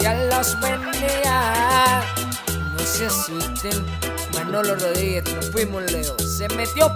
Ya 0.00 0.14
los. 0.26 0.56
No 2.72 2.78
se 2.78 3.06
asusten. 3.06 3.84
Rodríguez, 4.50 5.24
nos 5.34 5.50
fuimos 5.50 5.92
Leo. 5.92 6.18
Se 6.18 6.48
metió. 6.54 6.88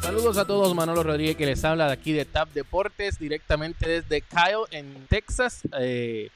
Saludos 0.00 0.36
a 0.38 0.44
todos, 0.44 0.74
Manolo 0.74 1.02
Rodríguez 1.02 1.36
que 1.36 1.46
les 1.46 1.64
habla 1.64 1.86
de 1.86 1.92
aquí 1.92 2.12
de 2.12 2.24
TAP 2.24 2.52
Deportes, 2.52 3.18
directamente 3.18 3.88
desde 3.88 4.20
Kyle, 4.20 4.66
en 4.70 5.06
Texas. 5.08 5.62
Eh, 5.78 6.30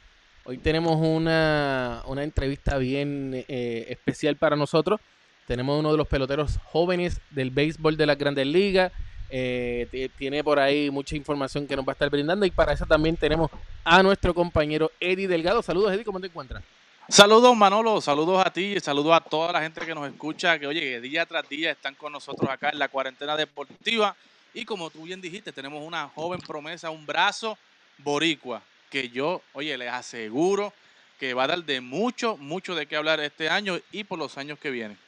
hoy 0.45 0.59
tenemos 0.59 0.97
una, 1.01 2.03
una 2.07 2.23
entrevista 2.23 2.79
bien 2.79 3.45
eh, 3.49 3.87
especial 3.89 4.37
para 4.37 4.57
nosotros. 4.57 5.01
Tenemos 5.47 5.79
uno 5.79 5.91
de 5.91 5.99
los 5.99 6.07
peloteros 6.07 6.59
jóvenes 6.65 7.21
del 7.31 7.51
béisbol 7.51 7.97
de 7.97 8.07
las 8.07 8.19
grandes 8.19 8.47
ligas. 8.47 8.93
Eh, 9.31 10.11
tiene 10.19 10.43
por 10.43 10.59
ahí 10.59 10.91
mucha 10.91 11.15
información 11.15 11.67
que 11.67 11.77
nos 11.77 11.87
va 11.87 11.93
a 11.93 11.95
estar 11.95 12.11
brindando 12.11 12.45
y 12.45 12.51
para 12.51 12.73
eso 12.73 12.85
también 12.85 13.17
tenemos 13.17 13.51
a 13.85 14.03
nuestro 14.03 14.35
compañero 14.35 14.91
Eddie 14.99 15.29
Delgado. 15.29 15.63
Saludos, 15.63 15.93
Eddie, 15.93 16.05
¿cómo 16.05 16.19
te 16.19 16.27
encuentras? 16.27 16.65
Saludos 17.09 17.57
Manolo, 17.57 18.01
saludos 18.01 18.45
a 18.45 18.53
ti 18.53 18.75
y 18.77 18.81
saludos 18.81 19.15
a 19.15 19.21
toda 19.21 19.53
la 19.53 19.61
gente 19.61 19.85
que 19.85 19.95
nos 19.95 20.09
escucha, 20.09 20.59
que 20.59 20.67
oye, 20.67 21.01
día 21.01 21.27
tras 21.27 21.49
día 21.49 21.73
están 21.73 21.95
con 21.97 22.13
nosotros 22.13 22.49
acá 22.49 22.71
en 22.71 22.79
la 22.79 22.89
cuarentena 22.89 23.37
deportiva 23.37 24.15
y 24.55 24.65
como 24.65 24.91
tú 24.91 25.03
bien 25.03 25.21
dijiste, 25.21 25.53
tenemos 25.53 25.83
una 25.83 26.09
joven 26.09 26.41
promesa, 26.41 26.91
un 26.91 27.07
brazo 27.07 27.59
boricua, 27.99 28.63
que 28.91 29.09
yo, 29.09 29.43
oye, 29.53 29.77
les 29.77 29.93
aseguro 29.93 30.73
que 31.19 31.35
va 31.35 31.45
a 31.45 31.49
dar 31.49 31.65
de 31.65 31.81
mucho, 31.81 32.37
mucho 32.37 32.75
de 32.75 32.87
qué 32.87 32.97
hablar 32.97 33.21
este 33.21 33.49
año 33.49 33.79
y 33.93 34.05
por 34.05 34.19
los 34.19 34.39
años 34.39 34.59
que 34.59 34.71
vienen. 34.71 34.99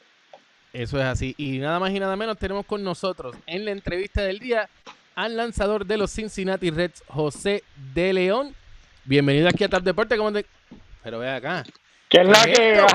Eso 0.73 0.97
es 0.97 1.05
así. 1.05 1.35
Y 1.37 1.59
nada 1.59 1.79
más 1.79 1.91
y 1.91 1.99
nada 1.99 2.15
menos 2.15 2.35
tenemos 2.35 2.65
con 2.65 2.83
nosotros 2.83 3.35
en 3.45 3.63
la 3.63 3.69
entrevista 3.69 4.23
del 4.23 4.39
día 4.39 4.67
al 5.13 5.37
lanzador 5.37 5.85
de 5.85 5.97
los 5.97 6.11
Cincinnati 6.11 6.71
Reds, 6.71 7.03
José 7.07 7.63
de 7.93 8.11
León. 8.11 8.55
Bienvenido 9.05 9.47
aquí 9.47 9.63
a 9.63 9.69
Tap 9.69 9.83
Deporte. 9.83 10.17
¿Cómo 10.17 10.33
te... 10.33 10.47
Pero 11.03 11.19
ve 11.19 11.29
acá. 11.29 11.63
¿Qué 12.09 12.21
es 12.21 12.27
la 12.27 12.43
que? 12.43 12.85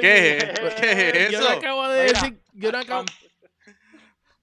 ¿Qué? 0.00 0.54
¿Qué 0.80 0.90
es 0.90 1.14
eso? 1.14 1.32
Yo 1.32 1.40
no 1.42 1.48
acabo 1.50 1.88
de 1.88 2.02
decir. 2.04 2.38
Yo 2.54 2.72
no 2.72 2.78
acabo... 2.78 3.04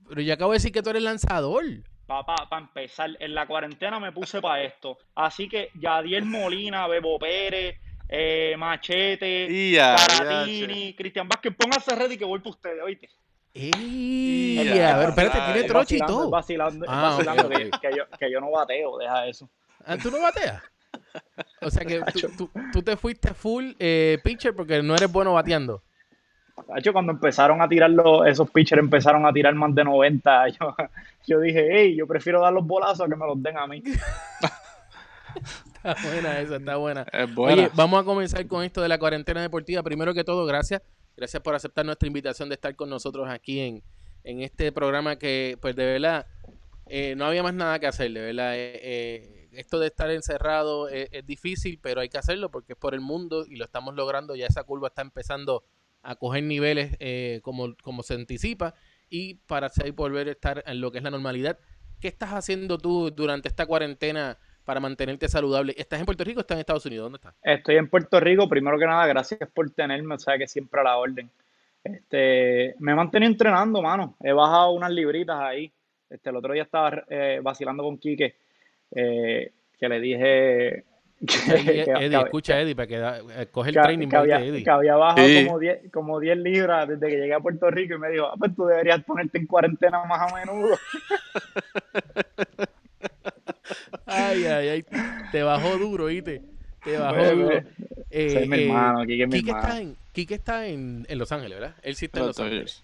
Pero 0.07 0.21
yo 0.21 0.33
acabo 0.35 0.51
de 0.51 0.57
decir 0.57 0.71
que 0.71 0.83
tú 0.83 0.91
eres 0.91 1.01
lanzador. 1.01 1.63
Papá, 2.05 2.47
para 2.47 2.61
empezar, 2.61 3.09
en 3.19 3.33
la 3.33 3.47
cuarentena 3.47 3.99
me 3.99 4.11
puse 4.11 4.39
para 4.39 4.61
esto. 4.61 4.99
Así 5.15 5.49
que 5.49 5.71
Yadiel 5.73 6.25
Molina, 6.25 6.85
Bebo 6.85 7.17
Pérez, 7.17 7.79
eh, 8.09 8.55
Machete, 8.57 9.71
Ya, 9.71 9.95
Caratini, 9.95 10.93
Cristian 10.95 11.27
Vázquez, 11.27 11.53
pónganse 11.55 11.95
ready 11.95 12.17
que 12.17 12.25
voy 12.25 12.39
para 12.39 12.49
ustedes, 12.51 12.81
oíste. 12.83 13.09
¡Ey! 13.53 14.57
A 14.79 14.97
ver, 14.97 15.09
espérate, 15.09 15.39
tiene 15.53 15.63
troche 15.67 15.95
y 15.95 15.99
Vacilando, 15.99 16.13
todo. 16.23 16.29
Vacilando, 16.29 16.85
Ah, 16.89 17.01
vacilando 17.15 17.49
que- 17.49 17.71
yo, 17.95 18.03
que 18.19 18.31
yo 18.31 18.41
no 18.41 18.51
bateo, 18.51 18.97
deja 18.97 19.25
eso. 19.27 19.49
Ah, 19.85 19.95
¿Tú 20.01 20.11
no 20.11 20.19
bateas? 20.21 20.61
O 21.61 21.69
sea 21.71 21.85
que 21.85 22.01
tú, 22.13 22.19
tú- 22.37 22.51
tú 22.73 22.83
te 22.83 22.97
fuiste 22.97 23.33
full 23.33 23.71
eh, 23.79 24.19
pitcher 24.23 24.53
porque 24.55 24.81
no 24.83 24.95
eres 24.95 25.11
bueno 25.11 25.33
bateando. 25.33 25.81
De 26.73 26.79
hecho, 26.79 26.93
cuando 26.93 27.11
empezaron 27.11 27.61
a 27.61 27.67
tirar 27.67 27.89
los, 27.91 28.25
esos 28.27 28.49
pitchers, 28.49 28.79
empezaron 28.81 29.25
a 29.25 29.31
tirar 29.33 29.53
más 29.55 29.73
de 29.75 29.83
90. 29.83 30.47
Yo, 30.59 30.75
yo 31.27 31.39
dije, 31.39 31.67
hey, 31.71 31.95
yo 31.95 32.07
prefiero 32.07 32.41
dar 32.41 32.53
los 32.53 32.65
bolazos 32.65 33.05
a 33.05 33.09
que 33.09 33.15
me 33.15 33.25
los 33.25 33.41
den 33.41 33.57
a 33.57 33.67
mí. 33.67 33.81
Está 35.85 36.09
buena 36.09 36.39
esa, 36.39 36.55
está 36.55 36.75
buena. 36.77 37.05
Es 37.13 37.35
buena. 37.35 37.63
Oye, 37.63 37.71
vamos 37.75 38.01
a 38.01 38.03
comenzar 38.03 38.47
con 38.47 38.63
esto 38.63 38.81
de 38.81 38.87
la 38.87 38.97
cuarentena 38.97 39.41
deportiva. 39.41 39.83
Primero 39.83 40.13
que 40.13 40.23
todo, 40.23 40.45
gracias. 40.45 40.81
Gracias 41.15 41.41
por 41.43 41.53
aceptar 41.53 41.85
nuestra 41.85 42.07
invitación 42.07 42.49
de 42.49 42.55
estar 42.55 42.75
con 42.75 42.89
nosotros 42.89 43.29
aquí 43.29 43.59
en, 43.59 43.83
en 44.23 44.41
este 44.41 44.71
programa 44.71 45.17
que, 45.17 45.57
pues 45.61 45.75
de 45.75 45.85
verdad, 45.85 46.27
eh, 46.87 47.15
no 47.15 47.25
había 47.25 47.43
más 47.43 47.53
nada 47.53 47.79
que 47.79 47.87
hacer, 47.87 48.11
de 48.11 48.19
verdad. 48.19 48.55
Eh, 48.55 48.79
eh, 48.81 49.49
esto 49.53 49.79
de 49.79 49.87
estar 49.87 50.09
encerrado 50.09 50.89
es, 50.89 51.09
difícil, 51.25 51.79
pero 51.81 52.01
hay 52.01 52.09
que 52.09 52.17
hacerlo 52.17 52.49
porque 52.51 52.73
es 52.73 52.79
por 52.79 52.93
el 52.93 53.01
mundo 53.01 53.45
y 53.45 53.55
lo 53.55 53.65
estamos 53.65 53.95
logrando. 53.95 54.35
Ya 54.35 54.47
esa 54.47 54.63
curva 54.63 54.89
está 54.89 55.01
empezando 55.01 55.63
a 56.01 56.15
coger 56.15 56.43
niveles 56.43 56.97
como, 57.41 57.75
como 57.81 58.03
se 58.03 58.15
anticipa 58.15 58.75
y 59.09 59.35
para 59.35 59.67
así 59.67 59.89
volver 59.91 60.27
a 60.27 60.31
estar 60.31 60.63
en 60.67 60.81
lo 60.81 60.91
que 60.91 60.97
es 60.97 61.03
la 61.03 61.11
normalidad. 61.11 61.57
¿Qué 62.01 62.09
estás 62.09 62.31
haciendo 62.31 62.77
tú 62.77 63.11
durante 63.11 63.47
esta 63.47 63.65
cuarentena 63.65 64.37
para 64.65 64.79
mantenerte 64.79 65.29
saludable? 65.29 65.73
¿Estás 65.77 65.99
en 65.99 66.05
Puerto 66.05 66.23
Rico 66.23 66.39
o 66.39 66.41
estás 66.41 66.55
en 66.55 66.59
Estados 66.61 66.85
Unidos? 66.85 67.05
¿Dónde 67.05 67.17
estás? 67.17 67.35
Estoy 67.41 67.75
en 67.77 67.87
Puerto 67.87 68.19
Rico, 68.19 68.49
primero 68.49 68.77
que 68.77 68.85
nada, 68.85 69.05
gracias 69.07 69.49
por 69.53 69.69
tenerme, 69.71 70.15
o 70.15 70.19
sea 70.19 70.37
que 70.37 70.47
siempre 70.47 70.81
a 70.81 70.83
la 70.83 70.97
orden. 70.97 71.29
Este, 71.83 72.75
me 72.79 72.91
he 72.91 72.95
mantenido 72.95 73.31
entrenando, 73.31 73.81
mano. 73.81 74.15
He 74.21 74.33
bajado 74.33 74.71
unas 74.71 74.91
libritas 74.91 75.39
ahí. 75.39 75.71
Este, 76.09 76.29
el 76.31 76.35
otro 76.35 76.53
día 76.53 76.63
estaba 76.63 77.03
eh, 77.09 77.39
vacilando 77.43 77.83
con 77.83 77.97
Quique, 77.99 78.35
eh, 78.91 79.51
que 79.79 79.89
le 79.89 79.99
dije 79.99 80.83
que, 81.25 81.51
Eddie, 81.53 81.83
que- 81.85 81.91
Eddie, 81.91 82.09
que- 82.09 82.23
escucha 82.25 82.59
Eddie 82.59 82.75
para 82.75 82.87
que 82.87 82.97
da- 82.97 83.19
eh, 83.19 83.47
coge 83.51 83.69
el 83.69 83.75
que- 83.75 83.81
training 83.81 84.07
que 84.09 84.15
había, 84.17 84.39
de 84.39 84.47
Eddie. 84.47 84.63
que 84.63 84.69
había 84.69 84.95
bajado 84.95 85.27
Sí. 85.27 85.45
como 85.45 85.59
10 85.59 85.91
como 85.91 86.19
10 86.19 86.37
libras 86.37 86.87
desde 86.87 87.07
que 87.07 87.17
llegué 87.17 87.33
a 87.33 87.39
Puerto 87.39 87.69
Rico 87.69 87.95
y 87.95 87.99
me 87.99 88.09
dijo, 88.09 88.25
ah, 88.25 88.33
pues 88.37 88.55
tú 88.55 88.65
deberías 88.65 89.03
ponerte 89.03 89.37
en 89.37 89.45
cuarentena 89.47 90.03
más 90.05 90.31
a 90.31 90.35
menudo. 90.35 90.75
Ay, 94.05 94.45
ay, 94.45 94.67
ay. 94.69 94.85
Te 95.31 95.43
bajó 95.43 95.77
duro, 95.77 96.05
¿viste? 96.05 96.41
Te 96.83 96.97
bajó 96.97 97.35
duro. 97.35 97.55
Eh, 98.09 98.41
es 98.41 98.47
mi 98.47 98.57
eh, 98.57 98.63
hermano, 98.65 99.05
Quique 99.05 99.23
es 99.23 99.29
mi 99.29 99.35
Quique 99.37 99.49
hermano. 99.51 99.67
está, 99.67 99.81
en, 99.81 99.97
Quique 100.13 100.33
está 100.35 100.67
en, 100.67 101.05
en 101.09 101.17
Los 101.17 101.31
Ángeles, 101.31 101.59
¿verdad? 101.59 101.75
Él 101.81 101.95
sí 101.95 102.05
está 102.05 102.19
en 102.19 102.27
Los 102.27 102.37
Los 102.37 102.45
Ángeles. 102.45 102.83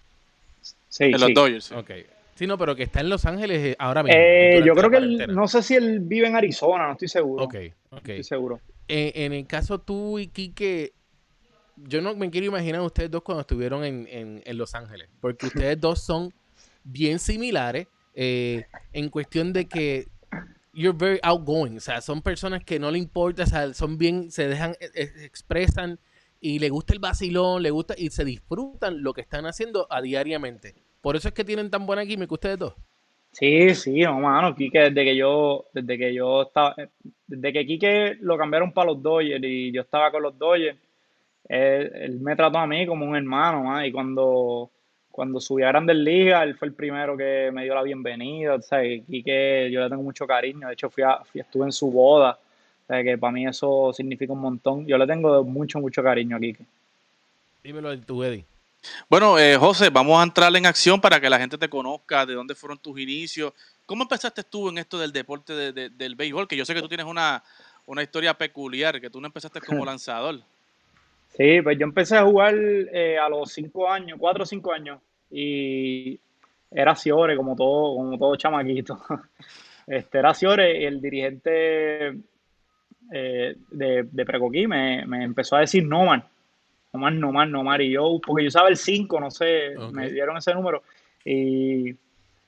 Sí, 0.88 1.04
En 1.04 1.12
los 1.12 1.22
sí. 1.22 1.32
Dodgers. 1.34 1.64
sí. 1.66 1.74
Ok. 1.74 1.90
Sí, 2.34 2.46
no, 2.46 2.58
pero 2.58 2.74
que 2.74 2.82
está 2.82 3.00
en 3.00 3.08
Los 3.08 3.24
Ángeles 3.26 3.58
eh, 3.64 3.76
ahora 3.78 4.02
mismo. 4.02 4.18
Eh, 4.20 4.62
yo 4.64 4.74
creo 4.74 4.90
que 4.90 4.96
él, 4.96 5.26
no 5.28 5.46
sé 5.48 5.62
si 5.62 5.74
él 5.74 6.00
vive 6.00 6.26
en 6.26 6.34
Arizona, 6.36 6.86
no 6.86 6.92
estoy 6.92 7.08
seguro. 7.08 7.44
Ok, 7.44 7.54
ok. 7.90 7.98
Estoy 8.08 8.24
seguro. 8.24 8.60
Eh, 8.88 9.12
en 9.14 9.32
el 9.32 9.46
caso 9.46 9.78
tú 9.78 10.18
y 10.18 10.26
Quique, 10.28 10.92
yo 11.76 12.00
no 12.02 12.14
me 12.16 12.30
quiero 12.30 12.46
imaginar 12.48 12.80
a 12.80 12.84
ustedes 12.84 13.10
dos 13.10 13.22
cuando 13.22 13.42
estuvieron 13.42 13.84
en, 13.84 14.06
en- 14.10 14.42
en 14.44 14.58
Los 14.58 14.74
Ángeles, 14.74 15.08
porque 15.20 15.46
ustedes 15.46 15.80
dos 15.80 16.02
son 16.02 16.32
bien 16.84 17.18
similares 17.18 17.86
eh, 18.14 18.64
en 18.92 19.08
cuestión 19.08 19.52
de 19.52 19.66
que 19.66 20.06
you're 20.72 20.96
very 20.96 21.18
outgoing, 21.22 21.76
o 21.76 21.80
sea, 21.80 22.00
son 22.00 22.22
personas 22.22 22.64
que 22.64 22.78
no 22.78 22.90
le 22.90 22.98
importa, 22.98 23.44
o 23.44 23.46
sea, 23.46 23.74
son 23.74 23.98
bien, 23.98 24.30
se 24.30 24.48
dejan, 24.48 24.72
eh, 24.80 24.90
eh, 24.94 25.10
expresan 25.24 25.98
y 26.40 26.58
le 26.58 26.70
gusta 26.70 26.92
el 26.94 26.98
vacilón, 26.98 27.62
le 27.62 27.70
gusta 27.70 27.94
y 27.96 28.10
se 28.10 28.24
disfrutan 28.24 29.02
lo 29.02 29.12
que 29.12 29.20
están 29.20 29.46
haciendo 29.46 29.86
a 29.90 30.00
diariamente. 30.00 30.74
Por 31.00 31.16
eso 31.16 31.28
es 31.28 31.34
que 31.34 31.44
tienen 31.44 31.70
tan 31.70 31.86
buena 31.86 32.04
química 32.04 32.34
ustedes 32.34 32.58
dos. 32.58 32.74
Sí, 33.32 33.74
sí, 33.74 34.00
no, 34.00 34.20
mano, 34.20 34.54
Quique, 34.54 34.78
desde 34.78 35.04
que 35.04 35.16
yo, 35.16 35.66
desde 35.72 35.96
que 35.96 36.12
yo 36.12 36.42
estaba, 36.42 36.74
eh, 36.76 36.88
desde 37.26 37.52
que 37.52 37.66
Quique 37.66 38.16
lo 38.20 38.36
cambiaron 38.36 38.72
para 38.72 38.92
los 38.92 39.02
Dodgers 39.02 39.42
y 39.42 39.72
yo 39.72 39.82
estaba 39.82 40.10
con 40.10 40.22
los 40.22 40.38
Dodgers, 40.38 40.78
él, 41.48 41.92
él 41.94 42.20
me 42.20 42.36
trató 42.36 42.58
a 42.58 42.66
mí 42.66 42.86
como 42.86 43.06
un 43.06 43.16
hermano, 43.16 43.64
man, 43.64 43.86
y 43.86 43.92
cuando, 43.92 44.70
cuando 45.12 45.40
subí 45.40 45.62
a 45.62 45.68
Grandes 45.68 45.96
Ligas, 45.96 46.42
él 46.42 46.56
fue 46.56 46.66
el 46.68 46.74
primero 46.74 47.16
que 47.16 47.50
me 47.52 47.62
dio 47.64 47.74
la 47.74 47.82
bienvenida, 47.82 48.54
o 48.54 48.62
sea, 48.62 48.80
que 48.82 49.02
Quique, 49.08 49.70
yo 49.70 49.80
le 49.80 49.88
tengo 49.88 50.02
mucho 50.02 50.26
cariño, 50.26 50.66
de 50.66 50.72
hecho 50.74 50.90
fui 50.90 51.02
a, 51.04 51.18
fui- 51.24 51.40
estuve 51.42 51.66
en 51.66 51.72
su 51.72 51.90
boda, 51.90 52.38
o 52.84 52.86
sea, 52.86 53.04
que 53.04 53.16
para 53.18 53.30
mí 53.32 53.46
eso 53.46 53.92
significa 53.92 54.32
un 54.32 54.40
montón, 54.40 54.86
yo 54.86 54.98
le 54.98 55.06
tengo 55.06 55.44
mucho, 55.44 55.78
mucho 55.80 56.02
cariño 56.02 56.36
a 56.36 56.40
Quique. 56.40 56.64
Dímelo 57.62 57.96
tu 58.00 58.24
Eddie. 58.24 58.44
Bueno, 59.08 59.38
eh, 59.38 59.56
José, 59.56 59.90
vamos 59.90 60.18
a 60.18 60.24
entrar 60.24 60.54
en 60.56 60.66
acción 60.66 61.00
para 61.00 61.20
que 61.20 61.30
la 61.30 61.38
gente 61.38 61.56
te 61.56 61.68
conozca, 61.68 62.26
de 62.26 62.34
dónde 62.34 62.54
fueron 62.56 62.78
tus 62.78 62.98
inicios. 62.98 63.52
¿Cómo 63.86 64.02
empezaste 64.02 64.42
tú 64.42 64.68
en 64.70 64.78
esto 64.78 64.98
del 64.98 65.12
deporte 65.12 65.52
de- 65.52 65.72
de- 65.72 65.88
del 65.90 66.16
béisbol? 66.16 66.48
Que 66.48 66.56
yo 66.56 66.64
sé 66.64 66.74
que 66.74 66.80
tú 66.82 66.88
tienes 66.88 67.06
una, 67.06 67.42
una 67.86 68.02
historia 68.02 68.34
peculiar, 68.34 69.00
que 69.00 69.10
tú 69.10 69.20
no 69.20 69.26
empezaste 69.28 69.60
como 69.60 69.84
lanzador. 69.86 70.40
Sí, 71.36 71.62
pues 71.62 71.78
yo 71.78 71.84
empecé 71.84 72.16
a 72.16 72.24
jugar 72.24 72.54
eh, 72.54 73.18
a 73.18 73.28
los 73.28 73.52
cinco 73.52 73.88
años, 73.88 74.18
cuatro 74.20 74.42
o 74.42 74.46
cinco 74.46 74.72
años, 74.72 75.00
y 75.30 76.20
era 76.70 76.94
Ciore, 76.94 77.36
como 77.36 77.56
todo, 77.56 77.96
como 77.96 78.18
todo 78.18 78.36
chamaquito. 78.36 78.98
Este, 79.84 80.18
era 80.18 80.32
Ciore, 80.32 80.80
y 80.80 80.84
el 80.84 81.00
dirigente 81.00 82.16
eh, 83.10 83.56
de, 83.68 84.02
de 84.04 84.24
Precoquí 84.24 84.68
me, 84.68 85.04
me 85.06 85.24
empezó 85.24 85.56
a 85.56 85.60
decir 85.60 85.84
Nomar, 85.84 86.24
Nomar, 86.92 87.12
Nomar, 87.14 87.48
Nomar, 87.48 87.82
y 87.82 87.90
yo, 87.90 88.20
porque 88.24 88.44
yo 88.44 88.48
usaba 88.48 88.68
el 88.68 88.76
5, 88.76 89.18
no 89.18 89.28
sé, 89.32 89.74
me 89.92 90.08
dieron 90.08 90.36
ese 90.36 90.54
número, 90.54 90.84
y 91.24 91.96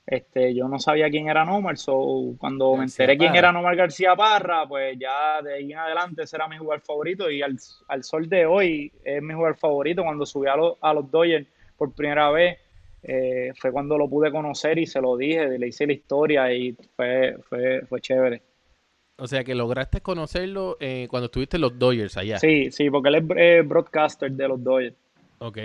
este, 0.07 0.53
yo 0.53 0.67
no 0.67 0.79
sabía 0.79 1.09
quién 1.09 1.27
era 1.29 1.43
Nomar, 1.45 1.77
so 1.77 2.35
cuando 2.37 2.75
me 2.75 2.83
enteré 2.83 3.17
quién 3.17 3.35
era 3.35 3.51
Nomar 3.51 3.75
García 3.75 4.15
Parra, 4.15 4.67
pues 4.67 4.97
ya 4.99 5.41
de 5.41 5.55
ahí 5.55 5.71
en 5.71 5.77
adelante 5.79 6.23
ese 6.23 6.35
era 6.35 6.47
mi 6.47 6.57
jugador 6.57 6.81
favorito 6.81 7.29
y 7.31 7.41
al, 7.41 7.57
al 7.87 8.03
sol 8.03 8.29
de 8.29 8.45
hoy 8.45 8.91
es 9.03 9.21
mi 9.21 9.33
jugador 9.33 9.57
favorito. 9.57 10.03
Cuando 10.03 10.25
subí 10.25 10.47
a, 10.47 10.55
los 10.55 10.77
a 10.81 10.93
los 10.93 11.09
Dodgers 11.09 11.47
por 11.75 11.93
primera 11.93 12.29
vez, 12.29 12.57
eh, 13.01 13.51
fue 13.59 13.71
cuando 13.71 13.97
lo 13.97 14.07
pude 14.09 14.31
conocer 14.31 14.77
y 14.77 14.85
se 14.85 15.01
lo 15.01 15.17
dije, 15.17 15.57
le 15.57 15.67
hice 15.67 15.87
la 15.87 15.93
historia 15.93 16.53
y 16.53 16.75
fue, 16.95 17.37
fue, 17.49 17.81
fue 17.87 17.99
chévere. 18.01 18.41
O 19.17 19.27
sea, 19.27 19.43
que 19.43 19.55
lograste 19.55 20.01
conocerlo 20.01 20.75
eh, 20.79 21.07
cuando 21.09 21.25
estuviste 21.27 21.57
en 21.57 21.61
los 21.61 21.79
Dodgers 21.79 22.17
allá. 22.17 22.37
Sí, 22.37 22.69
sí, 22.69 22.89
porque 22.89 23.09
él 23.09 23.15
es 23.15 23.23
eh, 23.37 23.61
broadcaster 23.65 24.29
de 24.31 24.47
los 24.47 24.63
Dodgers. 24.63 24.95
Ok. 25.39 25.57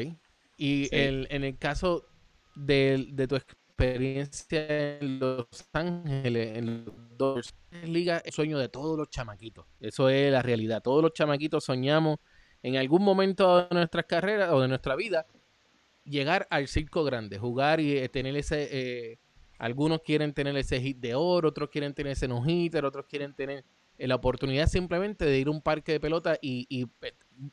Y 0.56 0.84
Sí. 0.86 0.96
el- 0.96 1.26
en 1.30 1.44
el 1.44 1.58
caso 1.58 2.04
de, 2.54 3.06
de 3.12 3.26
tu 3.26 3.36
experiencia 3.80 4.98
en 4.98 5.18
Los 5.18 5.46
Ángeles, 5.72 6.58
en 6.58 6.84
los 6.84 6.94
Dodgers, 7.16 7.54
liga 7.84 8.22
es 8.24 8.34
sueño 8.34 8.58
de 8.58 8.68
todos 8.68 8.96
los 8.96 9.08
chamaquitos. 9.08 9.66
Eso 9.80 10.08
es 10.10 10.30
la 10.30 10.42
realidad. 10.42 10.82
Todos 10.82 11.02
los 11.02 11.12
chamaquitos 11.14 11.64
soñamos 11.64 12.18
en 12.62 12.76
algún 12.76 13.02
momento 13.02 13.68
de 13.68 13.74
nuestras 13.74 14.04
carreras 14.04 14.50
o 14.52 14.60
de 14.60 14.68
nuestra 14.68 14.96
vida 14.96 15.26
llegar 16.04 16.46
al 16.50 16.68
circo 16.68 17.04
grande, 17.04 17.38
jugar 17.38 17.80
y 17.80 17.96
eh, 17.96 18.08
tener 18.08 18.36
ese... 18.36 18.68
Eh, 18.70 19.18
algunos 19.58 20.00
quieren 20.00 20.32
tener 20.32 20.56
ese 20.56 20.80
hit 20.80 20.98
de 20.98 21.14
oro, 21.14 21.50
otros 21.50 21.68
quieren 21.68 21.92
tener 21.92 22.12
ese 22.12 22.26
no-hitter, 22.26 22.82
otros 22.86 23.04
quieren 23.06 23.34
tener 23.34 23.62
eh, 23.98 24.08
la 24.08 24.14
oportunidad 24.14 24.66
simplemente 24.66 25.26
de 25.26 25.38
ir 25.38 25.48
a 25.48 25.50
un 25.50 25.60
parque 25.60 25.92
de 25.92 26.00
pelota 26.00 26.38
y, 26.40 26.86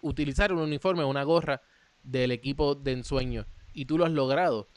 utilizar 0.02 0.54
un 0.54 0.60
uniforme, 0.60 1.04
una 1.04 1.24
gorra 1.24 1.62
del 2.04 2.32
equipo 2.32 2.76
de 2.76 2.94
ensueño. 2.94 3.46
Y 3.74 3.86
tú 3.86 3.98
lo 3.98 4.06
has 4.06 4.12
logrado. 4.12 4.70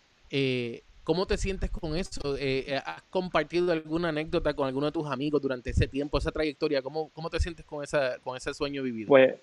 ¿Cómo 1.05 1.27
te 1.27 1.37
sientes 1.37 1.71
con 1.71 1.97
eso? 1.97 2.37
¿Has 2.85 3.03
compartido 3.05 3.73
alguna 3.73 4.11
anécdota 4.11 4.55
con 4.55 4.67
alguno 4.67 4.87
de 4.87 4.93
tus 4.93 5.11
amigos 5.11 5.41
durante 5.41 5.71
ese 5.71 5.89
tiempo, 5.89 6.19
esa 6.19 6.31
trayectoria? 6.31 6.83
¿Cómo, 6.83 7.11
cómo 7.11 7.31
te 7.31 7.41
sientes 7.41 7.65
con, 7.65 7.83
esa, 7.83 8.19
con 8.19 8.37
ese 8.37 8.53
sueño 8.55 8.83
vivido? 8.83 9.09
Pues, 9.09 9.35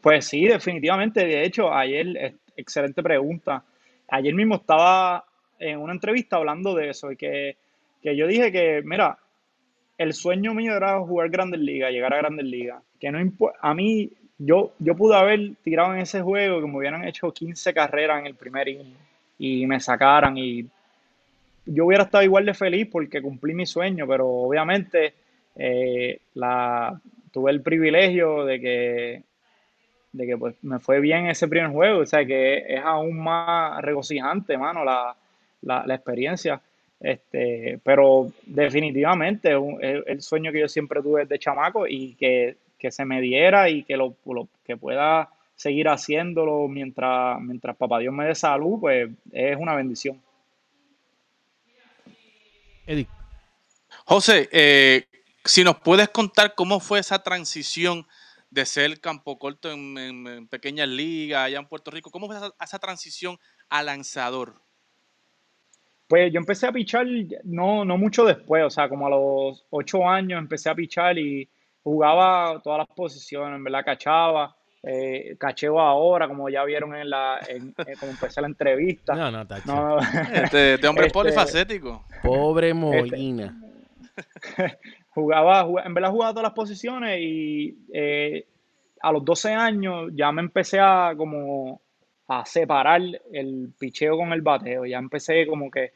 pues 0.00 0.26
sí, 0.26 0.46
definitivamente. 0.46 1.24
De 1.24 1.44
hecho, 1.44 1.72
ayer, 1.72 2.34
excelente 2.56 3.02
pregunta. 3.02 3.64
Ayer 4.08 4.34
mismo 4.34 4.56
estaba 4.56 5.24
en 5.58 5.78
una 5.78 5.92
entrevista 5.92 6.36
hablando 6.36 6.74
de 6.74 6.90
eso, 6.90 7.10
y 7.10 7.16
que, 7.16 7.56
yo 8.02 8.26
dije 8.26 8.52
que, 8.52 8.82
mira, 8.84 9.18
el 9.96 10.12
sueño 10.12 10.54
mío 10.54 10.76
era 10.76 11.00
jugar 11.00 11.30
Grandes 11.30 11.60
Ligas, 11.60 11.90
llegar 11.90 12.12
a 12.12 12.18
Grandes 12.18 12.46
Ligas. 12.46 12.82
Que 13.00 13.10
no 13.10 13.18
a 13.60 13.74
mí, 13.74 14.10
yo, 14.38 14.72
yo 14.78 14.94
pude 14.94 15.16
haber 15.16 15.54
tirado 15.62 15.94
en 15.94 16.00
ese 16.00 16.20
juego 16.20 16.60
que 16.60 16.66
me 16.66 16.76
hubieran 16.76 17.06
hecho 17.06 17.32
15 17.32 17.72
carreras 17.72 18.20
en 18.20 18.26
el 18.26 18.34
primer 18.34 18.68
inning 18.68 18.96
y 19.38 19.66
me 19.66 19.80
sacaran 19.80 20.36
y 20.36 20.66
yo 21.66 21.86
hubiera 21.86 22.04
estado 22.04 22.24
igual 22.24 22.46
de 22.46 22.54
feliz 22.54 22.88
porque 22.90 23.22
cumplí 23.22 23.54
mi 23.54 23.66
sueño, 23.66 24.06
pero 24.06 24.28
obviamente 24.28 25.14
eh, 25.56 26.20
la, 26.34 27.00
tuve 27.32 27.50
el 27.50 27.62
privilegio 27.62 28.44
de 28.44 28.60
que 28.60 29.22
de 30.12 30.26
que 30.26 30.38
pues 30.38 30.54
me 30.62 30.78
fue 30.78 31.00
bien 31.00 31.26
ese 31.26 31.48
primer 31.48 31.72
juego, 31.72 31.98
o 32.00 32.06
sea 32.06 32.24
que 32.24 32.58
es 32.68 32.80
aún 32.84 33.18
más 33.18 33.82
regocijante, 33.82 34.56
mano, 34.56 34.84
la, 34.84 35.16
la, 35.62 35.94
experiencia. 35.94 36.60
Este, 37.00 37.80
pero 37.82 38.30
definitivamente 38.46 39.52
es 39.80 40.02
el 40.06 40.22
sueño 40.22 40.52
que 40.52 40.60
yo 40.60 40.68
siempre 40.68 41.02
tuve 41.02 41.26
de 41.26 41.38
chamaco 41.38 41.86
y 41.86 42.14
que, 42.14 42.56
se 42.90 43.04
me 43.06 43.22
diera 43.22 43.70
y 43.70 43.82
que 43.82 43.96
lo, 43.96 44.14
que 44.62 44.76
pueda 44.76 45.30
seguir 45.56 45.88
haciéndolo 45.88 46.68
mientras, 46.68 47.40
mientras 47.40 47.76
papá 47.76 47.98
Dios 47.98 48.12
me 48.12 48.26
dé 48.26 48.34
salud, 48.34 48.78
pues 48.78 49.08
es 49.32 49.56
una 49.56 49.74
bendición. 49.74 50.20
Eddie. 52.86 53.08
José, 54.04 54.48
eh, 54.52 55.06
si 55.44 55.64
nos 55.64 55.76
puedes 55.80 56.08
contar 56.10 56.54
cómo 56.54 56.80
fue 56.80 56.98
esa 56.98 57.22
transición 57.22 58.06
de 58.50 58.66
ser 58.66 59.00
campo 59.00 59.38
corto 59.38 59.70
en, 59.70 60.46
pequeñas 60.48 60.88
ligas 60.88 61.46
allá 61.46 61.58
en 61.58 61.66
Puerto 61.66 61.90
Rico. 61.90 62.10
¿Cómo 62.10 62.28
fue 62.28 62.36
esa, 62.60 62.78
transición 62.78 63.36
a 63.68 63.82
lanzador? 63.82 64.62
Pues 66.06 66.32
yo 66.32 66.38
empecé 66.38 66.66
a 66.68 66.72
pichar 66.72 67.06
no, 67.42 67.84
no 67.84 67.98
mucho 67.98 68.24
después, 68.24 68.62
o 68.62 68.70
sea, 68.70 68.88
como 68.88 69.06
a 69.06 69.10
los 69.10 69.66
ocho 69.70 70.08
años 70.08 70.38
empecé 70.38 70.70
a 70.70 70.74
pichar 70.74 71.18
y 71.18 71.48
jugaba 71.82 72.60
todas 72.62 72.78
las 72.78 72.88
posiciones, 72.96 73.56
en 73.56 73.64
verdad 73.64 73.84
cachaba, 73.84 74.56
eh, 74.86 75.36
cacheo 75.38 75.80
ahora, 75.80 76.28
como 76.28 76.48
ya 76.48 76.64
vieron 76.64 76.94
en 76.94 77.10
la, 77.10 77.40
en, 77.48 77.72
como 77.72 78.12
empecé 78.12 78.40
la 78.40 78.48
entrevista. 78.48 79.14
No, 79.14 79.30
no, 79.30 79.44
no 79.64 79.98
este, 79.98 80.74
este, 80.74 80.88
hombre 80.88 81.06
es 81.06 81.08
este, 81.08 81.18
polifacético. 81.18 82.04
Pobre 82.22 82.68
este, 82.68 82.80
Molina. 82.80 83.60
jugaba, 85.10 85.66
en 85.84 85.94
verdad 85.94 86.10
jugaba 86.10 86.32
todas 86.32 86.44
las 86.44 86.52
posiciones 86.52 87.18
y 87.20 87.76
eh, 87.92 88.46
a 89.00 89.12
los 89.12 89.24
12 89.24 89.52
años 89.52 90.10
ya 90.14 90.32
me 90.32 90.42
empecé 90.42 90.80
a 90.80 91.14
como 91.16 91.80
a 92.26 92.44
separar 92.46 93.02
el 93.32 93.72
picheo 93.78 94.16
con 94.16 94.32
el 94.32 94.42
bateo. 94.42 94.86
Ya 94.86 94.98
empecé 94.98 95.46
como 95.46 95.70
que 95.70 95.92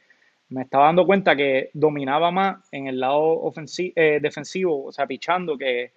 me 0.49 0.63
estaba 0.63 0.85
dando 0.85 1.05
cuenta 1.05 1.35
que 1.35 1.69
dominaba 1.73 2.31
más 2.31 2.67
en 2.71 2.87
el 2.87 2.99
lado 2.99 3.21
ofensivo, 3.21 3.93
eh, 3.95 4.19
defensivo, 4.21 4.85
o 4.85 4.91
sea, 4.91 5.07
pichando 5.07 5.57
que, 5.57 5.91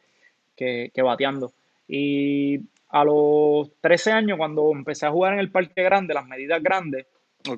bateando. 1.02 1.52
Y 1.88 2.60
a 2.92 3.04
los 3.04 3.72
13 3.80 4.12
años, 4.12 4.38
cuando 4.38 4.70
empecé 4.70 5.06
a 5.06 5.10
jugar 5.10 5.32
en 5.32 5.40
el 5.40 5.50
parque 5.50 5.82
grande, 5.82 6.12
las 6.12 6.26
medidas 6.26 6.62
grandes, 6.62 7.06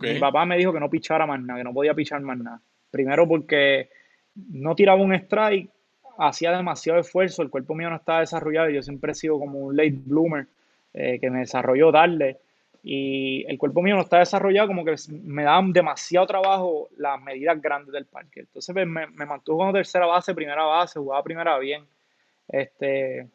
mi 0.01 0.19
papá 0.19 0.47
me 0.47 0.57
dijo 0.57 0.73
que 0.73 0.81
no 0.81 0.89
pichara 0.89 1.27
más 1.27 1.41
nada, 1.41 1.59
que 1.59 1.65
no 1.65 1.75
podía 1.75 1.93
pichar 1.93 2.21
más 2.21 2.39
nada. 2.39 2.61
Primero 2.91 3.27
porque 3.27 3.91
no 4.35 4.77
tiraba 4.77 5.03
un 5.03 5.13
strike, 5.13 5.69
hacía 6.19 6.57
demasiado 6.57 7.01
esfuerzo, 7.01 7.43
el 7.43 7.51
cuerpo 7.51 7.75
mío 7.75 7.91
no 7.91 7.97
estaba 7.97 8.21
desarrollado, 8.21 8.71
yo 8.71 8.81
siempre 8.81 9.11
he 9.11 9.15
sido 9.17 9.39
como 9.41 9.59
un 9.59 9.77
late 9.77 9.99
bloomer 10.05 10.47
eh, 10.95 11.19
que 11.21 11.29
me 11.31 11.41
desarrolló 11.41 11.91
tarde 11.91 12.39
y 12.85 13.45
el 13.49 13.59
cuerpo 13.59 13.83
mío 13.83 13.97
no 13.97 14.03
está 14.03 14.21
desarrollado, 14.21 14.69
como 14.69 14.85
que 14.85 14.95
me 15.25 15.43
daban 15.43 15.73
demasiado 15.73 16.29
trabajo 16.29 16.89
las 16.97 17.21
medidas 17.21 17.61
grandes 17.61 17.93
del 17.93 18.07
parque. 18.07 18.41
Entonces 18.41 18.73
pues, 18.73 18.87
me, 18.87 19.27
mantuvo 19.27 19.59
como 19.59 19.73
tercera 19.73 20.07
base, 20.07 20.33
primera 20.33 20.63
base, 20.63 21.01
jugaba 21.01 21.25
primera 21.25 21.59
bien. 21.59 21.85
Este, 22.47 23.27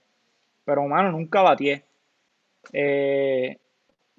pero 0.64 0.88
mano, 0.88 1.12
nunca 1.12 1.42
batié. 1.42 1.89
Eh, 2.74 3.58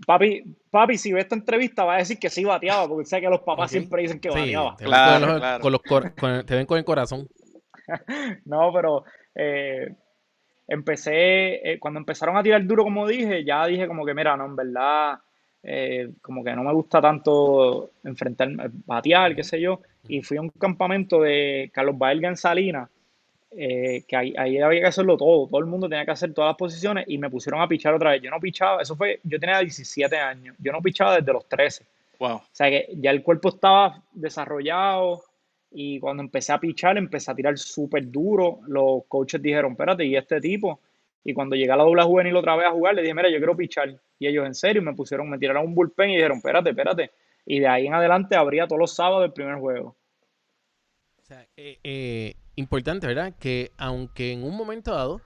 papi, 0.06 0.42
papi, 0.70 0.96
si 0.98 1.12
ve 1.12 1.20
esta 1.20 1.34
entrevista 1.34 1.84
va 1.84 1.94
a 1.94 1.98
decir 1.98 2.18
que 2.18 2.30
sí 2.30 2.44
bateaba, 2.44 2.88
porque 2.88 3.06
sé 3.06 3.20
que 3.20 3.28
los 3.28 3.40
papás 3.40 3.70
siempre 3.70 4.02
dicen 4.02 4.20
que 4.20 4.30
bateaba. 4.30 4.76
Te, 4.76 4.84
claro, 4.84 5.60
Con 5.60 5.72
los, 5.72 5.82
te 6.46 6.54
ven 6.54 6.66
con 6.66 6.78
el 6.78 6.84
corazón. 6.84 7.28
no, 8.44 8.72
pero 8.72 9.04
eh, 9.34 9.94
empecé, 10.68 11.72
eh, 11.72 11.78
cuando 11.78 11.98
empezaron 12.00 12.36
a 12.36 12.42
tirar 12.42 12.64
duro, 12.64 12.84
como 12.84 13.06
dije, 13.06 13.44
ya 13.44 13.66
dije 13.66 13.86
como 13.86 14.04
que, 14.04 14.14
mira, 14.14 14.36
no, 14.36 14.46
en 14.46 14.56
verdad, 14.56 15.18
eh, 15.62 16.10
como 16.22 16.42
que 16.42 16.54
no 16.54 16.62
me 16.62 16.72
gusta 16.72 17.00
tanto 17.00 17.90
enfrentarme, 18.04 18.70
batear, 18.86 19.34
qué 19.34 19.42
sé 19.42 19.60
yo, 19.60 19.80
y 20.08 20.22
fui 20.22 20.36
a 20.36 20.42
un 20.42 20.50
campamento 20.50 21.20
de 21.20 21.70
Carlos 21.74 21.98
Baelga 21.98 22.28
en 22.28 22.36
Salinas, 22.36 22.88
que 23.50 24.16
ahí, 24.16 24.34
había 24.36 24.80
que 24.80 24.86
hacerlo 24.86 25.16
todo, 25.16 25.48
todo 25.48 25.60
el 25.60 25.66
mundo 25.66 25.88
tenía 25.88 26.04
que 26.04 26.12
hacer 26.12 26.32
todas 26.32 26.50
las 26.50 26.56
posiciones 26.56 27.04
y 27.08 27.18
me 27.18 27.28
pusieron 27.28 27.60
a 27.60 27.68
pichar 27.68 27.94
otra 27.94 28.12
vez. 28.12 28.22
Yo 28.22 28.30
no 28.30 28.40
pichaba, 28.40 28.82
eso 28.82 28.96
fue, 28.96 29.20
yo 29.24 29.38
tenía 29.40 29.58
17 29.58 30.16
años, 30.16 30.56
yo 30.58 30.72
no 30.72 30.80
pichaba 30.80 31.16
desde 31.16 31.32
los 31.32 31.48
13. 31.48 31.84
Wow. 32.18 32.36
O 32.36 32.44
sea 32.52 32.68
que 32.68 32.88
ya 32.94 33.10
el 33.10 33.22
cuerpo 33.22 33.48
estaba 33.48 34.02
desarrollado, 34.12 35.24
y 35.70 36.00
cuando 36.00 36.22
empecé 36.22 36.52
a 36.52 36.58
pichar, 36.58 36.98
empecé 36.98 37.30
a 37.30 37.34
tirar 37.34 37.56
súper 37.56 38.10
duro. 38.10 38.60
Los 38.66 39.04
coaches 39.06 39.40
dijeron, 39.40 39.72
espérate, 39.72 40.04
¿y 40.04 40.16
este 40.16 40.40
tipo? 40.40 40.80
Y 41.22 41.32
cuando 41.32 41.54
llegué 41.54 41.70
a 41.70 41.76
la 41.76 41.84
doble 41.84 42.02
juvenil 42.02 42.36
otra 42.36 42.56
vez 42.56 42.66
a 42.66 42.72
jugar, 42.72 42.94
le 42.94 43.02
dije, 43.02 43.14
mira, 43.14 43.30
yo 43.30 43.38
quiero 43.38 43.56
pichar. 43.56 43.94
Y 44.18 44.26
ellos, 44.26 44.46
en 44.46 44.54
serio, 44.54 44.82
me 44.82 44.94
pusieron, 44.94 45.30
me 45.30 45.38
tiraron 45.38 45.66
un 45.66 45.74
bullpen 45.74 46.10
y 46.10 46.16
dijeron, 46.16 46.38
espérate, 46.38 46.70
espérate. 46.70 47.10
Y 47.46 47.60
de 47.60 47.68
ahí 47.68 47.86
en 47.86 47.94
adelante 47.94 48.36
abría 48.36 48.66
todos 48.66 48.80
los 48.80 48.94
sábados 48.94 49.24
el 49.24 49.32
primer 49.32 49.56
juego. 49.56 49.96
O 51.20 51.22
sea, 51.22 51.46
eh, 51.56 51.78
eh, 51.84 52.34
importante, 52.60 53.06
¿verdad? 53.06 53.34
Que 53.38 53.72
aunque 53.76 54.32
en 54.32 54.44
un 54.44 54.56
momento 54.56 54.94
dado 54.94 55.20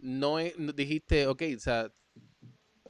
no, 0.00 0.38
dijiste, 0.38 1.26
ok, 1.26 1.42
o 1.56 1.60
sea, 1.60 1.92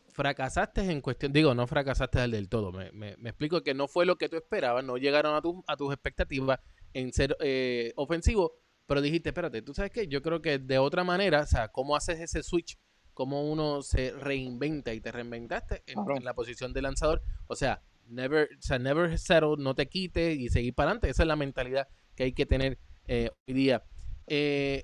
fracasaste 0.09 0.81
en 0.91 1.01
cuestión, 1.01 1.33
digo, 1.33 1.55
no 1.55 1.67
fracasaste 1.67 2.27
del, 2.27 2.49
todo, 2.49 2.73
me, 2.73 2.91
me, 2.93 3.29
explico 3.29 3.63
que 3.63 3.75
no 3.75 3.87
fue 3.87 4.07
lo 4.07 4.17
que 4.17 4.29
tú 4.29 4.37
esperabas, 4.37 4.85
no 4.85 4.97
llegaron 4.97 5.35
a, 5.35 5.43
a 5.73 5.77
tus 5.77 5.93
expectativas 5.93 6.59
en 6.95 7.13
ser 7.13 7.37
eh, 7.41 7.93
ofensivo, 7.97 8.55
pero 8.87 9.03
dijiste, 9.03 9.29
espérate, 9.29 9.63
tú 9.63 9.75
sabes 9.75 9.91
qué, 9.93 10.09
yo 10.09 10.23
creo 10.23 10.41
que 10.41 10.59
de 10.59 10.79
otra 10.79 11.05
manera, 11.05 11.43
o 11.43 11.47
sea, 11.47 11.69
cómo 11.69 11.97
haces 11.97 12.21
ese 12.21 12.43
switch, 12.43 12.79
cómo 13.13 13.51
uno 13.51 13.83
se 13.83 14.13
reinventa 14.13 14.95
y 14.95 15.01
te 15.01 15.13
reinventaste 15.13 15.83
en, 15.87 16.25
la 16.25 16.35
posición 16.35 16.73
de 16.73 16.83
lanzador, 16.83 17.23
o 17.47 17.57
sea, 17.57 17.83
never, 18.07 18.49
o 18.59 18.63
sea, 18.63 18.79
never 18.79 19.19
settle, 19.19 19.57
no 19.59 19.75
te 19.75 19.87
quites 19.87 20.39
y 20.39 20.49
seguir 20.49 20.75
para 20.75 20.91
adelante, 20.91 21.11
esa 21.11 21.23
es 21.23 21.27
la 21.27 21.37
mentalidad 21.37 21.89
que 22.15 22.25
hay 22.25 22.33
que 22.33 22.47
tener 22.47 22.79
eh, 23.07 23.31
hoy 23.47 23.55
día. 23.55 23.83
Eh, 24.27 24.83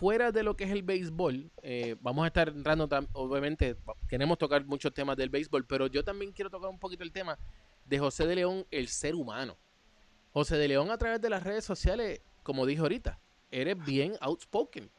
fuera 0.00 0.32
de 0.32 0.42
lo 0.42 0.56
que 0.56 0.64
es 0.64 0.70
el 0.70 0.82
béisbol, 0.82 1.50
eh, 1.62 1.94
vamos 2.00 2.24
a 2.24 2.28
estar 2.28 2.48
entrando, 2.48 2.88
obviamente, 3.12 3.76
queremos 4.08 4.38
tocar 4.38 4.64
muchos 4.64 4.94
temas 4.94 5.14
del 5.16 5.28
béisbol, 5.28 5.66
pero 5.66 5.88
yo 5.88 6.02
también 6.02 6.32
quiero 6.32 6.48
tocar 6.48 6.70
un 6.70 6.78
poquito 6.78 7.02
el 7.02 7.12
tema 7.12 7.38
de 7.84 7.98
José 7.98 8.26
de 8.26 8.36
León, 8.36 8.66
el 8.70 8.88
ser 8.88 9.14
humano. 9.14 9.58
José 10.32 10.56
de 10.56 10.68
León 10.68 10.90
a 10.90 10.96
través 10.96 11.20
de 11.20 11.28
las 11.28 11.42
redes 11.42 11.64
sociales, 11.64 12.22
como 12.42 12.64
dije 12.64 12.80
ahorita, 12.80 13.20
eres 13.50 13.76
bien 13.84 14.14
outspoken. 14.20 14.90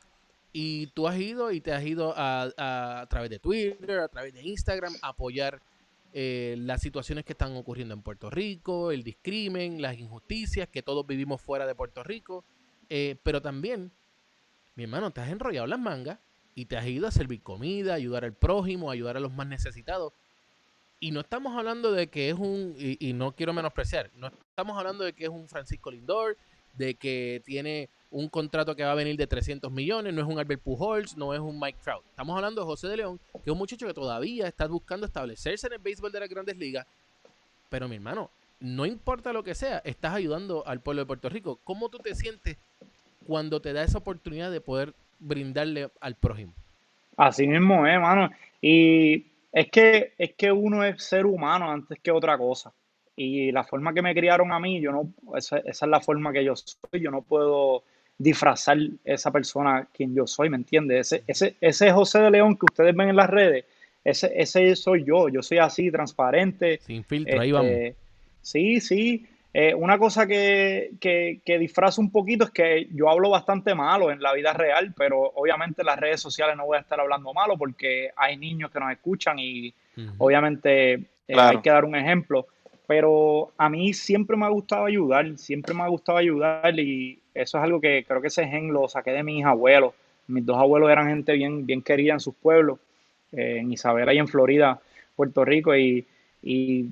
Y 0.54 0.88
tú 0.88 1.08
has 1.08 1.18
ido 1.18 1.51
y 1.51 1.62
te 1.62 1.74
has 1.74 1.84
ido 1.84 2.13
a, 2.16 3.08
través 3.10 3.32
de 3.32 3.40
Twitter, 3.40 4.01
a 4.01 4.08
través 4.08 4.34
de 4.34 4.44
Instagram, 4.44 4.94
a 5.01 5.10
apoyar 5.10 5.62
eh, 6.13 6.56
las 6.60 6.82
situaciones 6.82 7.25
que 7.25 7.32
están 7.32 7.56
ocurriendo 7.56 7.96
en 7.96 8.04
Puerto 8.04 8.30
Rico, 8.30 8.92
el 8.92 9.01
discrimen, 9.01 9.82
las 9.82 9.98
injusticias 9.98 10.68
que 10.68 10.84
todos 10.84 11.08
vivimos 11.08 11.42
fuera 11.42 11.66
de 11.66 11.74
Puerto 11.74 12.04
Rico, 12.04 12.44
eh, 12.93 13.15
pero 13.24 13.41
también 13.41 13.91
mi 14.75 14.83
hermano, 14.83 15.12
te 15.12 15.21
has 15.21 15.29
enrollado 15.29 15.67
las 15.67 15.79
mangas 15.79 16.19
y 16.55 16.65
te 16.65 16.77
has 16.77 16.86
ido 16.86 17.07
a 17.07 17.12
servir 17.12 17.41
comida, 17.41 17.93
ayudar 17.93 18.25
al 18.25 18.33
prójimo, 18.33 18.91
ayudar 18.91 19.17
a 19.17 19.19
los 19.19 19.33
más 19.33 19.48
necesitados. 19.48 20.13
Y 21.00 21.12
no 21.12 21.21
estamos 21.21 21.57
hablando 21.57 21.91
de 21.91 22.07
que 22.07 22.29
es 22.29 22.36
un, 22.36 22.75
y, 22.77 23.10
y 23.10 23.13
no 23.13 23.33
quiero 23.33 23.53
menospreciar, 23.53 24.12
no 24.15 24.27
estamos 24.27 24.77
hablando 24.77 25.03
de 25.03 25.13
que 25.13 25.24
es 25.24 25.29
un 25.29 25.48
Francisco 25.48 25.89
Lindor, 25.89 26.38
de 26.74 26.95
que 26.95 27.41
tiene 27.45 27.89
un 28.12 28.29
contrato 28.29 28.75
que 28.75 28.83
va 28.83 28.91
a 28.91 28.95
venir 28.95 29.15
de 29.17 29.25
300 29.25 29.71
millones, 29.71 30.13
no 30.13 30.21
es 30.21 30.27
un 30.27 30.38
Albert 30.38 30.62
Pujols, 30.62 31.17
no 31.17 31.33
es 31.33 31.39
un 31.39 31.60
Mike 31.60 31.79
Trout. 31.83 32.05
Estamos 32.10 32.36
hablando 32.36 32.62
de 32.62 32.65
José 32.65 32.88
de 32.88 32.98
León, 32.98 33.19
que 33.33 33.50
es 33.50 33.51
un 33.51 33.57
muchacho 33.57 33.88
que 33.88 33.93
todavía 33.93 34.48
está 34.48 34.67
buscando 34.67 35.05
establecerse 35.05 35.67
en 35.67 35.74
el 35.74 35.79
béisbol 35.79 36.12
de 36.12 36.19
las 36.19 36.29
grandes 36.29 36.57
ligas. 36.57 36.86
Pero 37.69 37.88
mi 37.88 37.95
hermano, 37.95 38.29
no 38.60 38.86
importa 38.86 39.33
lo 39.33 39.43
que 39.43 39.55
sea, 39.55 39.79
estás 39.79 40.13
ayudando 40.13 40.65
al 40.67 40.81
pueblo 40.81 41.01
de 41.01 41.05
Puerto 41.07 41.29
Rico. 41.29 41.60
¿Cómo 41.63 41.89
tú 41.89 41.98
te 41.98 42.13
sientes 42.15 42.57
cuando 43.25 43.62
te 43.62 43.74
da 43.74 43.84
esa 43.84 44.00
oportunidad 44.00 44.51
de 44.51 44.62
poder 44.62 44.94
brindarle 45.20 45.90
al 46.00 46.16
prójimo? 46.16 46.54
Así 47.18 47.48
mismo 47.48 47.86
es, 47.86 48.00
mano. 48.00 48.32
Y 48.62 49.25
es 49.51 49.70
que, 49.70 50.13
es 50.18 50.34
que 50.34 50.51
uno 50.51 50.84
es 50.84 51.04
ser 51.04 51.25
humano 51.25 51.72
antes 51.72 52.00
que 52.00 52.12
otra 52.12 52.38
cosa. 52.38 52.72
Y 53.16 53.51
la 53.51 53.63
forma 53.63 53.94
que 53.94 54.01
me 54.01 54.16
criaron 54.16 54.51
a 54.51 54.60
mí, 54.60 54.80
yo 54.82 54.92
no, 54.92 55.13
esa, 55.38 55.58
esa 55.58 55.86
es 55.86 55.90
la 55.90 56.00
forma 56.00 56.32
que 56.32 56.44
yo 56.44 56.56
soy. 56.56 57.01
Yo 57.01 57.12
no 57.12 57.22
puedo 57.22 57.84
disfrazar 58.18 58.78
esa 59.04 59.32
persona 59.32 59.88
quien 59.94 60.16
yo 60.16 60.25
soy, 60.28 60.50
¿me 60.50 60.58
entiendes? 60.58 61.12
Ese, 61.12 61.24
ese, 61.28 61.56
ese 61.60 61.92
José 61.92 62.20
de 62.20 62.32
León 62.32 62.56
que 62.56 62.66
ustedes 62.66 62.96
ven 62.96 63.10
en 63.10 63.16
las 63.16 63.30
redes, 63.30 63.66
ese, 64.04 64.32
ese 64.36 64.75
soy 64.75 65.04
yo. 65.04 65.30
Yo 65.30 65.44
soy 65.44 65.58
así, 65.58 65.92
transparente. 65.92 66.80
Sin 66.82 67.04
filtro, 67.04 67.40
ahí 67.40 67.51
vamos. 67.51 67.72
Este, 67.72 67.96
sí, 68.42 68.80
sí. 68.80 69.28
Eh, 69.53 69.74
una 69.75 69.98
cosa 69.98 70.25
que, 70.27 70.91
que, 71.01 71.41
que 71.43 71.60
disfrazo 71.60 72.00
un 72.00 72.10
poquito 72.10 72.46
es 72.46 72.51
que 72.51 72.88
yo 72.93 73.10
hablo 73.10 73.29
bastante 73.29 73.75
malo 73.75 74.10
en 74.10 74.22
la 74.22 74.34
vida 74.34 74.53
real, 74.53 74.93
pero 74.98 75.20
obviamente 75.36 75.81
en 75.81 75.88
las 75.88 76.00
redes 76.00 76.22
sociales 76.22 76.55
no 76.55 76.65
voy 76.65 76.77
a 76.77 76.81
estar 76.81 77.00
hablando 77.01 77.34
malo 77.34 77.58
porque 77.58 78.12
hay 78.15 78.38
niños 78.38 78.72
que 78.72 78.79
nos 78.79 78.91
escuchan 78.91 79.38
y 79.39 79.74
obviamente 80.17 80.93
eh, 80.93 81.05
Claro. 81.27 81.58
hay 81.58 81.62
que 81.62 81.70
dar 81.70 81.86
un 81.86 81.96
ejemplo. 81.96 82.48
Pero 82.88 83.51
a 83.58 83.70
mí 83.70 83.93
siempre 83.93 84.36
me 84.36 84.46
ha 84.46 84.50
gustado 84.50 84.86
ayudar, 84.86 85.38
siempre 85.38 85.74
me 85.74 85.84
ha 85.84 85.88
gustado 85.88 86.17
ayudar 86.17 86.77
y 86.77 87.20
eso 87.34 87.58
es 87.58 87.63
algo 87.63 87.79
que 87.79 88.03
creo 88.05 88.22
que 88.22 88.27
ese 88.27 88.46
gen 88.48 88.74
lo 88.74 88.88
saqué 88.89 89.12
de 89.12 89.24
mis 89.24 89.46
abuelos. 89.46 89.93
Mis 90.27 90.46
dos 90.46 90.58
abuelos 90.58 90.89
eran 90.89 91.08
gente 91.08 91.34
bien, 91.34 91.65
bien 91.65 91.81
querida 91.81 92.13
en 92.13 92.20
sus 92.20 92.36
pueblos, 92.36 92.79
eh, 93.31 93.58
en 93.60 93.72
Isabela 93.72 94.13
y 94.13 94.17
en 94.17 94.27
Florida, 94.27 94.79
Puerto 95.15 95.46
Rico. 95.46 95.74
Y, 95.75 96.05
y 96.43 96.88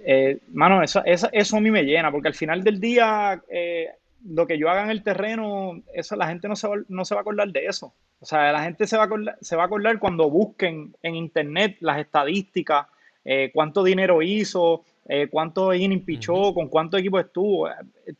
eh, 0.00 0.40
mano, 0.52 0.82
eso, 0.82 1.02
eso, 1.04 1.28
eso 1.32 1.56
a 1.56 1.60
mí 1.60 1.70
me 1.70 1.84
llena, 1.84 2.10
porque 2.10 2.28
al 2.28 2.34
final 2.34 2.62
del 2.64 2.80
día, 2.80 3.42
eh, 3.48 3.88
lo 4.26 4.46
que 4.46 4.58
yo 4.58 4.68
haga 4.70 4.82
en 4.84 4.90
el 4.90 5.02
terreno, 5.02 5.80
eso 5.92 6.16
la 6.16 6.28
gente 6.28 6.48
no 6.48 6.56
se 6.56 6.68
va, 6.68 6.76
no 6.88 7.04
se 7.04 7.14
va 7.14 7.20
a 7.20 7.22
acordar 7.22 7.48
de 7.50 7.66
eso. 7.66 7.94
O 8.20 8.24
sea, 8.26 8.52
la 8.52 8.62
gente 8.64 8.86
se 8.86 8.96
va 8.96 9.02
a 9.04 9.06
acordar, 9.06 9.36
se 9.40 9.56
va 9.56 9.62
a 9.64 9.66
acordar 9.66 9.98
cuando 9.98 10.30
busquen 10.30 10.94
en 11.02 11.14
internet 11.14 11.76
las 11.80 11.98
estadísticas, 12.00 12.86
eh, 13.24 13.50
cuánto 13.52 13.82
dinero 13.84 14.22
hizo, 14.22 14.84
eh, 15.08 15.28
cuánto 15.30 15.72
inning 15.74 16.04
pichó, 16.04 16.54
con 16.54 16.68
cuánto 16.68 16.96
equipo 16.96 17.18
estuvo. 17.20 17.68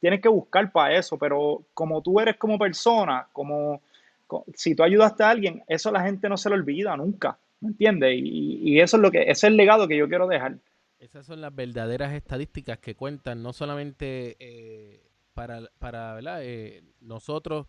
Tienes 0.01 0.21
que 0.21 0.29
buscar 0.29 0.71
para 0.73 0.95
eso, 0.97 1.19
pero 1.19 1.65
como 1.75 2.03
tú 2.03 2.21
eres 2.21 2.37
como 2.37 2.59
persona, 2.59 3.27
como 3.33 3.81
co- 4.27 4.45
si 4.55 4.75
tú 4.75 4.83
ayudaste 4.83 5.23
a 5.25 5.31
alguien, 5.31 5.63
eso 5.69 5.91
la 5.91 6.03
gente 6.03 6.29
no 6.29 6.37
se 6.37 6.49
lo 6.51 6.55
olvida 6.57 6.97
nunca, 6.97 7.39
¿me 7.61 7.69
entiendes? 7.71 8.15
Y, 8.19 8.61
y 8.63 8.81
eso 8.81 8.97
es 8.97 9.03
lo 9.03 9.11
que, 9.11 9.23
ese 9.23 9.31
es 9.33 9.45
el 9.45 9.57
legado 9.57 9.89
que 9.89 9.97
yo 9.97 10.09
quiero 10.09 10.27
dejar. 10.27 10.57
Esas 11.05 11.27
son 11.27 11.43
las 11.43 11.55
verdaderas 11.55 12.15
estadísticas 12.15 12.79
que 12.79 12.95
cuentan 12.95 13.43
no 13.43 13.53
solamente 13.53 14.37
eh, 14.39 15.03
para, 15.35 15.61
para. 15.79 16.19
Eh, 16.43 16.83
nosotros, 17.03 17.67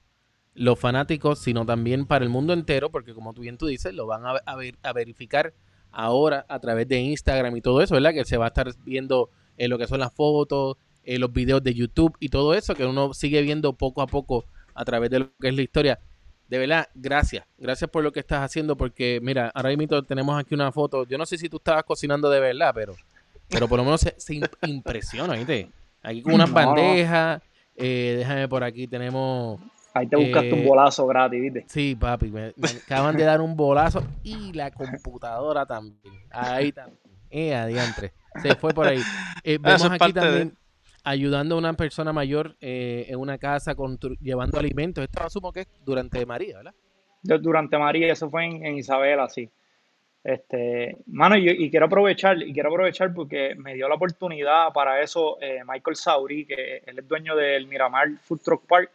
los 0.54 0.80
fanáticos, 0.80 1.39
sino 1.39 1.65
también 1.65 2.06
para 2.06 2.24
el 2.24 2.30
mundo 2.30 2.54
entero, 2.54 2.92
porque 2.92 3.13
como 3.13 3.34
tú 3.34 3.42
bien 3.42 3.58
tú 3.58 3.65
dices, 3.65 3.94
lo 3.94 4.06
van 4.06 4.25
a, 4.25 4.30
a 4.46 4.56
ver- 4.56 4.77
a 4.84 4.94
verificar 4.94 5.54
ahora 5.92 6.46
a 6.48 6.60
través 6.62 6.88
de 6.88 7.00
Instagram 7.01 7.58
y 7.58 7.62
todo 7.62 7.82
eso, 7.82 7.96
¿verdad? 7.96 8.13
Que 8.13 8.24
se 8.24 8.38
va 8.38 8.46
a 8.46 8.48
estar 8.48 8.74
viendo 8.86 9.30
eh, 9.58 9.68
lo 9.68 9.77
que 9.77 9.88
son 9.88 10.00
las 10.00 10.13
fotos, 10.13 10.77
eh, 11.04 11.20
los 11.20 11.34
videos 11.34 11.62
de 11.62 11.74
YouTube 11.74 12.15
y 12.22 12.30
todo 12.30 12.54
eso, 12.54 12.74
que 12.74 12.86
uno 12.86 13.13
sigue 13.13 13.42
viendo 13.42 13.74
poco 13.74 14.01
a 14.01 14.08
poco 14.08 14.46
a 14.74 14.86
través 14.86 15.10
de 15.10 15.20
lo 15.20 15.32
que 15.42 15.50
es 15.50 15.56
la 15.58 15.62
historia. 15.62 16.00
De 16.48 16.58
verdad, 16.58 16.88
gracias. 16.96 17.46
Gracias 17.58 17.89
por 17.89 18.01
lo 18.01 18.13
que 18.13 18.22
estás 18.22 18.44
haciendo, 18.44 18.77
porque 18.77 19.20
mira, 19.22 19.51
ahora 19.54 19.75
mismo 19.75 20.01
tenemos 20.04 20.39
aquí 20.39 20.56
una 20.56 20.72
foto. 20.72 21.06
Yo 21.06 21.18
no 21.18 21.25
sé 21.25 21.38
si 21.38 21.50
tú 21.50 21.58
estabas 21.58 21.84
cocinando 21.84 22.30
de 22.30 22.39
verdad, 22.39 22.72
pero, 22.74 22.96
pero 23.50 23.68
por 23.68 23.78
lo 23.78 23.84
menos 23.86 24.02
se, 24.02 24.14
se 24.18 24.34
im- 24.34 24.50
impresiona, 24.68 25.36
¿viste? 25.36 25.70
Aquí 26.04 26.22
con 26.22 26.34
unas 26.34 26.50
No, 26.50 26.56
bandejas. 26.56 27.42
eh, 27.75 28.16
déjame 28.18 28.48
por 28.48 28.64
aquí, 28.64 28.88
tenemos. 28.88 29.60
Ahí 29.94 30.08
te 30.08 30.16
buscaste 30.18 30.50
Eh, 30.50 30.54
un 30.54 30.66
bolazo 30.66 31.08
gratis, 31.08 31.42
¿viste? 31.42 31.66
Sí, 31.68 31.96
papi, 31.96 32.30
me, 32.30 32.54
me 32.58 32.70
acaban 32.70 33.16
de 33.16 33.24
dar 33.24 33.42
un 33.42 33.56
bolazo 33.56 34.04
y 34.24 34.52
la 34.54 34.72
computadora 34.72 35.66
también. 35.66 36.14
Ahí 36.32 36.72
también. 36.72 37.00
Eh, 37.30 37.56
adiantre. 37.56 38.12
Se 38.42 38.56
fue 38.56 38.74
por 38.74 38.88
ahí. 38.88 39.02
Eh, 39.44 39.58
vemos 39.62 39.84
es 39.86 39.92
aquí 39.92 40.12
de- 40.12 40.20
también 40.22 40.58
ayudando 41.04 41.56
a 41.56 41.58
una 41.60 41.74
persona 41.74 42.12
mayor 42.12 42.56
eh, 42.60 43.06
en 43.10 43.20
una 43.20 43.38
casa 43.38 43.75
constru- 43.75 44.18
llevando 44.20 44.60
alimentos. 44.60 45.04
Esto 45.04 45.24
asumo 45.24 45.52
que 45.54 45.62
es 45.62 45.68
durante 45.86 46.25
María, 46.25 46.58
¿verdad? 46.58 46.74
Durante 47.24 47.78
María, 47.78 48.12
eso 48.12 48.30
fue 48.30 48.46
en, 48.46 48.66
en 48.66 48.78
Isabela, 48.78 49.28
sí. 49.30 49.50
Este, 50.25 50.98
mano, 51.05 51.38
y, 51.38 51.48
y 51.51 51.70
quiero 51.70 51.86
aprovechar, 51.86 52.41
y 52.41 52.51
quiero 52.51 52.70
aprovechar 52.70 53.13
porque 53.13 53.53
me 53.55 53.75
dio 53.75 53.88
la 53.88 53.94
oportunidad 53.94 54.74
para 54.74 55.00
eso 55.00 55.38
eh, 55.39 55.60
Michael 55.67 55.96
Sauri, 55.96 56.46
que 56.46 56.82
él 56.84 56.98
es 56.98 57.08
dueño 57.08 57.36
del 57.36 57.67
Miramar 57.67 58.10
Food 58.24 58.41
Truck 58.41 58.65
Park. 58.65 58.89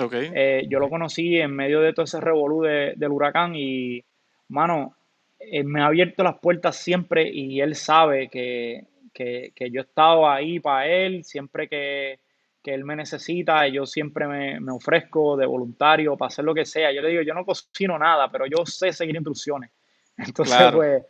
Ok. 0.00 0.12
Eh, 0.14 0.64
yo 0.68 0.80
lo 0.80 0.90
conocí 0.90 1.38
en 1.38 1.52
medio 1.54 1.80
de 1.80 1.92
todo 1.92 2.04
ese 2.04 2.20
revolú 2.20 2.62
de- 2.62 2.94
del 2.96 3.12
huracán 3.12 3.54
y, 3.54 4.02
mano, 4.48 4.96
eh, 5.38 5.62
me 5.62 5.82
ha 5.82 5.86
abierto 5.86 6.24
las 6.24 6.38
puertas 6.40 6.74
siempre 6.76 7.28
y 7.30 7.60
él 7.60 7.76
sabe 7.76 8.28
que, 8.28 8.84
que, 9.14 9.52
que 9.54 9.70
yo 9.70 9.82
he 9.82 9.84
estado 9.84 10.28
ahí 10.28 10.58
para 10.58 10.88
él, 10.88 11.22
siempre 11.22 11.68
que, 11.68 12.18
que 12.60 12.74
él 12.74 12.84
me 12.84 12.96
necesita, 12.96 13.68
yo 13.68 13.86
siempre 13.86 14.26
me, 14.26 14.58
me 14.58 14.72
ofrezco 14.72 15.36
de 15.36 15.46
voluntario 15.46 16.16
para 16.16 16.26
hacer 16.26 16.44
lo 16.44 16.54
que 16.54 16.64
sea. 16.64 16.90
Yo 16.90 17.02
le 17.02 17.10
digo, 17.10 17.22
yo 17.22 17.34
no 17.34 17.44
cocino 17.44 17.96
nada, 18.00 18.28
pero 18.32 18.46
yo 18.46 18.66
sé 18.66 18.92
seguir 18.92 19.14
instrucciones. 19.14 19.70
Entonces, 20.18 20.56
Claro. 20.56 20.76
pues, 20.78 21.04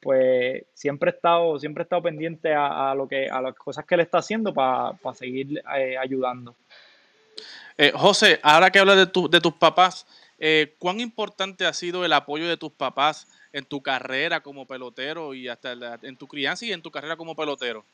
pues 0.00 0.64
siempre 0.74 1.10
he 1.10 1.14
estado, 1.14 1.58
siempre 1.58 1.82
he 1.82 1.84
estado 1.84 2.02
pendiente 2.02 2.52
a, 2.52 2.90
a 2.90 2.94
lo 2.94 3.08
que, 3.08 3.28
a 3.28 3.40
las 3.40 3.54
cosas 3.54 3.84
que 3.84 3.94
él 3.94 4.00
está 4.00 4.18
haciendo 4.18 4.52
para 4.52 4.94
seguir 5.14 5.62
eh, 5.76 5.96
ayudando. 5.96 6.54
Eh, 7.78 7.92
José, 7.94 8.38
ahora 8.42 8.70
que 8.70 8.78
hablas 8.78 8.96
de, 8.96 9.06
tu- 9.06 9.28
de 9.30 9.40
tus 9.40 9.54
papás, 9.54 10.06
eh, 10.38 10.74
¿cuán 10.78 11.00
importante 11.00 11.64
ha 11.64 11.72
sido 11.72 12.04
el 12.04 12.12
apoyo 12.12 12.48
de 12.48 12.56
tus 12.56 12.72
papás 12.72 13.26
en 13.52 13.64
tu 13.64 13.80
carrera 13.82 14.40
como 14.40 14.66
pelotero 14.66 15.34
y 15.34 15.48
hasta 15.48 15.74
la- 15.74 15.98
en 16.02 16.16
tu 16.16 16.26
crianza 16.26 16.66
y 16.66 16.72
en 16.72 16.82
tu 16.82 16.90
carrera 16.90 17.16
como 17.16 17.34
pelotero? 17.34 17.84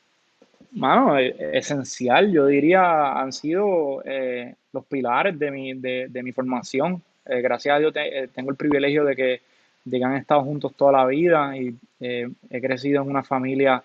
Mano, 0.71 1.17
e- 1.17 1.35
esencial, 1.57 2.31
yo 2.31 2.45
diría, 2.47 3.13
han 3.13 3.31
sido 3.31 4.01
eh, 4.05 4.55
los 4.73 4.85
pilares 4.85 5.37
de 5.39 5.51
mi, 5.51 5.73
de, 5.73 6.07
de 6.09 6.23
mi 6.23 6.31
formación. 6.31 7.01
Eh, 7.25 7.41
gracias 7.41 7.75
a 7.75 7.79
Dios 7.79 7.93
te- 7.93 8.23
eh, 8.23 8.27
tengo 8.27 8.51
el 8.51 8.57
privilegio 8.57 9.05
de 9.05 9.15
que, 9.15 9.41
de 9.89 9.97
que 9.97 10.05
han 10.05 10.15
estado 10.15 10.43
juntos 10.43 10.73
toda 10.75 10.91
la 10.91 11.05
vida 11.05 11.57
y 11.57 11.75
eh, 11.99 12.29
he 12.49 12.61
crecido 12.61 13.01
en 13.01 13.09
una 13.09 13.23
familia 13.23 13.83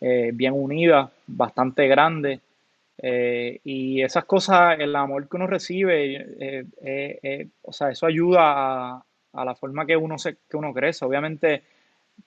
eh, 0.00 0.30
bien 0.34 0.52
unida, 0.54 1.10
bastante 1.26 1.88
grande. 1.88 2.40
Eh, 2.98 3.60
y 3.64 4.00
esas 4.02 4.24
cosas, 4.24 4.78
el 4.78 4.94
amor 4.96 5.28
que 5.28 5.36
uno 5.36 5.46
recibe, 5.46 6.16
eh, 6.16 6.64
eh, 6.82 7.18
eh, 7.22 7.46
o 7.62 7.72
sea, 7.72 7.90
eso 7.90 8.06
ayuda 8.06 8.40
a, 8.42 9.04
a 9.32 9.44
la 9.44 9.54
forma 9.54 9.84
que 9.84 9.96
uno, 9.96 10.18
se, 10.18 10.36
que 10.48 10.56
uno 10.56 10.72
crece. 10.72 11.04
Obviamente, 11.04 11.62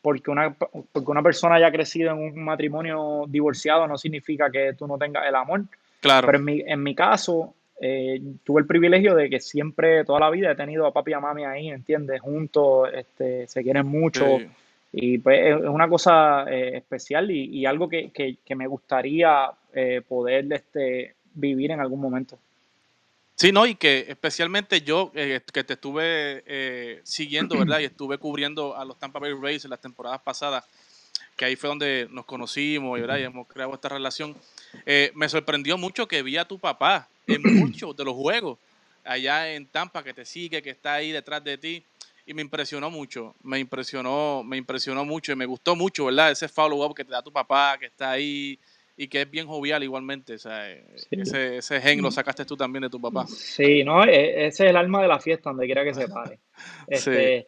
porque 0.01 0.29
una, 0.29 0.53
porque 0.53 1.11
una 1.11 1.23
persona 1.23 1.55
haya 1.55 1.71
crecido 1.71 2.11
en 2.11 2.19
un 2.19 2.43
matrimonio 2.43 3.25
divorciado 3.27 3.87
no 3.87 3.97
significa 3.97 4.51
que 4.51 4.73
tú 4.73 4.85
no 4.87 4.97
tengas 4.97 5.27
el 5.27 5.35
amor. 5.35 5.63
Claro. 6.01 6.27
Pero 6.27 6.37
en 6.37 6.45
mi, 6.45 6.61
en 6.61 6.83
mi 6.83 6.93
caso, 6.93 7.55
eh, 7.81 8.21
tuve 8.43 8.61
el 8.61 8.67
privilegio 8.67 9.15
de 9.15 9.29
que 9.29 9.39
siempre, 9.39 10.03
toda 10.05 10.19
la 10.19 10.29
vida, 10.29 10.51
he 10.51 10.55
tenido 10.55 10.85
a 10.85 10.93
papi 10.93 11.11
y 11.11 11.13
a 11.13 11.19
mami 11.19 11.45
ahí, 11.45 11.69
¿entiendes? 11.69 12.21
Juntos, 12.21 12.89
este, 12.93 13.47
se 13.47 13.63
quieren 13.63 13.85
mucho. 13.87 14.37
Sí. 14.39 14.47
Y 14.91 15.17
pues 15.19 15.39
es 15.45 15.55
una 15.69 15.87
cosa 15.87 16.45
eh, 16.49 16.77
especial 16.77 17.29
y, 17.29 17.45
y 17.45 17.65
algo 17.65 17.87
que, 17.87 18.09
que- 18.11 18.37
que 18.43 18.55
me 18.55 18.65
gustaría 18.67 19.51
eh, 19.73 20.01
poder 20.07 20.51
este, 20.51 21.13
vivir 21.35 21.71
en 21.71 21.79
algún 21.79 22.01
momento. 22.01 22.39
Sí, 23.35 23.51
no, 23.53 23.65
y 23.65 23.75
que 23.75 24.05
especialmente 24.09 24.81
yo, 24.81 25.11
eh, 25.15 25.39
que 25.53 25.63
te 25.63 25.73
estuve 25.73 26.43
eh, 26.45 26.99
siguiendo, 27.03 27.55
¿verdad? 27.59 27.79
Y 27.79 27.85
estuve 27.85 28.17
cubriendo 28.17 28.75
a 28.75 28.83
los 28.83 28.97
Tampa 28.97 29.19
Bay 29.19 29.31
Rays 29.39 29.63
en 29.63 29.69
las 29.69 29.79
temporadas 29.79 30.19
pasadas, 30.21 30.65
que 31.37 31.45
ahí 31.45 31.55
fue 31.55 31.69
donde 31.69 32.07
nos 32.11 32.25
conocimos, 32.25 32.99
¿verdad? 32.99 33.19
Y 33.19 33.23
hemos 33.23 33.47
creado 33.47 33.73
esta 33.73 33.87
relación. 33.89 34.35
Eh, 34.85 35.11
me 35.15 35.29
sorprendió 35.29 35.77
mucho 35.77 36.07
que 36.07 36.21
vi 36.21 36.35
a 36.35 36.45
tu 36.45 36.59
papá 36.59 37.07
en 37.35 37.41
muchos 37.59 37.95
de 37.95 38.03
los 38.05 38.13
juegos 38.15 38.57
allá 39.03 39.53
en 39.53 39.65
Tampa, 39.67 40.03
que 40.03 40.13
te 40.13 40.25
sigue, 40.25 40.61
que 40.61 40.69
está 40.71 40.95
ahí 40.95 41.11
detrás 41.11 41.43
de 41.43 41.57
ti. 41.57 41.83
Y 42.25 42.33
me 42.35 42.43
impresionó 42.43 42.91
mucho, 42.91 43.33
me 43.41 43.57
impresionó, 43.57 44.43
me 44.43 44.55
impresionó 44.57 45.03
mucho 45.03 45.31
y 45.31 45.35
me 45.35 45.47
gustó 45.47 45.75
mucho, 45.75 46.05
¿verdad? 46.05 46.29
Ese 46.29 46.47
follow-up 46.47 46.93
que 46.93 47.03
te 47.03 47.11
da 47.11 47.23
tu 47.23 47.31
papá, 47.31 47.75
que 47.79 47.87
está 47.87 48.11
ahí 48.11 48.59
y 48.95 49.07
que 49.07 49.21
es 49.21 49.31
bien 49.31 49.47
jovial 49.47 49.81
igualmente. 49.83 50.33
O 50.35 50.37
sea, 50.37 50.67
Sí. 50.95 51.07
ese, 51.11 51.57
ese 51.57 51.81
gen 51.81 52.01
lo 52.03 52.11
sacaste 52.11 52.45
tú 52.45 52.55
también 52.55 52.83
de 52.83 52.89
tu 52.89 53.01
papá. 53.01 53.25
Sí, 53.25 53.83
no, 53.83 54.03
E- 54.03 54.45
ese 54.45 54.65
es 54.65 54.69
el 54.69 54.75
alma 54.77 55.01
de 55.01 55.07
la 55.07 55.19
fiesta, 55.19 55.49
donde 55.49 55.65
quiera 55.65 55.83
que 55.83 55.93
se 55.95 56.07
pare. 56.07 56.39
Sí. 56.91 57.09
Este, 57.11 57.47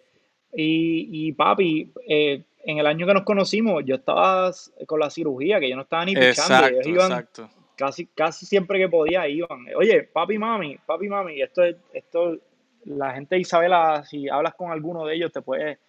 y, 0.53 1.27
y 1.27 1.31
papi, 1.33 1.91
eh, 2.07 2.43
en 2.63 2.77
el 2.79 2.87
año 2.87 3.05
que 3.05 3.13
nos 3.13 3.23
conocimos, 3.23 3.83
yo 3.85 3.95
estaba 3.95 4.51
con 4.87 4.99
la 4.99 5.09
cirugía, 5.09 5.59
que 5.59 5.69
yo 5.69 5.75
no 5.75 5.83
estaba 5.83 6.05
ni 6.05 6.13
pichando. 6.15 6.65
Exacto, 6.65 6.89
iban, 6.89 7.11
exacto. 7.11 7.49
Casi, 7.75 8.07
casi 8.07 8.45
siempre 8.45 8.79
que 8.79 8.89
podía 8.89 9.27
iban. 9.27 9.65
Oye, 9.75 10.03
papi, 10.03 10.37
mami, 10.37 10.77
papi, 10.85 11.07
mami, 11.07 11.41
esto 11.41 11.63
es, 11.63 11.75
esto, 11.93 12.37
la 12.85 13.13
gente 13.13 13.35
de 13.35 13.41
Isabela, 13.41 14.03
si 14.05 14.29
hablas 14.29 14.55
con 14.55 14.71
alguno 14.71 15.05
de 15.05 15.15
ellos, 15.15 15.31
te 15.31 15.41
puede 15.41 15.79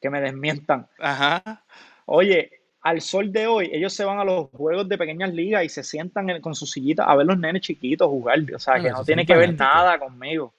que 0.00 0.10
me 0.10 0.20
desmientan. 0.20 0.86
Ajá. 0.98 1.64
Oye, 2.06 2.52
al 2.82 3.00
sol 3.00 3.32
de 3.32 3.46
hoy, 3.46 3.70
ellos 3.72 3.92
se 3.92 4.04
van 4.04 4.18
a 4.18 4.24
los 4.24 4.48
juegos 4.50 4.88
de 4.88 4.96
pequeñas 4.96 5.32
ligas 5.32 5.64
y 5.64 5.68
se 5.68 5.82
sientan 5.82 6.30
en- 6.30 6.40
con 6.40 6.54
sus 6.54 6.70
sillitas 6.70 7.06
a 7.08 7.16
ver 7.16 7.26
los 7.26 7.38
nenes 7.38 7.62
chiquitos 7.62 8.08
jugar. 8.08 8.38
O 8.54 8.58
sea, 8.58 8.74
que 8.80 8.90
no 8.90 9.04
tiene 9.04 9.26
que 9.26 9.36
ver 9.36 9.48
nada 9.74 9.98
conmigo. 9.98 10.52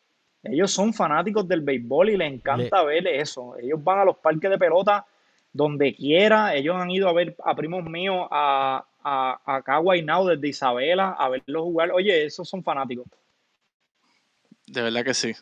Ellos 0.43 0.71
son 0.71 0.93
fanáticos 0.93 1.48
del 1.48 1.62
béisbol 1.62 2.12
y 2.12 2.17
les 2.17 2.31
encanta 2.33 2.83
ver 2.83 3.07
eso. 3.07 3.57
Ellos 3.57 3.83
van 3.83 4.00
a 4.00 4.05
los 4.05 4.17
parques 4.17 4.50
de 4.50 4.57
pelota 4.57 5.05
donde 5.51 5.93
quiera. 5.95 6.53
Ellos 6.55 6.75
han 6.75 6.89
ido 6.91 7.09
a 7.09 7.13
ver 7.13 7.36
a 7.43 7.55
primos 7.55 7.83
míos 7.83 8.27
a, 8.31 8.86
a, 9.03 9.39
a 9.46 10.01
Now 10.03 10.27
desde 10.27 10.48
Isabela 10.48 11.12
a 11.12 11.29
verlos 11.29 11.63
jugar. 11.63 11.91
Oye, 11.91 12.25
esos 12.25 12.48
son 12.50 12.63
fanáticos. 12.63 13.06
De 14.68 14.82
verdad 14.82 15.03
que 15.03 15.13
sí. 15.13 15.34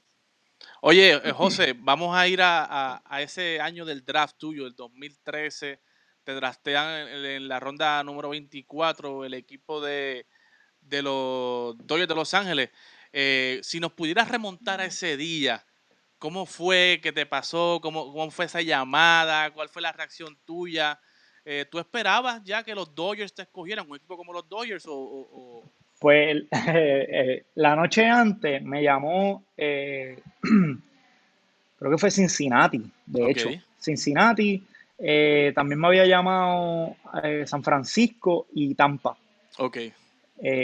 Oye, 0.82 1.14
eh, 1.14 1.32
José, 1.36 1.76
vamos 1.78 2.16
a 2.16 2.28
ir 2.28 2.42
a, 2.42 2.66
a- 2.66 3.04
a 3.06 3.22
ese 3.22 3.60
año 3.60 3.86
del 3.86 4.06
draft 4.06 4.38
tuyo, 4.38 4.66
el 4.68 4.76
2013. 4.76 5.82
Te 6.24 6.34
draftean 6.34 7.08
en, 7.08 7.26
en 7.26 7.48
la 7.48 7.60
ronda 7.60 8.04
número 8.04 8.30
24 8.30 9.26
el 9.26 9.34
equipo 9.34 9.82
de, 9.82 10.28
de 10.82 11.02
los 11.02 11.78
Dodgers 11.80 12.10
de 12.10 12.16
Los 12.16 12.34
Ángeles. 12.34 12.70
Eh, 13.14 13.60
si 13.64 13.80
nos 13.80 13.94
pudieras 13.94 14.30
remontar 14.30 14.82
a 14.82 14.86
ese 14.86 15.16
día, 15.18 15.66
¿cómo 16.20 16.46
fue 16.46 17.00
que 17.02 17.14
te 17.14 17.26
pasó? 17.26 17.80
¿Cómo, 17.82 18.12
cómo 18.12 18.30
fue 18.32 18.46
esa 18.46 18.62
llamada? 18.62 19.52
¿Cuál 19.54 19.70
fue 19.70 19.82
la 19.82 19.94
reacción 19.94 20.38
tuya? 20.46 21.00
Eh, 21.50 21.64
¿Tú 21.72 21.80
esperabas 21.80 22.44
ya 22.44 22.62
que 22.62 22.76
los 22.76 22.94
Dodgers 22.94 23.34
te 23.34 23.44
escogieran, 23.44 23.90
un 23.90 23.96
equipo 23.96 24.18
como 24.18 24.34
los 24.34 24.50
Dodgers? 24.50 24.86
O, 24.86 24.94
o- 24.94 25.30
o- 25.32 25.64
Pues 25.98 26.44
eh, 26.68 27.46
la 27.56 27.74
noche 27.74 28.06
antes 28.06 28.62
me 28.62 28.84
llamó, 28.84 29.46
eh, 29.56 30.20
creo 31.80 31.92
que 31.92 31.98
fue 31.98 32.12
Cincinnati, 32.12 32.84
de 33.06 33.24
Ok. 33.24 33.30
hecho. 33.30 33.50
Cincinnati, 33.80 34.62
eh, 34.98 35.54
también 35.56 35.80
me 35.80 35.88
había 35.88 36.06
llamado 36.06 36.98
San 37.46 37.64
Francisco 37.64 38.48
y 38.54 38.76
Tampa. 38.76 39.16
Ok, 39.60 39.78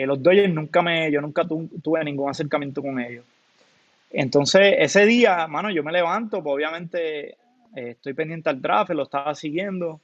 los 0.05 0.21
Dodgers 0.21 0.53
nunca 0.53 0.81
me, 0.81 1.09
yo 1.09 1.21
nunca 1.21 1.47
tu- 1.47 1.69
tuve 1.81 2.03
ningún 2.03 2.29
acercamiento 2.29 2.81
con 2.81 2.99
ellos. 2.99 3.23
Entonces, 4.11 4.75
ese 4.79 5.05
día, 5.05 5.47
mano, 5.47 5.71
yo 5.71 5.81
me 5.81 5.93
levanto, 5.93 6.43
pues 6.43 6.55
obviamente 6.55 7.37
estoy 7.73 8.13
pendiente 8.13 8.49
al 8.49 8.61
draft, 8.61 8.91
lo 8.91 9.03
estaba 9.03 9.33
siguiendo. 9.33 10.01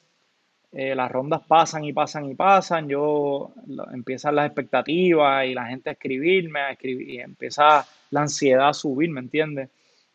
Eh, 0.72 0.94
las 0.94 1.12
rondas 1.12 1.42
pasan 1.48 1.84
y 1.84 1.94
pasan 1.94 2.30
y 2.30 2.36
pasan. 2.36 2.88
Yo 2.88 3.52
lo- 3.68 3.92
empiezan 3.92 4.36
las 4.36 4.46
expectativas 4.46 5.46
y 5.46 5.54
la 5.54 5.66
gente 5.66 5.90
a 5.90 5.94
escribirme, 5.94 6.60
a 6.60 6.72
escribir, 6.72 7.10
y 7.10 7.20
empieza 7.20 7.86
la 8.12 8.22
ansiedad 8.22 8.70
a 8.70 8.74
subir, 8.74 9.10
¿me 9.10 9.20
entiendes? 9.22 9.70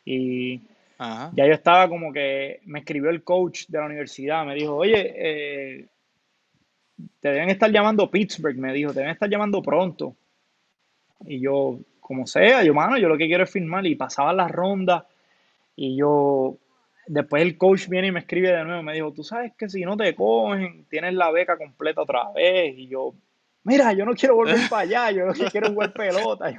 Y 0.04 0.60
ajá. 0.98 1.32
ya 1.34 1.46
yo 1.46 1.52
estaba 1.52 1.88
como 1.88 2.12
que 2.12 2.60
me 2.66 2.80
escribió 2.80 3.10
el 3.10 3.24
coach 3.24 3.66
de 3.68 3.78
la 3.78 3.86
universidad, 3.86 4.44
me 4.46 4.54
dijo, 4.54 4.76
oye, 4.76 5.14
eh, 5.16 5.86
te 7.20 7.28
deben 7.30 7.50
estar 7.50 7.70
llamando 7.70 8.10
Pittsburgh, 8.10 8.56
me 8.56 8.72
dijo, 8.72 8.92
te 8.92 9.00
deben 9.00 9.12
estar 9.14 9.28
llamando 9.28 9.60
pronto. 9.62 10.14
Y 11.26 11.40
yo, 11.40 11.78
como 12.00 12.26
sea, 12.26 12.62
yo, 12.62 12.74
mano, 12.74 12.96
yo 12.98 13.08
lo 13.08 13.16
que 13.18 13.26
quiero 13.26 13.44
es 13.44 13.50
firmar. 13.50 13.84
Y 13.86 13.94
pasaban 13.96 14.36
las 14.36 14.50
rondas 14.50 15.04
y 15.74 15.96
yo, 15.96 16.56
después 17.06 17.42
el 17.42 17.56
coach 17.58 17.88
viene 17.88 18.08
y 18.08 18.12
me 18.12 18.20
escribe 18.20 18.50
de 18.50 18.64
nuevo, 18.64 18.82
me 18.82 18.94
dijo, 18.94 19.12
tú 19.12 19.22
sabes 19.24 19.52
que 19.56 19.68
si 19.68 19.82
no 19.82 19.96
te 19.96 20.14
cogen, 20.14 20.86
tienes 20.88 21.14
la 21.14 21.30
beca 21.30 21.56
completa 21.56 22.02
otra 22.02 22.30
vez. 22.34 22.74
Y 22.76 22.88
yo, 22.88 23.14
mira, 23.64 23.92
yo 23.92 24.04
no 24.04 24.14
quiero 24.14 24.36
volver 24.36 24.56
para 24.70 24.82
allá, 24.82 25.10
yo 25.10 25.26
lo 25.26 25.32
que 25.34 25.46
quiero 25.46 25.66
es 25.68 25.72
jugar 25.72 25.92
pelota. 25.92 26.50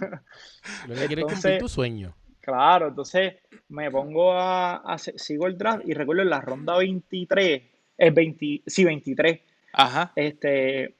Lo 0.88 0.96
que 0.96 0.96
quieres 0.96 1.02
es 1.02 1.08
cumplir 1.08 1.20
Entonces- 1.20 1.60
tu 1.60 1.70
sueño. 1.70 2.16
Claro, 2.42 2.90
entonces 2.90 3.38
me 3.70 3.90
pongo 3.90 4.34
a, 4.34 4.98
sigo 5.00 5.48
el 5.48 5.58
draft 5.58 5.82
y 5.88 5.96
recuerdo 5.96 6.22
en 6.22 6.30
la 6.30 6.42
ronda 6.42 6.78
23, 6.78 7.62
el 7.98 8.12
20, 8.12 8.62
sí, 8.68 8.86
23, 8.86 9.40
Ajá. 9.74 10.12
este, 10.16 10.94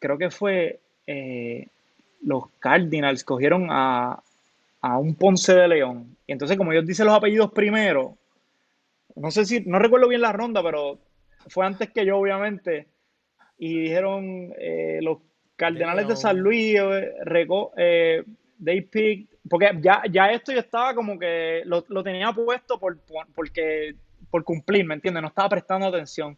creo 0.00 0.18
que 0.18 0.30
fue 0.32 0.80
eh, 1.06 1.68
los 2.22 2.50
Cardinals 2.58 3.22
cogieron 3.22 3.68
a, 3.70 4.20
a 4.80 4.98
un 4.98 5.14
Ponce 5.14 5.54
de 5.54 5.68
León. 5.68 6.16
Y 6.26 6.32
entonces, 6.32 6.56
como 6.56 6.72
ellos 6.72 6.86
dicen 6.86 7.06
los 7.06 7.14
apellidos 7.14 7.52
primero, 7.52 8.16
no 9.16 9.30
sé 9.30 9.44
si, 9.44 9.60
no 9.60 9.78
recuerdo 9.78 10.08
bien 10.08 10.20
la 10.20 10.32
ronda, 10.32 10.62
pero 10.62 10.98
fue 11.48 11.64
antes 11.66 11.90
que 11.90 12.04
yo, 12.04 12.18
obviamente, 12.18 12.88
y 13.58 13.80
dijeron 13.80 14.52
eh, 14.58 14.98
los 15.02 15.18
Cardenales 15.56 16.08
de 16.08 16.16
San. 16.16 16.38
Luis, 16.38 16.74
eh, 16.76 17.12
reco- 17.26 17.72
eh, 17.76 18.24
they 18.64 18.80
picked, 18.80 19.26
porque 19.48 19.70
ya, 19.82 20.02
ya 20.10 20.30
esto 20.30 20.52
yo 20.52 20.60
estaba 20.60 20.94
como 20.94 21.18
que 21.18 21.62
lo, 21.66 21.84
lo 21.88 22.02
tenía 22.02 22.32
puesto 22.32 22.78
por, 22.78 22.98
por- 23.00 23.26
porque, 23.34 23.94
por 24.30 24.42
cumplir, 24.44 24.84
¿me 24.86 24.94
entiendes? 24.94 25.20
No 25.22 25.28
estaba 25.28 25.50
prestando 25.50 25.86
atención. 25.88 26.36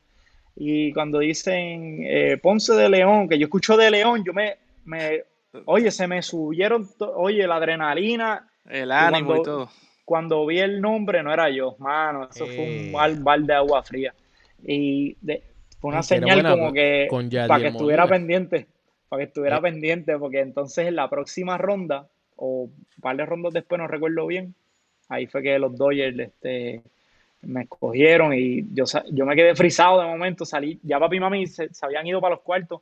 Y 0.56 0.92
cuando 0.92 1.20
dicen 1.20 2.00
eh, 2.04 2.37
Ponce 2.42 2.74
de 2.74 2.88
León, 2.88 3.28
que 3.28 3.38
yo 3.38 3.44
escucho 3.46 3.76
de 3.76 3.90
León, 3.90 4.22
yo 4.26 4.32
me, 4.32 4.56
me 4.85 5.22
oye, 5.66 5.90
se 5.90 6.06
me 6.08 6.20
subieron, 6.22 6.88
oye, 7.14 7.46
la 7.46 7.56
adrenalina. 7.56 8.48
El 8.68 8.90
ánimo 8.92 9.18
y 9.18 9.24
cuando- 9.24 9.42
todo. 9.42 9.70
Cuando 10.05 10.45
vi 10.47 10.59
el 10.59 10.81
nombre, 10.81 11.23
no 11.23 11.33
era 11.33 11.49
yo, 11.51 11.77
mano, 11.79 12.29
eso 12.31 12.47
fue 12.47 12.57
Eh. 12.67 12.87
un 12.87 12.93
bal, 12.93 13.17
bal 13.21 13.47
de 13.47 13.55
agua 13.55 13.83
fría. 13.83 14.12
Y 14.65 15.17
de- 15.21 15.43
fue 15.81 15.91
una 15.91 16.03
señal 16.03 16.43
como 16.43 16.73
que 16.73 17.09
para 17.49 17.61
que 17.61 17.69
estuviera 17.69 18.05
Molina. 18.05 18.09
pendiente, 18.09 18.67
para 19.09 19.21
que 19.21 19.25
estuviera 19.29 19.57
Eh. 19.59 19.62
pendiente, 19.62 20.19
porque 20.19 20.41
entonces 20.41 20.87
en 20.88 20.97
la 20.97 21.09
próxima 21.09 21.57
ronda, 21.59 22.09
o 22.37 22.65
un 22.65 22.85
par 23.01 23.17
de 23.17 23.27
rondas 23.27 23.53
después, 23.53 23.79
no 23.81 23.87
recuerdo 23.87 24.27
bien, 24.27 24.55
ahí 25.09 25.27
fue 25.27 25.43
que 25.43 25.59
los 25.59 25.77
Dodgers 25.77 26.19
este, 26.19 26.83
me 27.43 27.62
escogieron 27.62 28.33
y 28.35 28.65
yo, 28.73 28.85
yo 29.11 29.27
me 29.27 29.35
quedé 29.37 29.55
frisado 29.55 30.01
de 30.01 30.07
momento, 30.07 30.45
salí, 30.45 30.79
ya 30.83 30.99
papi 30.99 31.17
y 31.17 31.21
mami 31.21 31.47
se, 31.47 31.73
se 31.73 31.87
habían 31.87 32.07
ido 32.07 32.21
para 32.21 32.35
los 32.37 32.43
cuartos, 32.43 32.81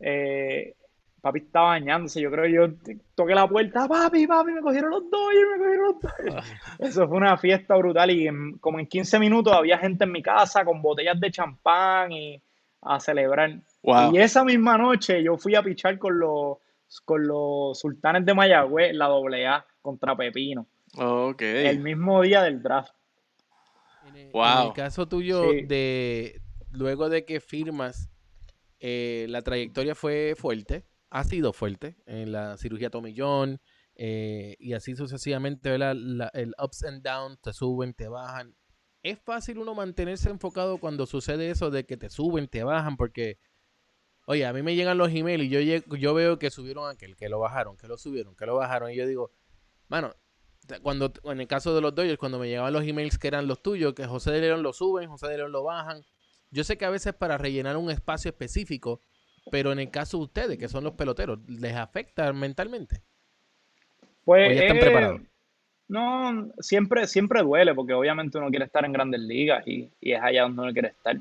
eh, 0.00 0.74
papi 1.20 1.40
estaba 1.40 1.68
bañándose, 1.70 2.20
yo 2.20 2.30
creo 2.30 2.44
que 2.44 2.52
yo 2.52 2.92
toqué 3.14 3.34
la 3.34 3.48
puerta, 3.48 3.88
papi, 3.88 4.26
papi, 4.26 4.52
me 4.52 4.60
cogieron 4.60 4.90
los 4.90 5.10
Dodgers, 5.10 5.48
me 5.52 5.58
cogieron 5.58 5.86
los 5.86 6.00
Dodgers. 6.00 6.46
Eso 6.78 7.08
fue 7.08 7.16
una 7.16 7.36
fiesta 7.36 7.74
brutal 7.76 8.10
y 8.10 8.28
en- 8.28 8.58
como 8.58 8.78
en 8.78 8.86
15 8.86 9.18
minutos 9.18 9.52
había 9.52 9.78
gente 9.78 10.04
en 10.04 10.12
mi 10.12 10.22
casa 10.22 10.64
con 10.64 10.80
botellas 10.80 11.18
de 11.20 11.30
champán 11.30 12.12
y 12.12 12.40
a 12.82 13.00
celebrar. 13.00 13.58
Wow. 13.82 14.14
Y 14.14 14.18
esa 14.18 14.44
misma 14.44 14.78
noche 14.78 15.22
yo 15.22 15.36
fui 15.36 15.54
a 15.56 15.62
pichar 15.62 15.98
con 15.98 16.18
los, 16.18 16.58
con 17.04 17.26
los 17.26 17.78
sultanes 17.78 18.24
de 18.24 18.34
Mayagüez, 18.34 18.94
la 18.94 19.06
AA 19.06 19.66
contra 19.82 20.16
Pepino, 20.16 20.66
Ok. 20.96 21.42
el 21.42 21.80
mismo 21.80 22.22
día 22.22 22.42
del 22.42 22.62
draft. 22.62 22.92
En 24.06 24.14
el, 24.16 24.26
en 24.26 24.32
Wow. 24.32 24.68
el 24.68 24.72
caso 24.74 25.06
tuyo, 25.08 25.50
Sí. 25.50 25.62
de 25.62 26.40
luego 26.70 27.08
de 27.08 27.24
que 27.24 27.40
firmas, 27.40 28.08
eh, 28.80 29.26
la 29.28 29.42
trayectoria 29.42 29.94
fue 29.96 30.34
fuerte, 30.36 30.84
ha 31.10 31.24
sido 31.24 31.52
fuerte 31.52 31.96
en 32.06 32.32
la 32.32 32.56
cirugía 32.56 32.90
Tommy 32.90 33.14
John 33.16 33.60
eh, 33.94 34.56
y 34.58 34.74
así 34.74 34.94
sucesivamente, 34.94 35.70
¿verdad? 35.70 35.92
El 36.34 36.54
ups 36.62 36.84
and 36.84 37.02
downs, 37.02 37.40
te 37.40 37.52
suben, 37.52 37.94
te 37.94 38.08
bajan. 38.08 38.56
Es 39.02 39.18
fácil 39.20 39.58
uno 39.58 39.74
mantenerse 39.74 40.30
enfocado 40.30 40.78
cuando 40.78 41.06
sucede 41.06 41.50
eso 41.50 41.70
de 41.70 41.84
que 41.84 41.96
te 41.96 42.10
suben, 42.10 42.48
te 42.48 42.62
bajan, 42.62 42.96
porque, 42.96 43.38
oye, 44.26 44.44
a 44.46 44.52
mí 44.52 44.62
me 44.62 44.74
llegan 44.74 44.98
los 44.98 45.10
emails 45.10 45.44
y 45.44 45.48
yo, 45.48 45.60
yo 45.96 46.14
veo 46.14 46.38
que 46.38 46.50
subieron 46.50 46.88
aquel, 46.88 47.16
que 47.16 47.28
lo 47.28 47.38
bajaron, 47.38 47.76
que 47.76 47.88
lo 47.88 47.96
subieron, 47.96 48.36
que 48.36 48.46
lo 48.46 48.56
bajaron, 48.56 48.90
y 48.90 48.96
yo 48.96 49.06
digo, 49.06 49.32
mano, 49.88 50.14
cuando 50.82 51.12
en 51.24 51.40
el 51.40 51.48
caso 51.48 51.74
de 51.74 51.80
los 51.80 51.94
Dodgers, 51.94 52.18
cuando 52.18 52.38
me 52.38 52.48
llegaban 52.48 52.72
los 52.72 52.84
emails 52.84 53.18
que 53.18 53.28
eran 53.28 53.46
los 53.46 53.62
tuyos, 53.62 53.94
que 53.94 54.06
José 54.06 54.32
de 54.32 54.40
León 54.40 54.62
lo 54.62 54.72
suben, 54.72 55.08
José 55.08 55.28
de 55.28 55.38
León 55.38 55.52
lo 55.52 55.62
bajan. 55.62 56.02
Yo 56.50 56.64
sé 56.64 56.76
que 56.76 56.84
a 56.84 56.90
veces 56.90 57.14
para 57.14 57.38
rellenar 57.38 57.76
un 57.76 57.90
espacio 57.90 58.30
específico, 58.30 59.02
pero 59.50 59.72
en 59.72 59.80
el 59.80 59.90
caso 59.90 60.18
de 60.18 60.24
ustedes, 60.24 60.58
que 60.58 60.68
son 60.68 60.84
los 60.84 60.94
peloteros, 60.94 61.38
¿les 61.48 61.74
afecta 61.74 62.32
mentalmente? 62.32 63.02
Pues 64.24 64.48
¿O 64.48 64.52
ya 64.52 64.60
están 64.60 64.76
eh, 64.76 64.80
preparados? 64.80 65.20
no, 65.88 66.48
siempre, 66.60 67.06
siempre 67.06 67.42
duele 67.42 67.74
porque 67.74 67.94
obviamente 67.94 68.38
uno 68.38 68.50
quiere 68.50 68.66
estar 68.66 68.84
en 68.84 68.92
grandes 68.92 69.20
ligas 69.20 69.66
y, 69.66 69.88
y 70.00 70.12
es 70.12 70.22
allá 70.22 70.42
donde 70.42 70.62
uno 70.62 70.72
quiere 70.72 70.88
estar. 70.88 71.16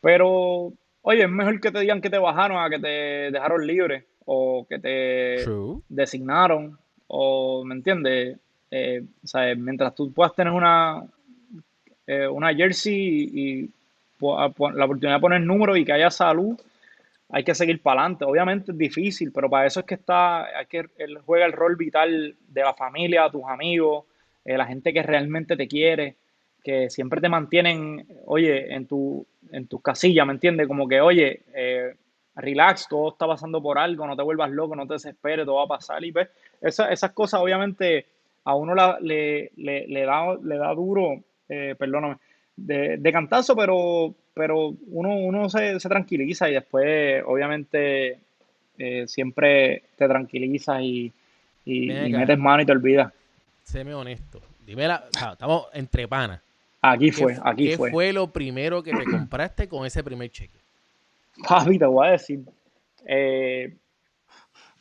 Pero, 0.00 0.72
oye, 1.02 1.22
es 1.22 1.30
mejor 1.30 1.60
que 1.60 1.70
te 1.70 1.80
digan 1.80 2.00
que 2.00 2.10
te 2.10 2.18
bajaron 2.18 2.58
a 2.58 2.70
que 2.70 2.78
te 2.78 3.30
dejaron 3.30 3.66
libre 3.66 4.06
o 4.24 4.66
que 4.68 4.78
te 4.78 5.44
True. 5.44 5.80
designaron 5.88 6.78
o, 7.08 7.62
¿me 7.64 7.74
entiendes? 7.74 8.38
Eh, 8.70 9.02
o 9.22 9.26
sea, 9.26 9.54
mientras 9.54 9.94
tú 9.94 10.10
puedas 10.12 10.34
tener 10.34 10.52
una, 10.52 11.04
eh, 12.06 12.26
una 12.26 12.54
jersey 12.54 12.94
y, 12.94 13.50
y 13.64 13.70
la 14.20 14.46
oportunidad 14.46 15.16
de 15.16 15.20
poner 15.20 15.40
números 15.42 15.76
y 15.76 15.84
que 15.84 15.92
haya 15.92 16.10
salud, 16.10 16.58
hay 17.32 17.44
que 17.44 17.54
seguir 17.54 17.80
para 17.80 18.02
adelante. 18.02 18.26
Obviamente 18.26 18.72
es 18.72 18.78
difícil, 18.78 19.32
pero 19.32 19.48
para 19.48 19.66
eso 19.66 19.80
es 19.80 19.86
que 19.86 19.94
está, 19.94 20.44
hay 20.58 20.66
que, 20.66 20.84
él 20.98 21.18
juega 21.24 21.46
el 21.46 21.52
rol 21.52 21.76
vital 21.76 22.36
de 22.46 22.60
la 22.60 22.74
familia, 22.74 23.30
tus 23.30 23.44
amigos, 23.48 24.04
eh, 24.44 24.56
la 24.58 24.66
gente 24.66 24.92
que 24.92 25.02
realmente 25.02 25.56
te 25.56 25.66
quiere. 25.66 26.16
que 26.62 26.90
siempre 26.90 27.20
te 27.20 27.28
mantienen, 27.28 28.06
oye, 28.26 28.72
en 28.72 28.86
tu, 28.86 29.26
en 29.50 29.66
tus 29.66 29.82
casillas, 29.82 30.24
¿me 30.24 30.34
entiendes? 30.34 30.68
Como 30.68 30.86
que, 30.86 31.00
oye, 31.00 31.42
eh, 31.54 31.96
relax, 32.36 32.86
todo 32.88 33.08
está 33.10 33.26
pasando 33.26 33.60
por 33.60 33.78
algo, 33.78 34.06
no 34.06 34.14
te 34.14 34.22
vuelvas 34.22 34.50
loco, 34.50 34.76
no 34.76 34.86
te 34.86 34.94
desesperes, 34.94 35.44
todo 35.44 35.56
va 35.56 35.64
a 35.64 35.78
pasar. 35.78 36.04
Y 36.04 36.12
pues, 36.12 36.28
esas 36.60 37.10
cosas 37.12 37.40
obviamente 37.40 38.06
a 38.44 38.54
uno 38.54 38.74
le, 39.00 39.50
le, 39.56 40.04
da, 40.04 40.36
le 40.36 40.56
da 40.56 40.74
duro, 40.74 41.24
eh, 41.48 41.74
perdóname, 41.76 42.18
de, 42.54 42.98
de, 42.98 43.12
cantazo, 43.12 43.56
pero, 43.56 44.14
pero 44.34 44.74
uno, 44.88 45.14
uno 45.16 45.48
se, 45.48 45.78
tranquiliza 45.78 46.48
y 46.48 46.54
después 46.54 47.22
obviamente 47.26 48.18
eh, 48.78 49.06
siempre 49.06 49.82
te 49.96 50.08
tranquilizas 50.08 50.80
y, 50.82 51.12
y, 51.64 51.86
metes 51.88 52.38
mano 52.38 52.62
y 52.62 52.66
te 52.66 52.72
olvidas. 52.72 53.12
Séme 53.62 53.94
honesto. 53.94 54.40
Dime 54.66 54.88
la, 54.88 55.04
estamos 55.32 55.66
entre 55.72 56.08
panas. 56.08 56.40
Aquí 56.80 57.12
fue, 57.12 57.36
aquí 57.44 57.70
¿qué 57.70 57.76
fue. 57.76 57.88
¿Qué 57.88 57.92
fue 57.92 58.12
lo 58.12 58.32
primero 58.32 58.82
que 58.82 58.92
te 58.92 59.04
compraste 59.04 59.68
con 59.68 59.86
ese 59.86 60.02
primer 60.02 60.30
cheque? 60.30 60.58
Javi, 61.46 61.78
te 61.78 61.86
voy 61.86 62.08
a 62.08 62.10
decir. 62.12 62.40
Eh, 63.06 63.74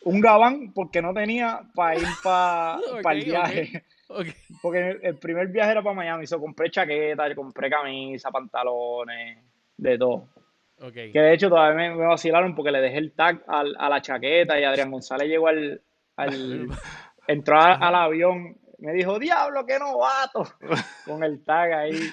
un 0.04 0.20
gabán 0.20 0.72
porque 0.74 1.02
no 1.02 1.14
tenía 1.14 1.62
para 1.76 2.00
ir 2.00 2.08
para 2.24 2.80
el 3.14 3.26
viaje. 3.26 3.84
Porque 4.62 5.00
el 5.02 5.17
primer 5.17 5.47
viaje 5.47 5.71
era 5.71 5.84
para 5.84 5.95
Miami. 5.95 6.28
So, 6.28 6.39
compré 6.39 6.69
chaqueta, 6.69 7.34
compré 7.36 7.69
camisa, 7.69 8.32
pantalones, 8.32 9.38
de 9.78 9.97
todo. 9.97 10.28
Que 10.91 11.12
de 11.13 11.34
hecho 11.34 11.50
todavía 11.50 11.89
me, 11.89 12.06
vacilaron 12.06 12.56
porque 12.56 12.71
le 12.71 12.82
dejé 12.82 12.97
el 12.97 13.13
tag 13.13 13.43
a 13.47 13.89
la 13.89 14.02
chaqueta 14.02 14.60
y 14.60 14.63
Adrián 14.63 14.89
González 14.91 15.28
llegó 15.28 15.47
al. 15.47 15.82
al 16.15 16.67
entró 17.28 17.60
al 17.60 17.95
avión. 17.95 18.58
Me 18.80 18.93
dijo, 18.93 19.19
diablo, 19.19 19.63
qué 19.65 19.78
novato. 19.78 20.43
Con 21.06 21.24
el 21.24 21.43
tag 21.43 21.71
ahí. 21.74 22.12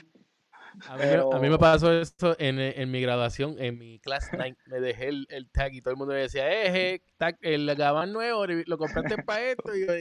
A 0.86 1.38
mí, 1.38 1.48
me 1.48 1.58
pasó 1.58 1.92
esto 1.92 2.36
en, 2.38 2.90
mi 2.90 3.00
graduación, 3.00 3.56
en 3.58 3.78
mi 3.78 3.98
class 3.98 4.30
night, 4.32 4.56
me 4.66 4.80
dejé 4.80 5.08
el, 5.08 5.50
tag 5.50 5.74
y 5.74 5.80
todo 5.80 5.92
el 5.92 5.96
mundo 5.96 6.14
me 6.14 6.20
decía, 6.20 6.48
eh, 6.50 7.02
tag, 7.16 7.36
el 7.40 7.74
gabán 7.74 8.12
nuevo, 8.12 8.46
lo 8.46 8.78
compraste 8.78 9.22
para 9.22 9.50
esto. 9.50 9.74
Y 9.74 9.86
yo, 9.86 9.92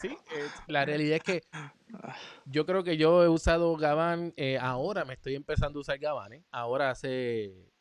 sí, 0.00 0.16
la 0.66 0.84
realidad 0.84 1.16
es 1.16 1.22
que 1.22 1.42
yo 2.46 2.66
creo 2.66 2.84
que 2.84 2.96
yo 2.96 3.22
he 3.22 3.28
usado 3.28 3.76
gabán, 3.76 4.34
eh, 4.36 4.58
ahora 4.60 5.04
me 5.04 5.14
estoy 5.14 5.34
empezando 5.34 5.78
a 5.78 5.82
usar 5.82 5.98
gabán, 5.98 6.32
¿eh? 6.32 6.44
ahora 6.50 6.90
hace, 6.90 7.72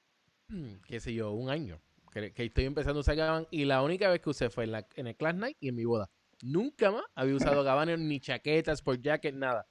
qué 0.88 1.00
sé 1.00 1.14
yo, 1.14 1.32
un 1.32 1.50
año 1.50 1.82
que, 2.12 2.46
estoy 2.46 2.66
empezando 2.66 3.00
a 3.00 3.02
usar 3.02 3.16
gabán 3.16 3.48
y 3.52 3.66
la 3.66 3.82
única 3.84 4.10
vez 4.10 4.22
que 4.22 4.30
usé 4.30 4.50
fue 4.50 4.64
en, 4.64 4.72
la, 4.72 4.88
en 4.96 5.08
el 5.08 5.16
class 5.16 5.36
night 5.36 5.58
y 5.60 5.70
en 5.70 5.76
mi 5.76 5.86
boda. 5.86 6.10
Nunca 6.42 6.92
más 6.92 7.04
había 7.16 7.36
usado 7.36 7.64
gabanes, 7.64 8.00
ni 8.00 8.20
chaquetas, 8.20 8.82
por 8.82 9.02
jacket, 9.02 9.36
nada. 9.36 9.68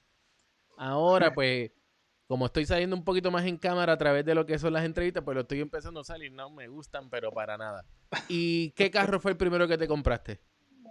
Ahora, 0.77 1.33
pues, 1.33 1.71
como 2.27 2.45
estoy 2.45 2.65
saliendo 2.65 2.95
un 2.95 3.03
poquito 3.03 3.31
más 3.31 3.45
en 3.45 3.57
cámara 3.57 3.93
a 3.93 3.97
través 3.97 4.25
de 4.25 4.35
lo 4.35 4.45
que 4.45 4.59
son 4.59 4.73
las 4.73 4.83
entrevistas, 4.83 5.23
pues 5.23 5.35
lo 5.35 5.41
estoy 5.41 5.61
empezando 5.61 6.01
a 6.01 6.03
salir. 6.03 6.31
No 6.31 6.49
me 6.49 6.67
gustan, 6.67 7.09
pero 7.09 7.31
para 7.31 7.57
nada. 7.57 7.85
¿Y 8.27 8.71
qué 8.71 8.91
carro 8.91 9.19
fue 9.19 9.31
el 9.31 9.37
primero 9.37 9.67
que 9.67 9.77
te 9.77 9.87
compraste? 9.87 10.39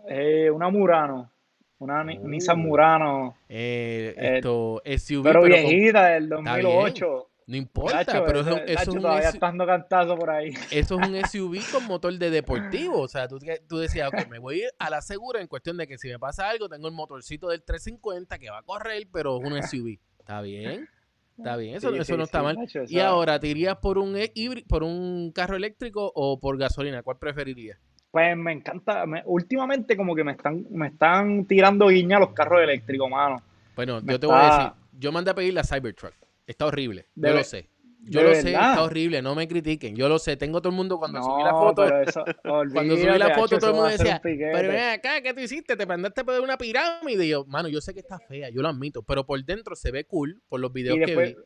Eh, 0.08 0.50
una 0.50 0.70
Murano. 0.70 1.30
Una 1.78 2.02
uh. 2.02 2.28
Nissan 2.28 2.58
Murano. 2.58 3.36
Eh, 3.48 4.14
eh 4.16 4.36
esto, 4.36 4.80
SUV. 4.84 5.24
Pero, 5.24 5.42
viejita, 5.42 6.06
del 6.06 6.28
2008. 6.30 7.30
No 7.48 7.56
importa, 7.56 8.24
pero 8.24 8.40
eso, 8.40 8.56
es 8.56 8.88
un 8.88 9.00
todavía 9.00 9.28
estando 9.28 9.64
cantando 9.66 10.16
por 10.16 10.30
ahí. 10.30 10.52
Eso 10.72 10.98
es 10.98 11.08
un 11.08 11.14
SUV 11.30 11.58
con 11.70 11.86
motor 11.86 12.12
de 12.14 12.30
deportivo. 12.30 13.02
O 13.02 13.08
sea, 13.08 13.28
tú, 13.28 13.38
tú 13.68 13.78
decías, 13.78 14.08
ok, 14.08 14.26
me 14.28 14.40
voy 14.40 14.62
a 14.62 14.64
ir 14.64 14.70
a 14.80 14.90
la 14.90 15.00
segura 15.00 15.40
en 15.40 15.46
cuestión 15.46 15.76
de 15.76 15.86
que 15.86 15.96
si 15.96 16.08
me 16.08 16.18
pasa 16.18 16.48
algo, 16.48 16.68
tengo 16.68 16.88
el 16.88 16.94
motorcito 16.94 17.48
del 17.48 17.62
350 17.62 18.38
que 18.38 18.50
va 18.50 18.58
a 18.58 18.62
correr, 18.62 19.06
pero 19.12 19.38
es 19.38 19.44
un 19.44 19.62
SUV. 19.62 19.98
¿Está 20.18 20.40
bien? 20.40 20.88
Está 21.36 21.56
bien, 21.56 21.76
eso, 21.76 21.94
eso 21.94 22.16
no 22.16 22.24
está 22.24 22.42
mal. 22.42 22.56
y 22.88 22.98
ahora, 22.98 23.38
¿te 23.38 23.48
irías 23.48 23.76
por 23.76 23.98
un 23.98 24.16
e 24.16 24.32
por 24.68 24.82
un 24.82 25.32
carro 25.32 25.56
eléctrico 25.56 26.10
o 26.14 26.40
por 26.40 26.56
gasolina? 26.58 27.02
¿Cuál 27.02 27.18
preferirías? 27.18 27.78
Pues 28.10 28.34
me 28.36 28.52
encanta, 28.52 29.04
últimamente 29.26 29.96
como 29.96 30.14
que 30.14 30.24
me 30.24 30.32
están, 30.32 30.64
me 30.70 30.88
están 30.88 31.44
tirando 31.44 31.88
guiña 31.88 32.18
los 32.18 32.32
carros 32.32 32.62
eléctricos, 32.62 33.10
mano. 33.10 33.42
Bueno, 33.74 34.00
yo 34.02 34.18
te 34.18 34.26
voy 34.26 34.36
a 34.38 34.44
decir, 34.44 34.72
yo 34.98 35.12
mandé 35.12 35.32
a 35.32 35.34
pedir 35.34 35.52
la 35.52 35.64
Cybertruck. 35.64 36.14
Está 36.46 36.66
horrible, 36.66 37.06
yo 37.14 37.34
lo 37.34 37.44
sé. 37.44 37.68
Yo 38.00 38.22
lo 38.22 38.34
sé, 38.34 38.52
está 38.52 38.82
horrible, 38.82 39.20
no 39.20 39.34
me 39.34 39.48
critiquen. 39.48 39.96
Yo 39.96 40.08
lo 40.08 40.18
sé, 40.18 40.36
tengo 40.36 40.60
todo 40.60 40.70
el 40.70 40.76
mundo 40.76 40.98
cuando 40.98 41.22
subí 41.22 41.42
la 41.42 41.52
foto. 41.52 41.82
cuando 42.72 42.96
subí 42.96 43.18
la 43.18 43.34
foto, 43.34 43.58
todo 43.58 43.70
el 43.70 43.76
mundo 43.76 43.90
decía, 43.90 44.20
pero 44.22 44.68
ven 44.68 44.90
acá, 44.90 45.20
¿qué 45.20 45.34
tú 45.34 45.40
hiciste? 45.40 45.76
Te 45.76 45.86
mandaste 45.86 46.24
por 46.24 46.40
una 46.40 46.56
pirámide. 46.56 47.26
Y 47.26 47.30
yo, 47.30 47.44
mano, 47.46 47.68
yo 47.68 47.80
sé 47.80 47.94
que 47.94 48.00
está 48.00 48.18
fea, 48.18 48.50
yo 48.50 48.62
lo 48.62 48.68
admito, 48.68 49.02
pero 49.02 49.26
por 49.26 49.44
dentro 49.44 49.74
se 49.74 49.90
ve 49.90 50.04
cool 50.04 50.42
por 50.48 50.60
los 50.60 50.72
videos 50.72 50.98
que 51.04 51.16
vi. 51.16 51.36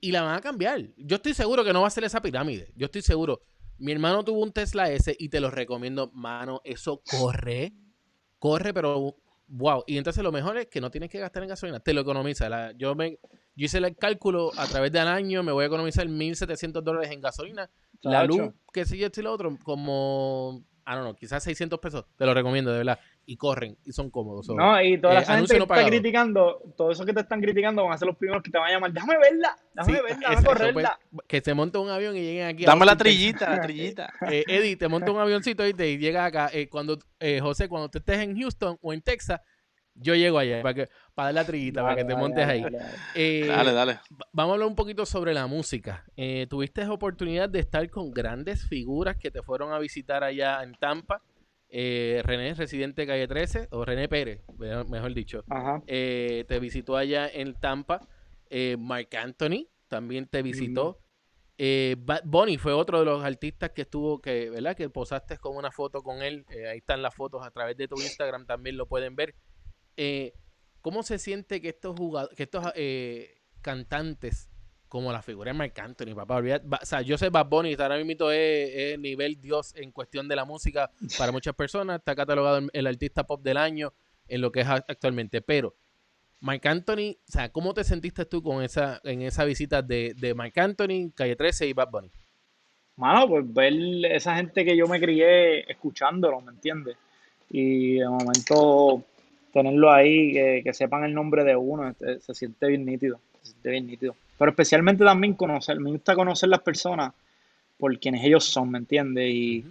Y 0.00 0.10
la 0.10 0.22
van 0.22 0.36
a 0.36 0.40
cambiar. 0.40 0.80
Yo 0.96 1.16
estoy 1.16 1.34
seguro 1.34 1.64
que 1.64 1.72
no 1.72 1.82
va 1.82 1.88
a 1.88 1.90
ser 1.90 2.04
esa 2.04 2.20
pirámide. 2.20 2.72
Yo 2.74 2.86
estoy 2.86 3.02
seguro. 3.02 3.42
Mi 3.78 3.92
hermano 3.92 4.24
tuvo 4.24 4.40
un 4.40 4.52
Tesla 4.52 4.90
S 4.90 5.14
y 5.18 5.28
te 5.28 5.40
lo 5.40 5.50
recomiendo, 5.50 6.10
mano, 6.14 6.60
eso 6.64 7.02
corre. 7.08 7.74
Corre, 8.38 8.72
pero 8.72 9.16
wow. 9.48 9.84
Y 9.86 9.98
entonces 9.98 10.22
lo 10.22 10.32
mejor 10.32 10.56
es 10.56 10.66
que 10.66 10.80
no 10.80 10.90
tienes 10.90 11.10
que 11.10 11.18
gastar 11.18 11.42
en 11.42 11.50
gasolina, 11.50 11.80
te 11.80 11.92
lo 11.92 12.00
economiza. 12.00 12.72
yo 12.72 12.94
me 12.94 13.18
yo 13.54 13.66
hice 13.66 13.78
el 13.78 13.96
cálculo 13.96 14.50
a 14.56 14.66
través 14.66 14.92
del 14.92 15.06
año, 15.06 15.42
me 15.42 15.52
voy 15.52 15.64
a 15.64 15.66
economizar 15.66 16.06
1.700 16.06 16.82
dólares 16.82 17.10
en 17.10 17.20
gasolina. 17.20 17.70
La 18.02 18.24
luz, 18.24 18.52
que 18.72 18.84
sé 18.84 18.96
yo, 18.96 19.06
esto 19.06 19.20
y 19.20 19.24
lo 19.24 19.32
otro, 19.32 19.56
como, 19.62 20.64
ah, 20.84 20.96
no, 20.96 21.04
no, 21.04 21.14
quizás 21.14 21.44
600 21.44 21.78
pesos. 21.78 22.04
Te 22.16 22.26
lo 22.26 22.34
recomiendo, 22.34 22.72
de 22.72 22.78
verdad. 22.78 22.98
Y 23.24 23.36
corren, 23.36 23.76
y 23.84 23.92
son 23.92 24.10
cómodos. 24.10 24.48
no, 24.48 24.82
y 24.82 25.00
toda 25.00 25.14
la 25.14 25.20
eh, 25.20 25.24
gente 25.24 25.54
que 25.54 25.60
te 25.60 25.62
está 25.62 25.86
criticando, 25.86 26.60
todo 26.76 26.90
eso 26.90 27.04
que 27.04 27.12
te 27.12 27.20
están 27.20 27.40
criticando 27.40 27.84
van 27.84 27.92
a 27.92 27.98
ser 27.98 28.08
los 28.08 28.16
primeros 28.16 28.42
que 28.42 28.50
te 28.50 28.58
van 28.58 28.70
a 28.70 28.72
llamar. 28.72 28.92
Déjame 28.92 29.18
verla, 29.18 29.56
déjame 29.74 30.02
verla, 30.02 30.28
déjame 30.30 30.46
correrla. 30.46 30.98
que 31.28 31.40
se 31.40 31.54
monte 31.54 31.78
un 31.78 31.90
avión 31.90 32.16
y 32.16 32.20
lleguen 32.20 32.48
aquí. 32.48 32.64
Dame 32.64 32.84
la 32.84 32.96
trillita, 32.96 33.50
la 33.50 33.60
trillita. 33.60 34.12
Eh, 34.32 34.44
Eddie, 34.48 34.76
te 34.76 34.88
monta 34.88 35.12
un 35.12 35.18
avioncito 35.18 35.66
y 35.66 35.74
te 35.74 35.98
llega 35.98 36.24
acá. 36.24 36.50
Eh, 36.52 36.68
cuando, 36.68 36.98
eh, 37.20 37.38
José, 37.40 37.68
cuando 37.68 37.88
tú 37.90 37.98
estés 37.98 38.18
en 38.20 38.36
Houston 38.36 38.78
o 38.80 38.92
en 38.92 39.02
Texas, 39.02 39.40
yo 39.94 40.14
llego 40.14 40.38
allá 40.38 40.62
para, 40.62 40.74
que, 40.74 40.88
para 41.14 41.26
dar 41.26 41.34
la 41.34 41.44
trillita, 41.44 41.82
para 41.82 41.96
que 41.96 42.04
te 42.04 42.16
montes 42.16 42.46
ahí. 42.46 42.64
Eh, 43.14 43.46
dale, 43.46 43.72
dale. 43.72 44.00
Vamos 44.32 44.52
a 44.52 44.54
hablar 44.54 44.68
un 44.68 44.74
poquito 44.74 45.04
sobre 45.06 45.34
la 45.34 45.46
música. 45.46 46.04
Eh, 46.16 46.46
tuviste 46.48 46.86
oportunidad 46.86 47.48
de 47.48 47.60
estar 47.60 47.88
con 47.90 48.10
grandes 48.10 48.66
figuras 48.66 49.16
que 49.16 49.30
te 49.30 49.42
fueron 49.42 49.72
a 49.72 49.78
visitar 49.78 50.24
allá 50.24 50.62
en 50.62 50.74
Tampa. 50.74 51.22
Eh, 51.68 52.20
René, 52.24 52.54
residente 52.54 53.02
de 53.02 53.06
calle 53.06 53.28
13, 53.28 53.68
o 53.70 53.84
René 53.84 54.08
Pérez, 54.08 54.42
mejor 54.88 55.14
dicho, 55.14 55.44
te 55.86 56.58
visitó 56.60 56.96
allá 56.96 57.28
en 57.28 57.54
Tampa. 57.54 58.00
Mark 58.78 59.08
Anthony 59.16 59.68
también 59.88 60.26
te 60.26 60.42
visitó. 60.42 60.98
Bonnie 62.24 62.58
fue 62.58 62.72
otro 62.72 62.98
de 62.98 63.04
los 63.06 63.24
artistas 63.24 63.70
que 63.70 63.82
estuvo, 63.82 64.20
que, 64.20 64.50
¿verdad? 64.50 64.76
Que 64.76 64.90
posaste 64.90 65.38
con 65.38 65.56
una 65.56 65.70
foto 65.70 66.02
con 66.02 66.22
él. 66.22 66.44
ahí 66.70 66.78
están 66.78 67.00
las 67.02 67.14
fotos 67.14 67.46
a 67.46 67.50
través 67.50 67.76
de 67.76 67.88
tu 67.88 67.96
Instagram, 67.96 68.46
también 68.46 68.76
lo 68.76 68.86
pueden 68.86 69.16
ver. 69.16 69.34
Eh, 69.96 70.34
¿Cómo 70.80 71.02
se 71.02 71.18
siente 71.18 71.60
que 71.60 71.68
estos 71.68 71.96
jugadores, 71.96 72.36
que 72.36 72.42
estos 72.42 72.72
eh, 72.74 73.38
cantantes, 73.60 74.50
como 74.88 75.12
la 75.12 75.22
figura 75.22 75.52
de 75.52 75.58
Marc 75.58 75.78
Anthony, 75.78 76.14
papá, 76.14 76.42
o 76.82 76.84
sea, 76.84 77.00
yo 77.00 77.16
sé 77.16 77.30
Bad 77.30 77.46
Bunny, 77.46 77.74
ahora 77.78 77.96
mismo 78.02 78.30
es, 78.30 78.98
nivel 78.98 79.40
Dios 79.40 79.74
en 79.76 79.90
cuestión 79.92 80.28
de 80.28 80.36
la 80.36 80.44
música 80.44 80.90
para 81.16 81.32
muchas 81.32 81.54
personas, 81.54 82.00
está 82.00 82.14
catalogado 82.14 82.68
el, 82.72 82.86
artista 82.86 83.24
pop 83.24 83.42
del 83.42 83.56
año 83.56 83.94
en 84.28 84.40
lo 84.42 84.52
que 84.52 84.60
es 84.60 84.68
actualmente, 84.68 85.40
pero 85.40 85.74
Marc 86.40 86.66
Anthony, 86.66 87.16
o 87.26 87.32
sea, 87.32 87.50
¿cómo 87.50 87.72
te 87.72 87.84
sentiste 87.84 88.26
tú 88.26 88.42
con 88.42 88.62
esa, 88.62 89.00
en 89.04 89.22
esa 89.22 89.44
visita 89.44 89.80
de, 89.80 90.14
de 90.14 90.52
Anthony, 90.56 91.12
Calle 91.14 91.36
13 91.36 91.68
y 91.68 91.72
Bad 91.72 91.90
Bunny? 91.90 92.10
Mano, 92.96 93.28
pues 93.28 93.54
ver 93.54 93.72
esa 94.10 94.36
gente 94.36 94.64
que 94.64 94.76
yo 94.76 94.86
me 94.88 95.00
crié 95.00 95.70
escuchándolo, 95.70 96.40
¿me 96.40 96.52
entiendes? 96.52 96.96
Y 97.48 97.94
de 97.94 98.08
momento 98.08 99.04
tenerlo 99.52 99.92
ahí, 99.92 100.32
que, 100.62 100.72
sepan 100.72 101.04
el 101.04 101.14
nombre 101.14 101.44
de 101.44 101.56
uno, 101.56 101.88
este, 101.88 102.20
se, 102.20 102.34
siente 102.34 102.66
bien 102.68 102.84
nítido, 102.84 103.20
se 103.42 103.50
siente 103.50 103.70
bien 103.70 103.86
nítido. 103.86 104.16
Pero 104.38 104.50
especialmente 104.50 105.04
también 105.04 105.34
conocer, 105.34 105.78
me 105.78 105.90
gusta 105.90 106.14
conocer 106.14 106.48
las 106.48 106.60
personas 106.60 107.12
por 107.78 107.98
quienes 107.98 108.24
ellos 108.24 108.44
son, 108.44 108.70
¿me 108.70 108.78
entiendes? 108.78 109.32
Y, 109.32 109.64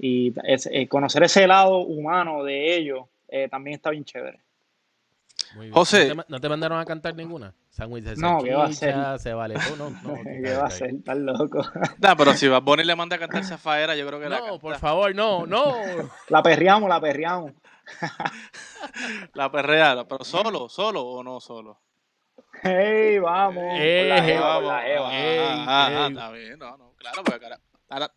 eh, 0.00 0.88
conocer 0.88 1.22
ese 1.22 1.46
lado 1.46 1.78
humano 1.78 2.44
de 2.44 2.76
ellos 2.76 3.06
eh, 3.28 3.48
también 3.48 3.76
está 3.76 3.90
bien 3.90 4.04
chévere. 4.04 4.38
José. 5.70 6.14
¿No 6.28 6.40
te, 6.40 6.48
mandaron 6.48 6.78
a 6.78 6.84
cantar 6.84 7.14
ninguna? 7.14 7.54
Sándwich 7.70 8.04
de 8.04 8.16
no, 8.16 8.42
¿qué 8.42 8.54
va 8.54 8.66
a 8.66 8.72
ser? 8.72 8.94
Se 9.18 9.32
vale. 9.32 9.54
no, 9.78 9.90
no, 9.90 10.22
¿Qué 10.24 10.54
va 10.54 10.66
a 10.66 10.70
ser? 10.70 10.90
Estás 10.90 11.16
loco. 11.16 11.64
no, 11.98 12.16
pero 12.16 12.34
si 12.34 12.48
Bad 12.48 12.62
le 12.84 12.96
manda 12.96 13.16
a 13.16 13.18
cantar 13.18 13.44
Zafaera, 13.44 13.96
yo 13.96 14.06
creo 14.06 14.20
que 14.20 14.28
no, 14.28 14.58
por 14.58 14.76
favor, 14.76 15.14
no, 15.14 15.46
no. 15.46 15.74
La 16.28 16.42
perreamos, 16.42 16.88
la 16.88 17.00
perreamos. 17.00 17.52
la 19.34 19.50
perrea, 19.50 20.06
pero 20.08 20.24
solo, 20.24 20.68
solo 20.68 21.02
o 21.02 21.22
no 21.22 21.40
solo. 21.40 21.80
Hey, 22.62 23.18
vamos. 23.18 23.64
Hey, 23.76 24.36
vamos. 24.38 24.72
La 24.72 26.06
está 26.08 26.30
bien, 26.30 26.58
no, 26.58 26.76
no, 26.76 26.94
claro, 26.96 27.22
porque 27.24 27.40
cara, 27.40 27.60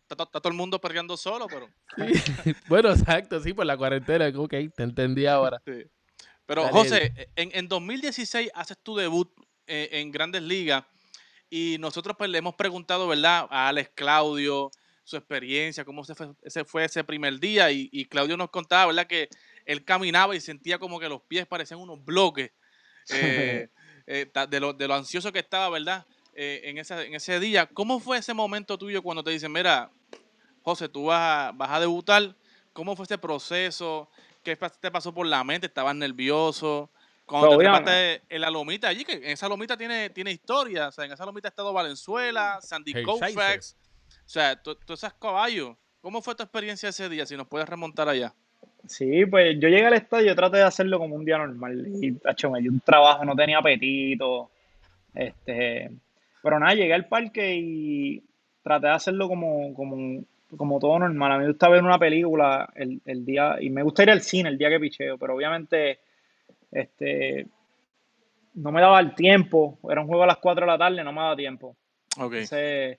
está, 0.08 0.26
todo 0.26 0.48
el 0.48 0.54
mundo 0.54 0.80
perreando 0.80 1.16
solo, 1.16 1.46
pero. 1.48 1.68
bueno, 2.68 2.90
exacto, 2.90 3.40
sí, 3.40 3.52
por 3.52 3.66
la 3.66 3.76
cuarentena, 3.76 4.30
ok, 4.34 4.54
te 4.74 4.82
entendí 4.82 5.26
ahora. 5.26 5.60
Pero 6.46 6.68
José, 6.68 7.30
en, 7.36 7.50
en 7.52 7.68
2016 7.68 8.50
haces 8.54 8.78
tu 8.78 8.96
debut 8.96 9.30
eh, 9.66 10.00
en 10.00 10.10
grandes 10.10 10.42
ligas 10.42 10.84
y 11.50 11.76
nosotros 11.78 12.16
pues 12.16 12.30
le 12.30 12.38
hemos 12.38 12.54
preguntado, 12.54 13.06
¿verdad? 13.06 13.46
A 13.50 13.68
Alex 13.68 13.90
Claudio, 13.94 14.70
su 15.04 15.16
experiencia, 15.16 15.84
cómo 15.84 16.04
se 16.04 16.14
fue, 16.14 16.30
ese 16.42 16.64
fue 16.64 16.84
ese 16.84 17.04
primer 17.04 17.38
día 17.38 17.70
y, 17.70 18.04
Claudio 18.06 18.36
nos 18.36 18.50
contaba, 18.50 18.86
¿verdad? 18.86 19.06
Que 19.06 19.28
él 19.68 19.84
caminaba 19.84 20.34
y 20.34 20.40
sentía 20.40 20.78
como 20.78 20.98
que 20.98 21.10
los 21.10 21.20
pies 21.20 21.46
parecían 21.46 21.78
unos 21.78 22.02
bloques 22.02 22.50
eh, 23.10 23.68
eh, 24.06 24.26
de, 24.48 24.60
lo, 24.60 24.72
de, 24.72 24.88
lo, 24.88 24.94
ansioso 24.94 25.30
que 25.30 25.40
estaba, 25.40 25.68
¿verdad? 25.68 26.06
en, 26.34 26.78
ese, 26.78 27.04
en 27.04 27.14
ese 27.14 27.38
día. 27.38 27.66
¿Cómo 27.66 28.00
fue 28.00 28.16
ese 28.16 28.32
momento 28.32 28.78
tuyo 28.78 29.02
cuando 29.02 29.22
te 29.22 29.30
dicen, 29.30 29.52
mira, 29.52 29.90
José, 30.62 30.88
tú 30.88 31.04
vas 31.04 31.20
a, 31.20 31.52
vas 31.52 31.70
a 31.70 31.80
debutar? 31.80 32.34
¿Cómo 32.72 32.96
fue 32.96 33.04
ese 33.04 33.18
proceso? 33.18 34.08
¿Qué 34.42 34.56
te 34.56 34.90
pasó 34.90 35.12
por 35.12 35.26
la 35.26 35.44
mente? 35.44 35.66
¿Estabas 35.66 35.94
nervioso? 35.94 36.90
Cuando 37.26 37.58
te 37.58 38.22
en 38.30 38.40
la 38.40 38.50
lomita 38.50 38.88
allí, 38.88 39.04
que 39.04 39.12
en 39.12 39.24
esa 39.24 39.50
lomita 39.50 39.76
tiene, 39.76 40.08
tiene 40.08 40.30
historia. 40.30 40.88
O 40.88 40.92
sea, 40.92 41.04
en 41.04 41.12
esa 41.12 41.26
lomita 41.26 41.48
ha 41.48 41.50
estado 41.50 41.74
Valenzuela, 41.74 42.58
Sandy 42.62 43.02
Koufax. 43.02 43.76
O 44.08 44.28
sea, 44.28 44.56
todos 44.56 44.78
esos 44.88 45.12
caballos. 45.20 45.76
¿Cómo 46.00 46.22
fue 46.22 46.34
tu 46.34 46.42
experiencia 46.42 46.88
ese 46.88 47.10
día? 47.10 47.26
Si 47.26 47.36
nos 47.36 47.46
puedes 47.46 47.68
remontar 47.68 48.08
allá. 48.08 48.34
Sí, 48.86 49.26
pues 49.26 49.56
yo 49.60 49.68
llegué 49.68 49.86
al 49.86 49.94
estadio, 49.94 50.32
y 50.32 50.34
traté 50.34 50.58
de 50.58 50.62
hacerlo 50.62 50.98
como 50.98 51.14
un 51.14 51.24
día 51.24 51.38
normal. 51.38 51.86
Y, 52.00 52.16
hecho, 52.24 52.50
me 52.50 52.60
dio 52.60 52.70
un 52.70 52.80
trabajo, 52.80 53.24
no 53.24 53.36
tenía 53.36 53.58
apetito. 53.58 54.50
Este, 55.14 55.90
pero 56.42 56.58
nada, 56.58 56.74
llegué 56.74 56.94
al 56.94 57.06
parque 57.06 57.56
y 57.56 58.22
traté 58.62 58.86
de 58.86 58.92
hacerlo 58.94 59.28
como, 59.28 59.74
como, 59.74 60.24
como 60.56 60.78
todo 60.78 60.98
normal. 61.00 61.32
A 61.32 61.36
mí 61.36 61.42
me 61.42 61.50
gusta 61.50 61.68
ver 61.68 61.82
una 61.82 61.98
película 61.98 62.70
el, 62.74 63.00
el 63.04 63.24
día, 63.24 63.56
y 63.60 63.68
me 63.68 63.82
gusta 63.82 64.04
ir 64.04 64.10
al 64.10 64.22
cine 64.22 64.48
el 64.48 64.58
día 64.58 64.70
que 64.70 64.80
picheo, 64.80 65.18
pero 65.18 65.34
obviamente 65.34 65.98
este, 66.72 67.46
no 68.54 68.72
me 68.72 68.80
daba 68.80 69.00
el 69.00 69.14
tiempo, 69.14 69.78
era 69.88 70.00
un 70.00 70.06
juego 70.06 70.24
a 70.24 70.28
las 70.28 70.38
4 70.38 70.64
de 70.64 70.72
la 70.72 70.78
tarde, 70.78 71.04
no 71.04 71.12
me 71.12 71.20
daba 71.20 71.36
tiempo. 71.36 71.76
Okay. 72.16 72.42
Entonces, 72.42 72.98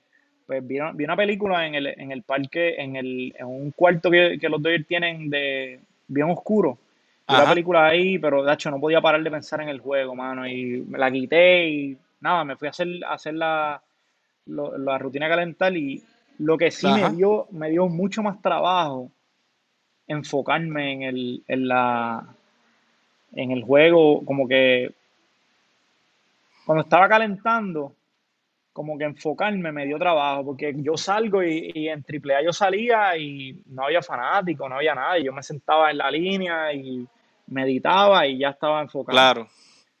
pues 0.50 0.66
vi, 0.66 0.80
una 0.80 1.14
película 1.14 1.64
en 1.64 1.76
el, 1.76 1.86
en 1.86 2.10
el 2.10 2.24
parque, 2.24 2.74
en, 2.76 2.96
el, 2.96 3.32
en 3.38 3.46
un 3.46 3.70
cuarto 3.70 4.10
que, 4.10 4.36
los 4.50 4.60
Dodgers 4.60 4.84
tienen 4.84 5.30
de 5.30 5.78
bien 6.08 6.28
oscuro. 6.28 6.76
Vi 7.28 7.36
la 7.36 7.48
película 7.48 7.86
ahí, 7.86 8.18
pero 8.18 8.42
de 8.42 8.52
hecho 8.52 8.68
no 8.68 8.80
podía 8.80 9.00
parar 9.00 9.22
de 9.22 9.30
pensar 9.30 9.60
en 9.60 9.68
el 9.68 9.78
juego, 9.78 10.16
mano. 10.16 10.48
Y 10.48 10.84
me 10.88 10.98
la 10.98 11.08
quité 11.08 11.68
y 11.68 11.96
nada, 12.20 12.42
me 12.42 12.56
fui 12.56 12.66
a 12.66 12.70
hacer, 12.70 12.88
hacer 13.06 13.34
la, 13.34 13.80
la 14.46 14.98
rutina 14.98 15.28
calentar 15.28 15.76
y 15.76 16.02
lo 16.38 16.58
que 16.58 16.72
sí 16.72 16.88
me 16.88 17.08
dio, 17.10 17.46
me 17.52 17.70
dio 17.70 17.86
mucho 17.86 18.20
más 18.20 18.42
trabajo 18.42 19.08
enfocarme 20.08 20.94
en, 20.94 21.02
el, 21.02 21.44
en, 21.46 21.68
la, 21.68 22.26
en 23.34 23.52
el 23.52 23.62
juego, 23.62 24.24
como 24.24 24.48
que 24.48 24.90
cuando 26.66 26.82
estaba 26.82 27.08
calentando, 27.08 27.94
como 28.80 28.96
que 28.96 29.04
enfocarme 29.04 29.72
me 29.72 29.84
dio 29.84 29.98
trabajo, 29.98 30.42
porque 30.42 30.72
yo 30.78 30.96
salgo 30.96 31.42
y, 31.42 31.70
en 31.86 32.02
AAA 32.02 32.44
yo 32.44 32.50
salía 32.50 33.14
y 33.14 33.62
no 33.66 33.84
había 33.84 34.00
fanático, 34.00 34.66
no 34.70 34.76
había 34.76 34.94
nada, 34.94 35.18
y 35.18 35.24
yo 35.24 35.34
me 35.34 35.42
sentaba 35.42 35.90
en 35.90 35.98
la 35.98 36.10
línea 36.10 36.72
y 36.72 37.06
meditaba 37.48 38.26
y 38.26 38.38
ya 38.38 38.48
estaba 38.48 38.80
enfocado. 38.80 39.14
Claro. 39.14 39.48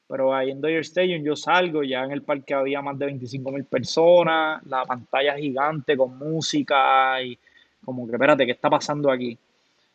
Pero 0.08 0.34
ahí 0.34 0.52
en 0.52 0.62
Dodger 0.62 0.80
Stadium 0.80 1.22
yo 1.22 1.36
salgo, 1.36 1.82
ya 1.82 2.04
en 2.04 2.12
el 2.12 2.22
parque 2.22 2.54
había 2.54 2.80
más 2.80 2.98
de 2.98 3.04
25 3.04 3.52
mil 3.52 3.64
personas, 3.66 4.64
la 4.64 4.82
pantalla 4.86 5.36
gigante 5.36 5.94
con 5.94 6.16
música 6.16 7.22
y 7.22 7.38
como 7.84 8.06
que 8.06 8.14
espérate, 8.14 8.46
¿qué 8.46 8.52
está 8.52 8.70
pasando 8.70 9.10
aquí? 9.10 9.36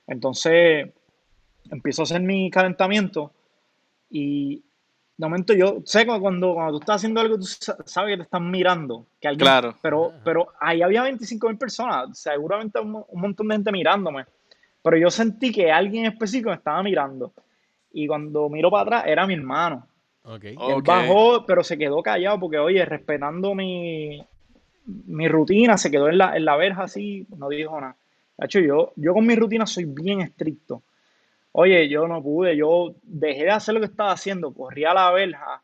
Entonces 0.06 0.92
empiezo 1.72 2.04
a 2.04 2.06
hacer 2.06 2.22
mi 2.22 2.52
calentamiento 2.52 3.32
y 4.12 4.62
de 5.18 5.26
momento 5.26 5.54
yo 5.54 5.82
sé 5.86 6.06
cuando, 6.06 6.54
cuando 6.54 6.74
tú 6.74 6.80
estás 6.80 6.98
haciendo 6.98 7.22
algo, 7.22 7.38
tú 7.38 7.46
sabes 7.46 8.12
que 8.12 8.18
te 8.18 8.24
están 8.24 8.52
mirando. 8.52 9.06
Que 9.20 9.30
alguien, 9.30 9.46
claro. 9.46 9.76
Pero, 9.82 10.14
pero 10.26 10.50
ahí 10.60 10.82
había 10.82 11.04
25 11.04 11.48
mil 11.48 11.58
personas, 11.58 12.18
seguramente 12.20 12.80
un, 12.80 13.06
montón 13.14 13.48
de 13.48 13.56
gente 13.56 13.72
mirándome. 13.72 14.26
Pero 14.84 14.98
yo 14.98 15.10
sentí 15.10 15.52
que 15.52 15.72
alguien 15.72 16.06
específico 16.06 16.50
me 16.50 16.58
estaba 16.58 16.84
mirando. 16.84 17.34
Y 17.94 18.08
cuando 18.08 18.50
miro 18.50 18.70
para 18.70 18.84
atrás, 18.84 19.04
era 19.08 19.26
mi 19.26 19.36
hermano. 19.36 19.88
Okay. 20.24 20.56
Él 20.68 20.82
bajó, 20.84 21.46
pero 21.46 21.64
se 21.64 21.78
quedó 21.78 22.04
callado 22.04 22.40
porque, 22.40 22.58
oye, 22.58 22.84
respetando 22.84 23.56
mi, 23.56 24.22
mi 24.86 25.28
rutina, 25.30 25.78
se 25.78 25.90
quedó 25.90 26.10
en 26.10 26.18
la, 26.18 26.36
en 26.36 26.44
la 26.44 26.58
verja 26.58 26.84
así, 26.84 27.26
no 27.38 27.48
dijo 27.50 27.80
nada. 27.80 27.96
De 28.38 28.46
hecho, 28.46 28.60
yo, 28.60 28.92
yo 28.98 29.14
con 29.14 29.26
mi 29.26 29.36
rutina 29.36 29.66
soy 29.66 29.86
bien 29.86 30.20
estricto. 30.20 30.84
Oye, 31.58 31.88
yo 31.88 32.06
no 32.06 32.22
pude, 32.22 32.58
yo 32.58 32.96
dejé 33.02 33.46
de 33.46 33.52
hacer 33.52 33.76
lo 33.76 33.80
que 33.80 33.86
estaba 33.86 34.12
haciendo, 34.12 34.54
corrí 34.54 34.84
a 34.84 34.94
la 34.94 35.10
verja, 35.12 35.64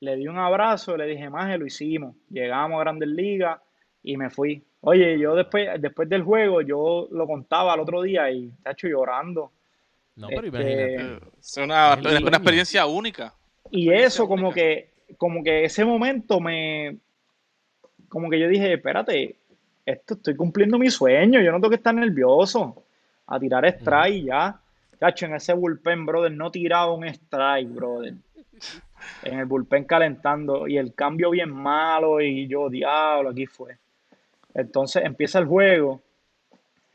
le 0.00 0.16
di 0.16 0.28
un 0.28 0.38
abrazo, 0.38 0.96
le 0.96 1.04
dije, 1.06 1.28
más, 1.28 1.58
lo 1.58 1.66
hicimos. 1.66 2.16
Llegamos 2.30 2.78
a 2.78 2.84
Grandes 2.84 3.10
Ligas 3.10 3.60
y 4.02 4.16
me 4.16 4.30
fui. 4.30 4.64
Oye, 4.80 5.18
yo 5.18 5.34
después, 5.34 5.68
después 5.78 6.08
del 6.08 6.22
juego, 6.22 6.62
yo 6.62 7.08
lo 7.10 7.26
contaba 7.26 7.74
al 7.74 7.80
otro 7.80 8.00
día 8.00 8.30
y 8.30 8.50
hecho 8.64 8.88
llorando. 8.88 9.52
No, 10.14 10.28
pero 10.28 10.46
este, 10.46 10.94
imagínate. 10.94 11.26
Es 11.38 11.56
una, 11.58 11.94
una, 11.96 12.36
experiencia 12.38 12.86
única. 12.86 13.34
Y 13.70 13.92
eso, 13.92 14.26
como 14.26 14.50
que, 14.54 14.88
como 15.18 15.42
que 15.42 15.64
ese 15.64 15.84
momento 15.84 16.40
me, 16.40 16.96
como 18.08 18.30
que 18.30 18.40
yo 18.40 18.48
dije, 18.48 18.72
espérate, 18.72 19.36
esto 19.84 20.14
estoy 20.14 20.34
cumpliendo 20.34 20.78
mi 20.78 20.88
sueño, 20.88 21.42
yo 21.42 21.52
no 21.52 21.58
tengo 21.58 21.68
que 21.68 21.76
estar 21.76 21.94
nervioso 21.94 22.84
a 23.26 23.38
tirar 23.38 23.66
strike 23.66 24.24
ya. 24.24 24.62
Cacho, 24.98 25.26
en 25.26 25.34
ese 25.34 25.52
bullpen, 25.52 26.06
brother, 26.06 26.32
no 26.32 26.50
tiraba 26.50 26.92
un 26.92 27.04
strike, 27.04 27.68
brother. 27.68 28.14
En 29.22 29.38
el 29.38 29.44
bullpen 29.44 29.84
calentando 29.84 30.66
y 30.66 30.78
el 30.78 30.94
cambio 30.94 31.30
bien 31.30 31.50
malo 31.50 32.20
y 32.20 32.46
yo, 32.48 32.70
diablo, 32.70 33.30
aquí 33.30 33.46
fue. 33.46 33.76
Entonces 34.54 35.04
empieza 35.04 35.38
el 35.38 35.46
juego. 35.46 36.00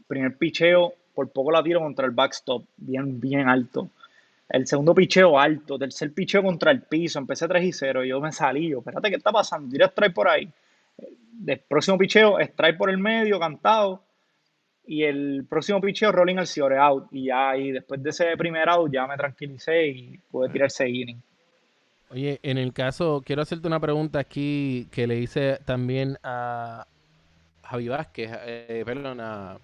Primer 0.07 0.35
picheo, 0.35 0.93
por 1.13 1.29
poco 1.29 1.51
la 1.51 1.63
tiro 1.63 1.79
contra 1.79 2.05
el 2.05 2.11
backstop, 2.11 2.65
bien, 2.77 3.19
bien 3.19 3.47
alto. 3.47 3.89
El 4.49 4.67
segundo 4.67 4.93
picheo 4.93 5.39
alto, 5.39 5.77
tercer 5.77 6.11
picheo 6.11 6.43
contra 6.43 6.71
el 6.71 6.81
piso, 6.81 7.19
empecé 7.19 7.47
3 7.47 7.63
y 7.63 7.71
0. 7.71 8.03
Yo 8.03 8.19
me 8.19 8.31
salí, 8.31 8.69
yo, 8.69 8.79
espérate, 8.79 9.09
¿qué 9.09 9.15
está 9.15 9.31
pasando? 9.31 9.71
Tira 9.71 9.85
strike 9.85 10.13
por 10.13 10.27
ahí. 10.27 10.49
El 11.45 11.59
próximo 11.59 11.97
picheo, 11.97 12.39
strike 12.39 12.77
por 12.77 12.89
el 12.89 12.97
medio, 12.97 13.39
cantado 13.39 14.01
y 14.85 15.03
el 15.03 15.45
próximo 15.49 15.79
picheo 15.79 16.11
rolling 16.11 16.37
al 16.37 16.47
Ciore 16.47 16.77
out 16.77 17.07
y 17.11 17.25
ya 17.25 17.55
y 17.55 17.71
después 17.71 18.01
de 18.01 18.09
ese 18.09 18.35
primer 18.37 18.67
out 18.69 18.91
ya 18.91 19.07
me 19.07 19.15
tranquilicé 19.15 19.87
y 19.87 20.17
pude 20.29 20.49
tirar 20.49 20.67
ese 20.67 20.89
inning. 20.89 21.21
Oye, 22.09 22.39
en 22.43 22.57
el 22.57 22.73
caso, 22.73 23.23
quiero 23.25 23.41
hacerte 23.41 23.67
una 23.67 23.79
pregunta 23.79 24.19
aquí 24.19 24.87
que 24.91 25.07
le 25.07 25.17
hice 25.19 25.59
también 25.63 26.17
a 26.23 26.85
Javi 27.63 27.87
Vázquez, 27.87 28.31
eh, 28.45 28.83
perdón, 28.85 29.21
a, 29.21 29.57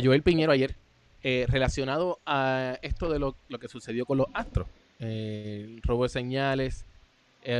Joel 0.00 0.22
Piñero 0.22 0.52
ayer, 0.52 0.76
eh, 1.24 1.46
relacionado 1.48 2.20
a 2.24 2.78
esto 2.82 3.10
de 3.10 3.18
lo, 3.18 3.34
que 3.58 3.66
sucedió 3.66 4.06
con 4.06 4.18
los 4.18 4.28
Astros, 4.34 4.68
eh, 5.00 5.64
el 5.66 5.82
robo 5.82 6.04
de 6.04 6.10
señales, 6.10 6.84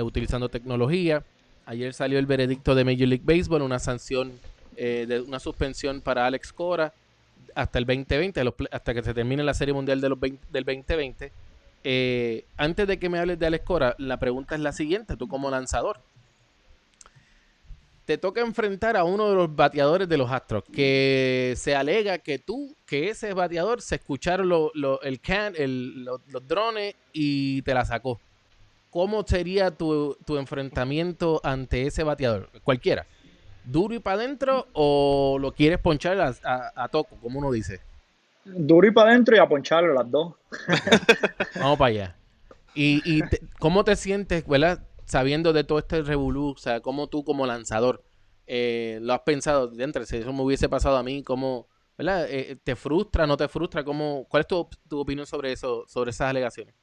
utilizando 0.03 0.49
tecnología. 0.49 1.25
Ayer 1.65 1.95
salió 1.95 2.19
el 2.19 2.27
veredicto 2.27 2.75
de 2.75 2.85
Major 2.85 3.09
League 3.09 3.25
Baseball, 3.25 3.63
una 3.63 3.79
sanción 3.79 4.33
eh, 4.81 5.07
de 5.09 5.21
una 5.21 5.41
suspensión 5.41 6.01
para 6.01 6.25
Alex 6.25 6.53
Cora 6.53 6.93
hasta 7.57 7.81
el 7.81 7.85
2020, 7.85 8.41
hasta 8.71 8.95
que 8.95 9.03
se 9.03 9.13
termine 9.13 9.43
la 9.43 9.53
Serie 9.53 9.75
Mundial 9.75 10.01
de 10.01 10.09
los 10.09 10.21
del 10.21 10.65
2020. 10.65 11.33
Eh, 11.83 12.45
antes 12.57 12.87
de 12.87 12.97
que 13.01 13.09
me 13.09 13.19
hables 13.19 13.41
de 13.41 13.47
Alex 13.47 13.65
Cora, 13.65 13.97
la 13.99 14.21
pregunta 14.21 14.55
es 14.55 14.61
la 14.61 14.71
siguiente, 14.71 15.17
tú 15.17 15.27
como 15.27 15.51
lanzador. 15.51 15.99
Te 18.05 18.19
toca 18.19 18.41
enfrentar 18.41 18.97
a 18.97 19.03
uno 19.03 19.29
de 19.29 19.35
los 19.35 19.57
bateadores 19.57 20.09
de 20.09 20.17
los 20.17 20.31
Astros, 20.31 20.63
que 20.73 21.55
se 21.57 21.75
alega 21.75 22.19
que 22.19 22.39
tú, 22.39 22.77
que 22.87 23.11
ese 23.11 23.35
bateador 23.35 23.83
se 23.83 23.97
escucharon 23.97 24.71
el 25.03 25.21
can, 25.21 25.55
los 25.57 26.47
drones 26.47 26.95
y 27.13 27.63
te 27.63 27.75
la 27.75 27.85
sacó. 27.85 28.21
¿Cómo 28.91 29.27
sería 29.27 29.73
tu, 29.73 30.17
tu 30.25 30.39
enfrentamiento 30.39 31.41
ante 31.43 31.89
ese 31.89 32.05
bateador? 32.05 32.49
Cualquiera 32.63 33.05
duro 33.71 33.95
y 33.95 33.99
para 33.99 34.23
adentro 34.23 34.67
o 34.73 35.39
lo 35.41 35.53
quieres 35.53 35.79
ponchar 35.79 36.19
a, 36.21 36.89
toco, 36.89 37.17
como 37.21 37.39
uno 37.39 37.53
dice? 37.53 37.81
Duro 38.45 38.89
y 38.89 38.91
para 38.91 39.11
adentro 39.11 39.37
y 39.37 39.39
a 39.39 39.47
poncharlo 39.47 39.93
las 39.93 40.11
dos. 40.11 40.35
Vamos 41.57 41.79
para 41.79 41.89
allá. 41.89 42.17
¿Y, 42.75 43.23
cómo 43.59 43.85
te 43.85 43.97
sientes, 43.97 44.47
verdad? 44.47 44.87
Sabiendo 45.05 45.53
de 45.53 45.65
todo 45.65 45.79
este 45.79 46.03
revolú, 46.03 46.51
o 46.51 46.57
sea, 46.57 46.81
cómo 46.81 47.09
tú 47.09 47.25
como 47.25 47.47
lanzador 47.47 48.05
eh, 48.47 48.99
lo 49.03 49.13
has 49.15 49.21
pensado, 49.21 49.69
dentro, 49.69 50.05
si 50.07 50.19
eso 50.19 50.33
me 50.33 50.43
hubiese 50.43 50.69
pasado 50.69 50.97
a 50.97 51.03
mí, 51.03 51.23
cómo, 51.23 51.67
¿verdad? 51.97 52.27
Eh, 52.31 52.57
¿Te 52.63 52.77
frustra, 52.77 53.27
no 53.27 53.37
te 53.37 53.49
frustra? 53.49 53.85
¿Cómo, 53.85 54.27
¿Cuál 54.29 54.43
es 54.43 54.47
tu, 54.47 54.69
tu 54.89 55.01
opinión 55.01 55.27
sobre 55.27 55.53
eso, 55.53 55.85
sobre 55.89 56.11
esas 56.11 56.31
alegaciones? 56.31 56.75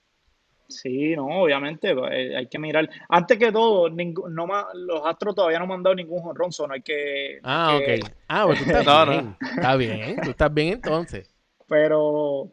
Sí, 0.67 1.15
no, 1.15 1.27
obviamente, 1.27 1.91
eh, 1.91 2.35
hay 2.35 2.47
que 2.47 2.57
mirar. 2.57 2.89
Antes 3.09 3.37
que 3.37 3.51
todo, 3.51 3.89
no 3.89 4.47
los 4.73 5.05
Astros 5.05 5.35
todavía 5.35 5.59
no 5.59 5.63
han 5.63 5.69
mandado 5.69 5.95
ningún 5.95 6.21
jonrón, 6.21 6.49
no 6.67 6.73
hay 6.73 6.81
que... 6.81 7.39
Ah, 7.43 7.77
ok. 7.77 8.09
Ah, 8.27 8.45
pues 8.47 8.63
tú 8.63 8.71
estás 8.71 9.09
bien. 9.09 9.35
Está 9.41 9.75
bien, 9.75 10.15
tú 10.23 10.29
estás 10.31 10.53
bien 10.53 10.73
entonces. 10.73 11.29
Pero, 11.67 12.49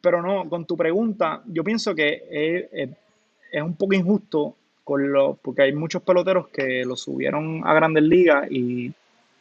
pero 0.00 0.22
no, 0.22 0.48
con 0.48 0.64
tu 0.64 0.76
pregunta, 0.76 1.42
yo 1.46 1.62
pienso 1.62 1.94
que 1.94 2.68
es, 3.52 3.62
un 3.62 3.76
poco 3.76 3.94
injusto 3.94 4.56
con 4.82 5.12
lo, 5.12 5.34
porque 5.34 5.62
hay 5.62 5.72
muchos 5.72 6.02
peloteros 6.02 6.48
que 6.48 6.84
lo 6.84 6.96
subieron 6.96 7.62
a 7.64 7.74
grandes 7.74 8.02
ligas 8.02 8.50
y 8.50 8.92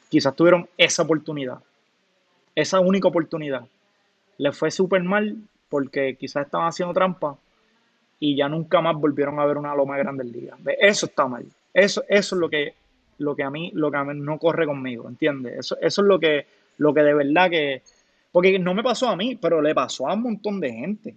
quizás 0.09 0.35
tuvieron 0.35 0.67
esa 0.77 1.03
oportunidad, 1.03 1.59
esa 2.55 2.81
única 2.81 3.07
oportunidad. 3.07 3.65
Le 4.37 4.51
fue 4.51 4.69
súper 4.69 5.01
mal 5.03 5.37
porque 5.69 6.17
quizás 6.19 6.45
estaban 6.45 6.67
haciendo 6.67 6.93
trampa 6.93 7.37
y 8.23 8.35
ya 8.35 8.47
nunca 8.47 8.81
más 8.81 8.95
volvieron 8.95 9.39
a 9.39 9.45
ver 9.45 9.57
una 9.57 9.73
loma 9.73 9.97
de 9.97 10.03
grandes 10.03 10.27
ligas. 10.27 10.59
Eso 10.79 11.07
está 11.07 11.27
mal. 11.27 11.43
Eso, 11.73 12.03
eso 12.07 12.35
es 12.35 12.39
lo 12.39 12.47
que, 12.47 12.75
lo 13.17 13.35
que 13.35 13.43
a 13.43 13.49
mí, 13.49 13.71
lo 13.73 13.89
que 13.89 13.97
a 13.97 14.03
mí 14.03 14.13
no 14.15 14.37
corre 14.37 14.67
conmigo, 14.67 15.09
¿entiendes? 15.09 15.57
Eso, 15.57 15.75
eso 15.81 16.01
es 16.01 16.07
lo 16.07 16.19
que, 16.19 16.45
lo 16.77 16.93
que 16.93 17.01
de 17.01 17.13
verdad 17.15 17.49
que. 17.49 17.81
Porque 18.31 18.59
no 18.59 18.75
me 18.75 18.83
pasó 18.83 19.09
a 19.09 19.15
mí, 19.15 19.37
pero 19.41 19.59
le 19.59 19.73
pasó 19.73 20.07
a 20.07 20.13
un 20.13 20.21
montón 20.21 20.59
de 20.59 20.71
gente. 20.71 21.15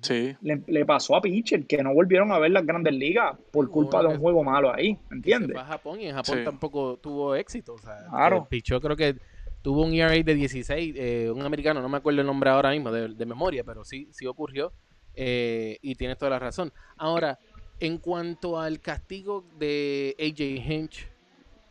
Sí. 0.00 0.34
Le, 0.40 0.84
pasó 0.86 1.16
a 1.16 1.20
Pitcher, 1.20 1.66
que 1.66 1.82
no 1.82 1.92
volvieron 1.92 2.32
a 2.32 2.38
ver 2.38 2.50
las 2.50 2.64
grandes 2.64 2.94
ligas 2.94 3.36
por 3.50 3.70
culpa 3.70 4.02
de 4.02 4.08
un 4.08 4.18
juego 4.18 4.42
malo 4.42 4.72
ahí, 4.74 4.96
¿entiendes? 5.10 5.52
Fue 5.52 5.60
a 5.60 5.64
Japón 5.64 6.00
y 6.00 6.06
en 6.06 6.14
Japón 6.14 6.38
tampoco 6.44 6.96
tuvo 6.96 7.34
éxito. 7.34 7.74
O 7.74 7.78
sea, 7.78 8.06
claro. 8.08 8.46
Pichó 8.48 8.80
creo 8.80 8.96
que 8.96 9.16
tuvo 9.62 9.82
un 9.82 9.92
ERA 9.92 10.10
de 10.10 10.34
16, 10.34 10.94
eh, 10.96 11.30
un 11.30 11.42
americano, 11.42 11.82
no 11.82 11.88
me 11.88 11.98
acuerdo 11.98 12.20
el 12.20 12.26
nombre 12.26 12.48
ahora 12.50 12.70
mismo 12.70 12.90
de, 12.92 13.26
memoria, 13.26 13.64
pero 13.64 13.84
sí, 13.84 14.08
sí 14.12 14.26
ocurrió. 14.26 14.72
Eh, 15.16 15.78
y 15.82 15.94
tienes 15.94 16.18
toda 16.18 16.30
la 16.30 16.38
razón. 16.38 16.72
Ahora, 16.96 17.38
en 17.80 17.98
cuanto 17.98 18.60
al 18.60 18.80
castigo 18.80 19.44
de 19.58 20.14
AJ 20.18 20.70
Hinch, 20.70 21.08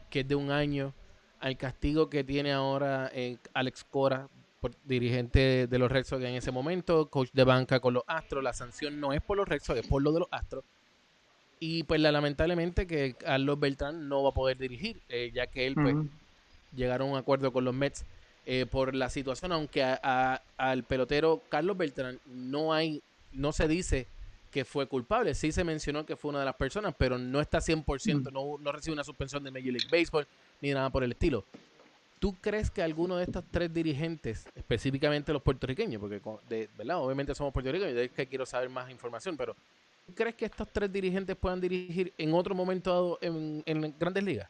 que 0.09 0.21
es 0.21 0.27
de 0.27 0.35
un 0.35 0.51
año, 0.51 0.93
al 1.39 1.57
castigo 1.57 2.09
que 2.09 2.23
tiene 2.23 2.51
ahora 2.51 3.09
eh, 3.13 3.37
Alex 3.53 3.83
Cora, 3.83 4.27
dirigente 4.83 5.67
de 5.67 5.79
los 5.79 5.91
Red 5.91 6.05
Sox 6.05 6.23
en 6.23 6.35
ese 6.35 6.51
momento, 6.51 7.09
coach 7.09 7.29
de 7.33 7.43
banca 7.43 7.79
con 7.79 7.93
los 7.93 8.03
Astros, 8.07 8.43
la 8.43 8.53
sanción 8.53 8.99
no 8.99 9.13
es 9.13 9.21
por 9.21 9.37
los 9.37 9.47
Red 9.47 9.61
Sox, 9.61 9.79
es 9.79 9.87
por 9.87 10.01
lo 10.01 10.11
de 10.11 10.21
los 10.21 10.27
Astros. 10.31 10.63
Y 11.59 11.83
pues 11.83 12.01
lamentablemente 12.01 12.85
que 12.85 13.13
Carlos 13.13 13.59
Beltrán 13.59 14.09
no 14.09 14.23
va 14.23 14.29
a 14.29 14.33
poder 14.33 14.57
dirigir, 14.57 15.01
eh, 15.07 15.31
ya 15.33 15.47
que 15.47 15.67
él 15.67 15.75
pues 15.75 15.95
llegaron 16.75 17.09
a 17.09 17.11
un 17.13 17.17
acuerdo 17.17 17.53
con 17.53 17.63
los 17.63 17.73
Mets 17.73 18.05
eh, 18.45 18.65
por 18.65 18.93
la 18.93 19.09
situación, 19.09 19.51
aunque 19.51 19.83
al 19.83 20.83
pelotero 20.83 21.41
Carlos 21.49 21.77
Beltrán 21.77 22.19
no 22.25 22.73
hay, 22.73 23.01
no 23.35 23.51
se 23.51 23.67
dice 23.67 24.07
que 24.51 24.65
fue 24.65 24.87
culpable. 24.87 25.35
Sí 25.35 25.51
se 25.51 25.63
mencionó 25.63 26.05
que 26.05 26.15
fue 26.15 26.29
una 26.29 26.39
de 26.39 26.45
las 26.45 26.55
personas, 26.55 26.95
pero 26.97 27.17
no 27.17 27.41
está 27.41 27.59
100%, 27.59 28.31
mm. 28.31 28.33
no, 28.33 28.57
no 28.57 28.71
recibe 28.71 28.93
una 28.93 29.03
suspensión 29.03 29.43
de 29.43 29.51
Major 29.51 29.73
League 29.73 29.89
Baseball 29.91 30.25
ni 30.61 30.71
nada 30.71 30.89
por 30.89 31.03
el 31.03 31.11
estilo. 31.11 31.43
¿Tú 32.19 32.33
crees 32.39 32.71
que 32.71 32.81
alguno 32.81 33.17
de 33.17 33.25
estos 33.25 33.43
tres 33.51 33.73
dirigentes, 33.73 34.47
específicamente 34.55 35.33
los 35.33 35.41
puertorriqueños, 35.41 35.99
porque 35.99 36.21
de, 36.47 36.69
¿verdad? 36.77 36.99
obviamente 36.99 37.35
somos 37.35 37.53
puertorriqueños, 37.53 37.97
es 37.97 38.11
que 38.11 38.27
quiero 38.27 38.45
saber 38.45 38.69
más 38.69 38.89
información, 38.89 39.35
pero 39.35 39.55
¿tú 40.07 40.13
crees 40.15 40.35
que 40.35 40.45
estos 40.45 40.67
tres 40.71 40.91
dirigentes 40.91 41.35
puedan 41.35 41.59
dirigir 41.59 42.13
en 42.17 42.33
otro 42.33 42.55
momento 42.55 42.89
dado 42.89 43.19
en, 43.21 43.61
en 43.65 43.93
grandes 43.99 44.23
ligas? 44.23 44.49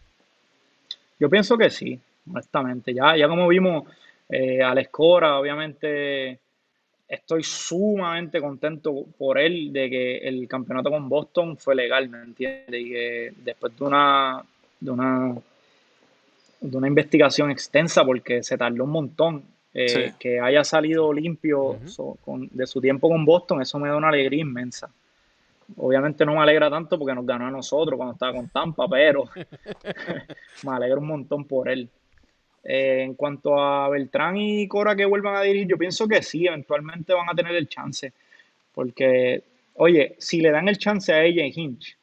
Yo 1.19 1.29
pienso 1.29 1.57
que 1.57 1.69
sí, 1.69 1.99
honestamente. 2.29 2.93
Ya, 2.93 3.17
ya 3.17 3.27
como 3.27 3.47
vimos, 3.47 3.85
eh, 4.29 4.61
Alex 4.61 4.89
Cora, 4.89 5.39
obviamente 5.39 6.39
estoy 7.07 7.43
sumamente 7.43 8.41
contento 8.41 9.05
por 9.17 9.37
él 9.37 9.71
de 9.71 9.89
que 9.89 10.17
el 10.17 10.47
campeonato 10.47 10.89
con 10.89 11.07
Boston 11.07 11.57
fue 11.57 11.75
legal, 11.75 12.09
¿me 12.09 12.21
entiendes? 12.21 12.81
Y 12.81 12.89
que 12.89 13.33
después 13.43 13.77
de 13.77 13.83
una, 13.83 14.43
de 14.79 14.91
una, 14.91 15.35
de 16.61 16.77
una 16.77 16.87
investigación 16.87 17.51
extensa, 17.51 18.03
porque 18.03 18.43
se 18.43 18.57
tardó 18.57 18.83
un 18.83 18.91
montón, 18.91 19.43
eh, 19.73 20.13
que 20.17 20.39
haya 20.39 20.63
salido 20.63 21.11
limpio 21.11 21.77
de 21.81 22.65
su 22.65 22.81
tiempo 22.81 23.09
con 23.09 23.25
Boston, 23.25 23.61
eso 23.61 23.77
me 23.77 23.89
da 23.89 23.97
una 23.97 24.07
alegría 24.07 24.41
inmensa. 24.41 24.89
Obviamente 25.77 26.25
no 26.25 26.35
me 26.35 26.41
alegra 26.41 26.69
tanto 26.69 26.97
porque 26.97 27.13
nos 27.13 27.25
ganó 27.25 27.47
a 27.47 27.51
nosotros 27.51 27.97
cuando 27.97 28.13
estaba 28.13 28.33
con 28.33 28.47
Tampa, 28.47 28.87
pero 28.87 29.25
me 30.63 30.71
alegra 30.71 30.97
un 30.97 31.07
montón 31.07 31.43
por 31.43 31.67
él. 31.67 31.89
Eh, 32.67 33.03
en 33.03 33.13
cuanto 33.13 33.59
a 33.59 33.87
Beltrán 33.89 34.37
y 34.37 34.67
Cora 34.67 34.95
que 34.95 35.05
vuelvan 35.05 35.35
a 35.35 35.41
dirigir, 35.41 35.67
yo 35.67 35.77
pienso 35.77 36.07
que 36.07 36.23
sí, 36.23 36.47
eventualmente 36.47 37.13
van 37.13 37.29
a 37.29 37.35
tener 37.35 37.55
el 37.55 37.69
chance. 37.69 38.11
Porque, 38.73 39.43
oye, 39.75 40.15
si 40.17 40.41
le 40.41 40.49
dan 40.49 40.67
el 40.67 40.79
chance 40.79 41.13
a 41.13 41.23
ella 41.23 41.45
en 41.45 41.51
Hinch, 41.55 41.95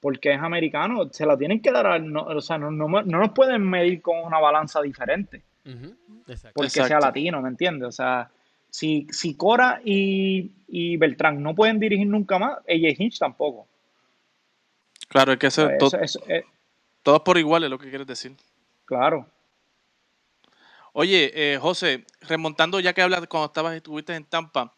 porque 0.00 0.32
es 0.32 0.40
americano, 0.40 1.12
se 1.12 1.26
la 1.26 1.36
tienen 1.36 1.60
que 1.60 1.70
dar 1.70 1.86
a, 1.86 1.98
no, 1.98 2.22
o 2.22 2.40
sea, 2.40 2.56
no, 2.56 2.70
nos 2.70 3.30
pueden 3.32 3.68
medir 3.68 4.00
con 4.00 4.18
una 4.20 4.38
balanza 4.38 4.80
diferente. 4.80 5.42
Porque 6.54 6.70
sea 6.70 6.98
latino, 6.98 7.42
¿me 7.42 7.50
entiendes? 7.50 7.88
O 7.88 7.92
sea, 7.92 8.30
si, 8.70 9.06
si 9.10 9.34
Cora 9.34 9.82
y, 9.84 10.96
Beltrán 10.96 11.42
no 11.42 11.54
pueden 11.54 11.78
dirigir 11.78 12.06
nunca 12.06 12.38
más, 12.38 12.58
ella 12.66 12.88
Hinch 12.96 13.18
tampoco. 13.18 13.66
Claro, 15.08 15.32
es 15.32 15.38
que 15.38 15.48
eso, 15.48 15.68
eh, 15.68 16.44
todos 17.02 17.20
por 17.20 17.36
igual 17.36 17.64
es 17.64 17.70
lo 17.70 17.78
que 17.78 17.90
quieres 17.90 18.06
decir. 18.06 18.32
Claro. 18.86 19.26
Oye, 20.92 21.30
eh, 21.34 21.58
José, 21.58 22.04
remontando 22.22 22.80
ya 22.80 22.92
que 22.92 23.02
hablas 23.02 23.24
cuando 23.28 23.46
estabas 23.46 23.76
estuviste 23.76 24.14
en 24.14 24.24
Tampa, 24.24 24.74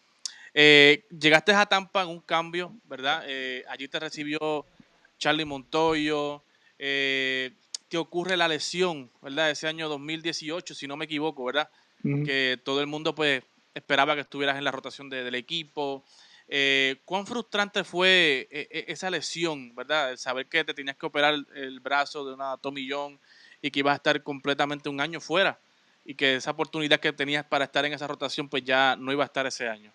eh, 0.52 1.06
llegaste 1.18 1.52
a 1.52 1.64
Tampa 1.64 2.02
en 2.02 2.08
un 2.08 2.20
cambio, 2.20 2.74
¿verdad? 2.84 3.24
Eh, 3.26 3.64
allí 3.68 3.88
te 3.88 3.98
recibió 3.98 4.66
Charlie 5.18 5.46
Montoyo, 5.46 6.42
te 6.76 7.96
ocurre 7.96 8.36
la 8.36 8.48
lesión, 8.48 9.10
¿verdad? 9.22 9.50
Ese 9.50 9.68
año 9.68 9.88
2018, 9.88 10.74
si 10.74 10.86
no 10.86 10.96
me 10.96 11.06
equivoco, 11.06 11.44
¿verdad? 11.44 11.70
Que 12.02 12.58
todo 12.62 12.80
el 12.80 12.88
mundo 12.88 13.14
pues 13.14 13.42
esperaba 13.74 14.14
que 14.14 14.22
estuvieras 14.22 14.58
en 14.58 14.64
la 14.64 14.72
rotación 14.72 15.08
del 15.08 15.34
equipo. 15.36 16.04
¿Cuán 17.04 17.26
frustrante 17.26 17.84
fue 17.84 18.48
esa 18.50 19.08
lesión, 19.08 19.74
verdad? 19.74 20.16
saber 20.16 20.46
que 20.46 20.64
te 20.64 20.74
tenías 20.74 20.96
que 20.96 21.06
operar 21.06 21.36
el 21.54 21.80
brazo 21.80 22.26
de 22.26 22.34
una 22.34 22.56
tomillón 22.56 23.20
y 23.62 23.70
que 23.70 23.78
ibas 23.78 23.92
a 23.92 23.96
estar 23.96 24.22
completamente 24.24 24.88
un 24.88 25.00
año 25.00 25.20
fuera 25.20 25.58
y 26.04 26.14
que 26.14 26.36
esa 26.36 26.50
oportunidad 26.50 27.00
que 27.00 27.12
tenías 27.12 27.44
para 27.44 27.64
estar 27.64 27.84
en 27.84 27.92
esa 27.92 28.06
rotación 28.06 28.48
pues 28.48 28.64
ya 28.64 28.96
no 28.96 29.12
iba 29.12 29.22
a 29.22 29.26
estar 29.26 29.46
ese 29.46 29.68
año. 29.68 29.90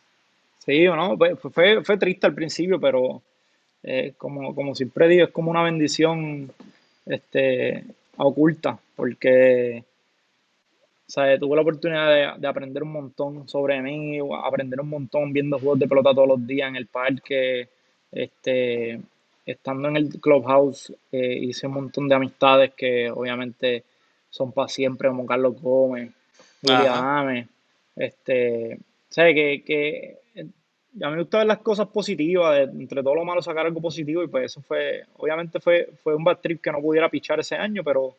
Sí, 0.59 0.87
o 0.87 0.95
no, 0.95 1.17
fue, 1.37 1.83
fue 1.83 1.97
triste 1.97 2.27
al 2.27 2.33
principio, 2.33 2.79
pero 2.79 3.21
eh, 3.83 4.13
como, 4.17 4.53
como 4.53 4.75
siempre 4.75 5.07
digo, 5.07 5.25
es 5.25 5.31
como 5.31 5.51
una 5.51 5.63
bendición 5.63 6.51
este, 7.05 7.85
oculta, 8.17 8.77
porque 8.95 9.83
tuve 11.39 11.55
la 11.55 11.61
oportunidad 11.61 12.37
de, 12.37 12.47
aprender 12.47 12.83
un 12.83 12.91
montón 12.91 13.47
sobre 13.47 13.81
mí, 13.81 14.19
aprender 14.43 14.81
un 14.81 14.89
montón 14.89 15.31
viendo 15.31 15.57
juegos 15.57 15.79
de 15.79 15.87
pelota 15.87 16.13
todos 16.13 16.27
los 16.27 16.45
días 16.45 16.67
en 16.67 16.75
el 16.75 16.87
parque, 16.87 17.69
este, 18.11 18.99
estando 19.45 19.87
en 19.87 19.95
el 19.95 20.09
clubhouse, 20.19 20.93
eh, 21.11 21.37
hice 21.41 21.67
un 21.67 21.73
montón 21.73 22.09
de 22.09 22.15
amistades 22.15 22.73
que 22.73 23.09
obviamente 23.09 23.85
son 24.29 24.51
para 24.51 24.67
siempre, 24.67 25.09
como 25.09 25.25
Carlos 25.25 25.61
Gómez, 25.61 26.11
William 26.63 27.47
este, 27.95 28.79
¿sabes? 29.09 29.33
Que, 29.33 29.63
que 29.63 30.17
a 31.03 31.09
mí 31.09 31.15
me 31.15 31.21
gusta 31.21 31.39
ver 31.39 31.47
las 31.47 31.59
cosas 31.59 31.87
positivas, 31.87 32.59
entre 32.59 33.03
todo 33.03 33.15
lo 33.15 33.25
malo 33.25 33.41
sacar 33.41 33.65
algo 33.65 33.81
positivo 33.81 34.23
y 34.23 34.27
pues 34.27 34.45
eso 34.45 34.61
fue, 34.61 35.05
obviamente 35.17 35.59
fue, 35.59 35.89
fue 36.03 36.15
un 36.15 36.23
bad 36.23 36.39
trip 36.39 36.61
que 36.61 36.71
no 36.71 36.81
pudiera 36.81 37.09
pichar 37.09 37.39
ese 37.39 37.55
año, 37.55 37.83
pero, 37.83 38.15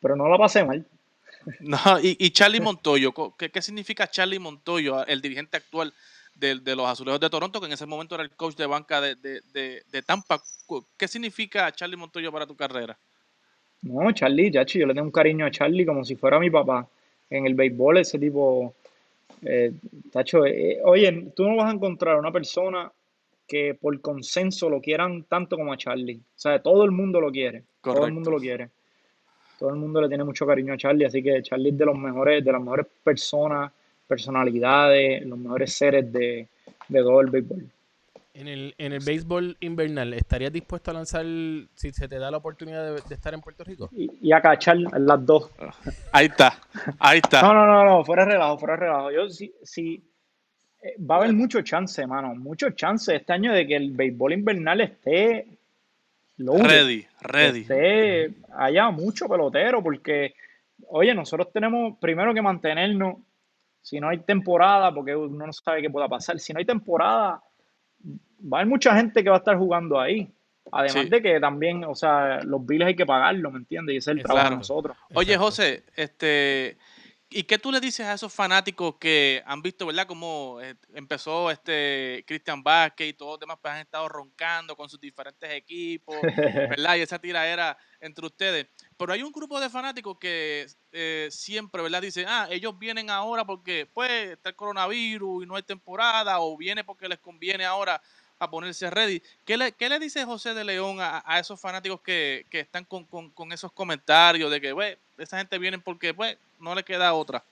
pero 0.00 0.16
no 0.16 0.28
la 0.28 0.38
pasé 0.38 0.64
mal. 0.64 0.84
No, 1.60 1.78
y, 2.02 2.30
Charlie 2.30 2.60
Montoyo, 2.60 3.14
¿qué, 3.38 3.50
¿qué, 3.50 3.62
significa 3.62 4.10
Charlie 4.10 4.38
Montoyo, 4.38 5.06
el 5.06 5.22
dirigente 5.22 5.56
actual 5.56 5.94
de, 6.34 6.56
de, 6.56 6.76
los 6.76 6.86
Azulejos 6.86 7.20
de 7.20 7.30
Toronto, 7.30 7.60
que 7.60 7.66
en 7.66 7.72
ese 7.72 7.86
momento 7.86 8.16
era 8.16 8.24
el 8.24 8.30
coach 8.32 8.56
de 8.56 8.66
banca 8.66 9.00
de, 9.00 9.14
de, 9.14 9.82
de 9.86 10.02
Tampa? 10.02 10.42
¿Qué 10.98 11.08
significa 11.08 11.70
Charlie 11.72 11.96
Montoyo 11.96 12.32
para 12.32 12.46
tu 12.46 12.56
carrera? 12.56 12.98
No, 13.82 14.10
Charlie, 14.12 14.50
chachi, 14.50 14.80
yo 14.80 14.86
le 14.86 14.94
tengo 14.94 15.06
un 15.06 15.12
cariño 15.12 15.46
a 15.46 15.50
Charlie 15.50 15.86
como 15.86 16.04
si 16.04 16.16
fuera 16.16 16.38
mi 16.38 16.50
papá. 16.50 16.86
En 17.30 17.46
el 17.46 17.54
béisbol, 17.54 17.98
ese 17.98 18.18
tipo, 18.18 18.74
eh, 19.42 19.72
tacho, 20.10 20.46
eh, 20.46 20.80
oye, 20.84 21.30
tú 21.34 21.48
no 21.48 21.56
vas 21.56 21.70
a 21.70 21.74
encontrar 21.74 22.18
una 22.18 22.32
persona 22.32 22.90
que 23.46 23.74
por 23.74 23.98
consenso 24.00 24.68
lo 24.68 24.80
quieran 24.80 25.24
tanto 25.24 25.56
como 25.56 25.72
a 25.72 25.76
Charlie. 25.76 26.16
O 26.16 26.38
sea, 26.38 26.60
todo 26.60 26.84
el 26.84 26.90
mundo 26.90 27.20
lo 27.20 27.30
quiere. 27.30 27.62
Todo 27.82 28.06
el 28.06 28.12
mundo 28.12 28.30
lo 28.30 28.38
quiere. 28.38 28.68
Todo 29.58 29.70
el 29.70 29.76
mundo 29.76 30.00
le 30.00 30.08
tiene 30.08 30.24
mucho 30.24 30.46
cariño 30.46 30.74
a 30.74 30.76
Charlie, 30.76 31.04
así 31.04 31.22
que 31.22 31.42
Charlie 31.42 31.70
es 31.70 31.78
de 31.78 31.86
los 31.86 31.98
mejores, 31.98 32.44
de 32.44 32.52
las 32.52 32.60
mejores 32.60 32.86
personas, 33.02 33.72
personalidades, 34.06 35.24
los 35.26 35.38
mejores 35.38 35.72
seres 35.72 36.12
de, 36.12 36.46
de 36.88 37.00
todo 37.00 37.20
el 37.20 37.30
béisbol. 37.30 37.68
En 38.38 38.46
el, 38.46 38.72
en 38.78 38.92
el 38.92 39.00
béisbol 39.04 39.56
invernal, 39.58 40.14
¿estarías 40.14 40.52
dispuesto 40.52 40.92
a 40.92 40.94
lanzar 40.94 41.24
si 41.74 41.90
se 41.90 42.06
te 42.06 42.20
da 42.20 42.30
la 42.30 42.36
oportunidad 42.36 42.94
de, 42.94 43.02
estar 43.12 43.34
en 43.34 43.40
Puerto 43.40 43.64
Rico? 43.64 43.90
Y, 43.90 44.30
a 44.30 44.40
cachar 44.40 44.76
las 44.76 45.26
dos. 45.26 45.50
Ahí 46.12 46.26
está, 46.26 46.56
ahí 47.00 47.18
está. 47.18 47.42
No, 47.42 47.52
no, 47.52 47.66
no, 47.66 47.84
no, 47.84 48.04
fuera 48.04 48.24
relajo, 48.24 48.56
fuera 48.56 48.76
relajo. 48.76 49.10
Yo 49.10 49.28
sí, 49.28 49.52
sí 49.64 50.08
eh, 50.80 50.94
va 51.02 51.16
a 51.16 51.18
haber 51.18 51.32
mucho 51.32 51.62
chance, 51.62 52.06
mano, 52.06 52.32
mucho 52.36 52.70
chance 52.70 53.12
este 53.12 53.32
año 53.32 53.52
de 53.52 53.66
que 53.66 53.74
el 53.74 53.90
béisbol 53.90 54.34
invernal 54.34 54.82
esté 54.82 55.58
ready, 56.38 57.08
ready. 57.20 57.60
Esté, 57.62 58.34
haya 58.56 58.88
mucho 58.90 59.28
pelotero, 59.28 59.82
porque, 59.82 60.34
oye, 60.90 61.12
nosotros 61.12 61.52
tenemos 61.52 61.98
primero 61.98 62.32
que 62.32 62.42
mantenernos, 62.42 63.16
si 63.82 63.98
no 63.98 64.10
hay 64.10 64.18
temporada, 64.18 64.94
porque 64.94 65.16
uno 65.16 65.44
no 65.44 65.52
sabe 65.52 65.82
qué 65.82 65.90
pueda 65.90 66.06
pasar, 66.06 66.38
si 66.38 66.52
no 66.52 66.60
hay 66.60 66.64
temporada 66.64 67.42
va 68.04 68.58
a 68.58 68.60
haber 68.60 68.66
mucha 68.66 68.94
gente 68.94 69.22
que 69.22 69.30
va 69.30 69.36
a 69.36 69.38
estar 69.38 69.56
jugando 69.56 70.00
ahí. 70.00 70.30
Además 70.70 71.02
Sí. 71.04 71.08
de 71.08 71.22
que 71.22 71.40
también, 71.40 71.82
o 71.84 71.94
sea, 71.94 72.40
los 72.44 72.64
biles 72.66 72.88
hay 72.88 72.94
que 72.94 73.06
pagarlos, 73.06 73.50
¿me 73.52 73.58
entiendes? 73.58 73.94
Y 73.94 73.96
ese 73.98 74.10
es 74.12 74.16
el 74.18 74.22
trabajo 74.22 74.50
de 74.50 74.56
nosotros. 74.56 74.96
Oye, 75.14 75.32
Exacto. 75.32 75.44
José, 75.46 75.82
este, 75.96 76.76
¿y 77.30 77.44
qué 77.44 77.58
tú 77.58 77.70
le 77.70 77.80
dices 77.80 78.06
a 78.06 78.14
esos 78.14 78.32
fanáticos 78.32 78.96
que 78.98 79.42
han 79.46 79.62
visto, 79.62 79.86
verdad, 79.86 80.06
cómo 80.06 80.58
eh, 80.62 80.76
empezó 80.94 81.50
este 81.50 82.24
Cristian 82.26 82.62
Vázquez 82.62 83.08
y 83.08 83.12
todos 83.12 83.32
los 83.32 83.40
demás 83.40 83.58
pues, 83.60 83.74
han 83.74 83.80
estado 83.80 84.08
roncando 84.08 84.76
con 84.76 84.88
sus 84.88 85.00
diferentes 85.00 85.50
equipos, 85.52 86.16
¿verdad? 86.76 86.96
Y 86.96 87.00
esa 87.00 87.18
tiraera 87.18 87.76
entre 88.00 88.26
ustedes. 88.26 88.66
Pero 88.96 89.12
hay 89.12 89.22
un 89.22 89.32
grupo 89.32 89.60
de 89.60 89.70
fanáticos 89.70 90.18
que 90.18 90.66
eh, 90.92 91.28
siempre, 91.30 91.82
¿verdad? 91.82 92.02
Dicen, 92.02 92.26
ah, 92.28 92.48
ellos 92.50 92.78
vienen 92.78 93.10
ahora 93.10 93.44
porque, 93.44 93.86
pues, 93.92 94.30
está 94.30 94.50
el 94.50 94.56
coronavirus 94.56 95.44
y 95.44 95.46
no 95.46 95.56
hay 95.56 95.62
temporada, 95.62 96.40
o 96.40 96.56
viene 96.56 96.84
porque 96.84 97.08
les 97.08 97.18
conviene 97.18 97.64
ahora 97.64 98.00
a 98.38 98.50
ponerse 98.50 98.88
ready. 98.90 99.22
¿Qué 99.44 99.56
le, 99.56 99.72
qué 99.72 99.88
le 99.88 99.98
dice 99.98 100.24
José 100.24 100.54
de 100.54 100.64
León 100.64 100.98
a, 101.00 101.22
a 101.26 101.38
esos 101.38 101.60
fanáticos 101.60 102.00
que, 102.00 102.46
que 102.50 102.60
están 102.60 102.84
con, 102.84 103.04
con- 103.04 103.30
con 103.30 103.52
esos 103.52 103.72
comentarios 103.72 104.50
de 104.50 104.60
que, 104.60 104.72
pues, 104.74 104.96
esa 105.18 105.38
gente 105.38 105.58
viene 105.58 105.78
porque, 105.78 106.14
pues, 106.14 106.36
no 106.60 106.74
le 106.74 106.82
queda 106.84 107.12
otra? 107.14 107.42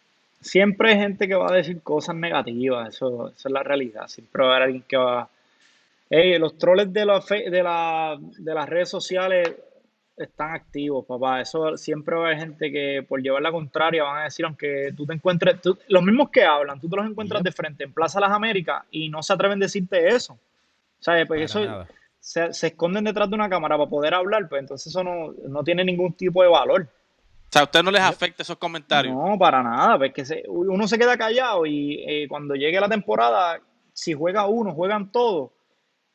Siempre 0.41 0.91
hay 0.93 0.99
gente 0.99 1.27
que 1.27 1.35
va 1.35 1.49
a 1.51 1.55
decir 1.57 1.81
cosas 1.83 2.15
negativas, 2.15 2.89
eso, 2.95 3.29
eso 3.31 3.49
es 3.49 3.53
la 3.53 3.63
realidad. 3.63 4.07
Siempre 4.09 4.43
va 4.45 4.49
a 4.49 4.57
haber 4.57 4.63
alguien 4.65 4.85
que 4.87 4.97
va. 4.97 5.29
Ey, 6.09 6.39
los 6.39 6.57
troles 6.57 6.93
de, 6.93 7.05
la 7.05 7.21
fe- 7.21 7.51
de, 7.51 7.63
la, 7.63 8.17
de 8.21 8.55
las 8.55 8.69
redes 8.69 8.89
sociales 8.89 9.51
están 10.17 10.53
activos, 10.55 11.05
papá. 11.05 11.41
Eso 11.41 11.77
siempre 11.77 12.15
va 12.15 12.23
a 12.23 12.27
haber 12.29 12.39
gente 12.39 12.71
que 12.71 13.05
por 13.09 13.21
llevar 13.21 13.43
la 13.43 13.51
contraria 13.51 14.05
van 14.05 14.19
a 14.21 14.25
decir, 14.25 14.45
aunque 14.45 14.93
tú 14.97 15.05
te 15.05 15.15
encuentres, 15.15 15.61
tú- 15.61 15.77
los 15.89 16.03
mismos 16.05 16.31
que 16.31 16.45
hablan, 16.45 16.81
tú 16.81 16.89
te 16.89 16.95
los 16.97 17.07
encuentras 17.07 17.43
de 17.43 17.51
frente 17.51 17.83
en 17.85 17.93
Plaza 17.93 18.21
Las 18.21 18.31
Américas 18.31 18.85
y 18.93 19.09
no 19.09 19.23
se 19.25 19.33
atreven 19.33 19.61
a 19.61 19.65
decirte 19.65 20.07
eso. 20.09 20.39
¿Sabes? 21.01 21.27
Pues 21.27 21.53
Para 21.53 21.65
eso 21.85 21.87
se, 22.19 22.53
se 22.53 22.67
esconden 22.69 23.05
detrás 23.05 23.29
de 23.29 23.35
una 23.37 23.49
cámara 23.49 23.77
para 23.77 23.89
poder 23.89 24.15
hablar, 24.15 24.49
pues 24.49 24.61
entonces 24.61 24.89
eso 24.89 25.05
no, 25.05 25.33
no 25.49 25.63
tiene 25.63 25.85
ningún 25.85 26.13
tipo 26.15 26.43
de 26.43 26.49
valor. 26.49 26.83
O 27.49 27.49
sea, 27.53 27.63
a 27.63 27.65
ustedes 27.67 27.85
no 27.85 27.93
les 27.93 28.03
afecta 28.03 28.43
esos 28.43 28.57
comentarios. 28.57 29.15
No, 29.15 29.39
para 29.39 29.63
nada, 29.63 29.97
porque 29.99 30.25
se- 30.25 30.43
uno 30.49 30.89
se 30.89 30.99
queda 30.99 31.17
callado 31.17 31.65
y 31.65 32.03
eh, 32.07 32.27
cuando 32.29 32.55
llegue 32.57 32.81
la 32.81 32.89
temporada, 32.89 33.61
si 33.93 34.13
juega 34.15 34.47
uno, 34.47 34.73
juegan 34.75 35.13
todos, 35.13 35.51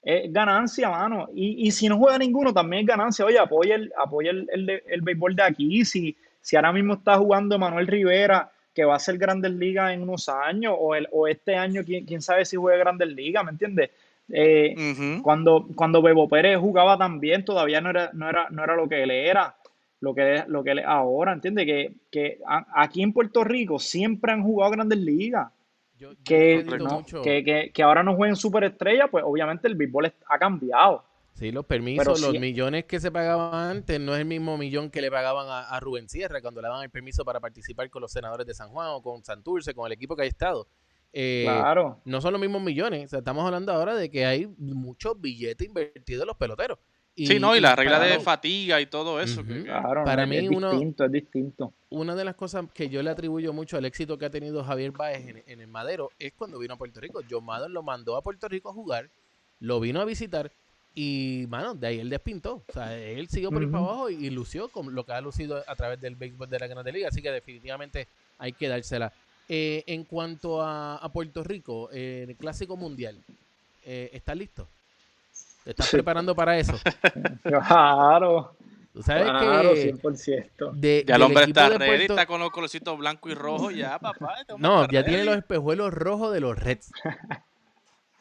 es 0.03 0.31
ganancia, 0.33 0.89
mano. 0.89 1.29
Y, 1.33 1.67
y 1.67 1.71
si 1.71 1.87
no 1.87 1.97
juega 1.97 2.17
ninguno, 2.17 2.53
también 2.53 2.81
es 2.81 2.87
ganancia. 2.87 3.23
Oye, 3.25 3.39
apoya 3.39 3.75
el, 3.75 3.93
apoya 3.97 4.31
el, 4.31 4.47
el, 4.51 4.65
de- 4.65 4.83
el 4.87 5.01
béisbol 5.01 5.35
de 5.35 5.43
aquí. 5.43 5.85
Si, 5.85 6.17
si 6.41 6.55
ahora 6.57 6.73
mismo 6.73 6.95
está 6.95 7.17
jugando 7.17 7.57
Manuel 7.57 7.87
Rivera, 7.87 8.51
que 8.73 8.83
va 8.83 8.95
a 8.95 8.99
ser 8.99 9.17
Grandes 9.17 9.51
Ligas 9.53 9.93
en 9.93 10.01
unos 10.03 10.27
años, 10.27 10.75
o, 10.77 10.95
el, 10.95 11.07
o 11.11 11.27
este 11.27 11.55
año, 11.55 11.83
quién, 11.85 12.05
quién 12.05 12.21
sabe 12.21 12.43
si 12.45 12.57
juega 12.57 12.79
Grandes 12.79 13.07
Ligas, 13.09 13.43
¿me 13.45 13.51
entiendes? 13.51 13.91
Eh, 14.33 14.73
cuando, 15.21 15.67
cuando 15.75 16.01
Bebo 16.01 16.27
Pérez 16.29 16.57
jugaba 16.59 16.97
también, 16.97 17.43
todavía 17.45 17.81
no 17.81 17.89
era, 17.89 18.09
no 18.13 18.29
era, 18.29 18.47
no 18.49 18.63
era 18.63 18.75
lo 18.75 18.87
que 18.87 19.03
él 19.03 19.11
era, 19.11 19.55
lo 19.99 20.13
que, 20.15 20.43
lo 20.47 20.63
que 20.63 20.71
él 20.71 20.79
es 20.79 20.85
ahora, 20.85 21.33
¿entiendes? 21.33 21.65
Que, 21.65 21.93
que 22.11 22.39
a- 22.47 22.65
aquí 22.83 23.03
en 23.03 23.13
Puerto 23.13 23.43
Rico 23.43 23.77
siempre 23.79 24.31
han 24.31 24.43
jugado 24.43 24.71
grandes 24.71 24.99
ligas. 24.99 25.51
Yo, 25.97 26.13
yo 26.13 26.17
Que, 26.23 26.63
no, 26.79 27.03
que, 27.21 27.43
que, 27.43 27.71
que 27.71 27.83
ahora 27.83 28.01
no 28.01 28.15
jueguen 28.15 28.35
superestrellas, 28.35 29.09
pues 29.11 29.23
obviamente 29.25 29.67
el 29.67 29.75
béisbol 29.75 30.11
ha 30.27 30.39
cambiado. 30.39 31.03
Sí, 31.33 31.51
los 31.51 31.65
permisos, 31.65 32.05
Pero 32.05 32.17
los 32.33 32.39
millones 32.39 32.85
que 32.85 32.99
se 32.99 33.11
pagaban 33.11 33.53
antes 33.77 33.99
no 33.99 34.13
es 34.13 34.19
el 34.19 34.25
mismo 34.25 34.57
millón 34.57 34.89
que 34.89 35.01
le 35.01 35.09
pagaban 35.09 35.47
a, 35.47 35.61
a 35.69 35.79
Rubén 35.79 36.09
Sierra 36.09 36.41
cuando 36.41 36.61
le 36.61 36.67
daban 36.67 36.83
el 36.83 36.89
permiso 36.89 37.23
para 37.23 37.39
participar 37.39 37.89
con 37.89 38.01
los 38.01 38.11
senadores 38.11 38.45
de 38.45 38.53
San 38.53 38.69
Juan 38.69 38.87
o 38.91 39.01
con 39.01 39.23
Santurce, 39.23 39.73
con 39.73 39.85
el 39.87 39.93
equipo 39.93 40.15
que 40.15 40.23
ha 40.23 40.25
estado. 40.25 40.67
Eh, 41.13 41.43
Claro. 41.45 41.99
No 42.05 42.21
son 42.21 42.31
los 42.33 42.41
mismos 42.41 42.61
millones. 42.61 43.05
O 43.05 43.07
sea, 43.09 43.19
estamos 43.19 43.45
hablando 43.45 43.71
ahora 43.73 43.95
de 43.95 44.09
que 44.09 44.25
hay 44.25 44.47
muchos 44.57 45.19
billetes 45.19 45.67
invertidos 45.67 46.23
en 46.23 46.27
los 46.27 46.37
peloteros. 46.37 46.77
sí, 47.15 47.39
no, 47.39 47.55
y 47.55 47.59
la 47.59 47.75
regla 47.75 47.99
de 47.99 48.19
fatiga 48.21 48.79
y 48.81 48.85
todo 48.85 49.19
eso. 49.21 49.43
Que- 49.45 49.63
Claro, 49.63 50.03
Para 50.05 50.25
no, 50.25 50.29
mí 50.29 50.37
es 50.37 50.49
uno- 50.49 50.71
distinto, 50.71 51.05
es 51.05 51.11
distinto. 51.11 51.73
una 51.89 52.15
de 52.15 52.23
las 52.23 52.35
cosas 52.35 52.65
que 52.73 52.87
yo 52.89 53.03
le 53.03 53.09
atribuyo 53.09 53.51
mucho 53.53 53.75
al 53.77 53.83
éxito 53.85 54.17
que 54.17 54.25
ha 54.25 54.29
tenido 54.29 54.63
Javier 54.63 54.91
Báez 54.91 55.27
en, 55.27 55.43
en 55.45 55.59
el 55.61 55.67
Madero 55.67 56.09
es 56.17 56.31
cuando 56.33 56.57
vino 56.57 56.73
a 56.73 56.77
Puerto 56.77 56.99
Rico. 57.01 57.21
John 57.29 57.43
Madden 57.45 57.73
lo 57.73 57.83
mandó 57.83 58.15
a 58.15 58.21
Puerto 58.23 58.47
Rico 58.47 58.69
a 58.69 58.73
jugar, 58.73 59.09
lo 59.59 59.79
vino 59.81 59.99
a 59.99 60.05
visitar 60.05 60.51
y, 60.95 61.45
mano, 61.49 61.75
de 61.75 61.87
ahí 61.87 61.99
él 61.99 62.09
despintó. 62.09 62.63
O 62.67 62.73
sea, 62.73 62.97
él 62.97 63.27
siguió 63.27 63.51
por 63.51 63.61
ir 63.61 63.69
para 63.69 63.83
Ujú. 63.83 63.89
abajo 63.91 64.09
y, 64.09 64.15
y 64.25 64.29
lució 64.29 64.69
con 64.69 64.95
lo 64.95 65.05
que 65.05 65.11
ha 65.13 65.21
lucido 65.21 65.61
a 65.67 65.75
través 65.75 65.99
del 66.01 66.15
béisbol 66.15 66.49
de 66.49 66.59
la 66.59 66.67
Grande 66.67 66.91
Liga. 66.93 67.09
Así 67.09 67.21
que 67.21 67.29
definitivamente 67.31 68.07
hay 68.39 68.53
que 68.53 68.67
dársela. 68.69 69.11
Eh, 69.53 69.83
en 69.87 70.05
cuanto 70.05 70.61
a, 70.61 70.95
a 70.95 71.11
Puerto 71.11 71.43
Rico, 71.43 71.89
eh, 71.91 72.25
el 72.25 72.37
Clásico 72.37 72.77
Mundial, 72.77 73.21
eh, 73.83 74.09
¿estás 74.13 74.37
listo? 74.37 74.69
¿Te 75.65 75.71
estás 75.71 75.87
Sí. 75.87 75.97
preparando 75.97 76.33
para 76.33 76.57
eso? 76.57 76.73
Claro, 77.43 78.55
Tú 78.93 79.03
sabes 79.03 79.23
claro, 79.23 79.73
que 79.73 79.93
100%. 79.93 80.71
de- 80.73 81.03
Ya 81.05 81.15
el 81.15 81.21
hombre 81.21 81.43
está 81.45 81.69
de 81.69 81.77
ready, 81.77 81.89
Puerto- 81.97 82.13
está 82.13 82.25
con 82.25 82.39
los 82.39 82.49
colorcitos 82.51 82.97
blanco 82.97 83.29
y 83.29 83.33
rojo, 83.33 83.71
ya, 83.71 83.99
papá. 83.99 84.35
este 84.39 84.53
No, 84.57 84.83
ya 84.89 85.03
tiene 85.03 85.17
ready. 85.23 85.25
los 85.25 85.37
espejuelos 85.37 85.93
rojos 85.93 86.33
de 86.33 86.39
los 86.39 86.57
Reds. 86.57 86.89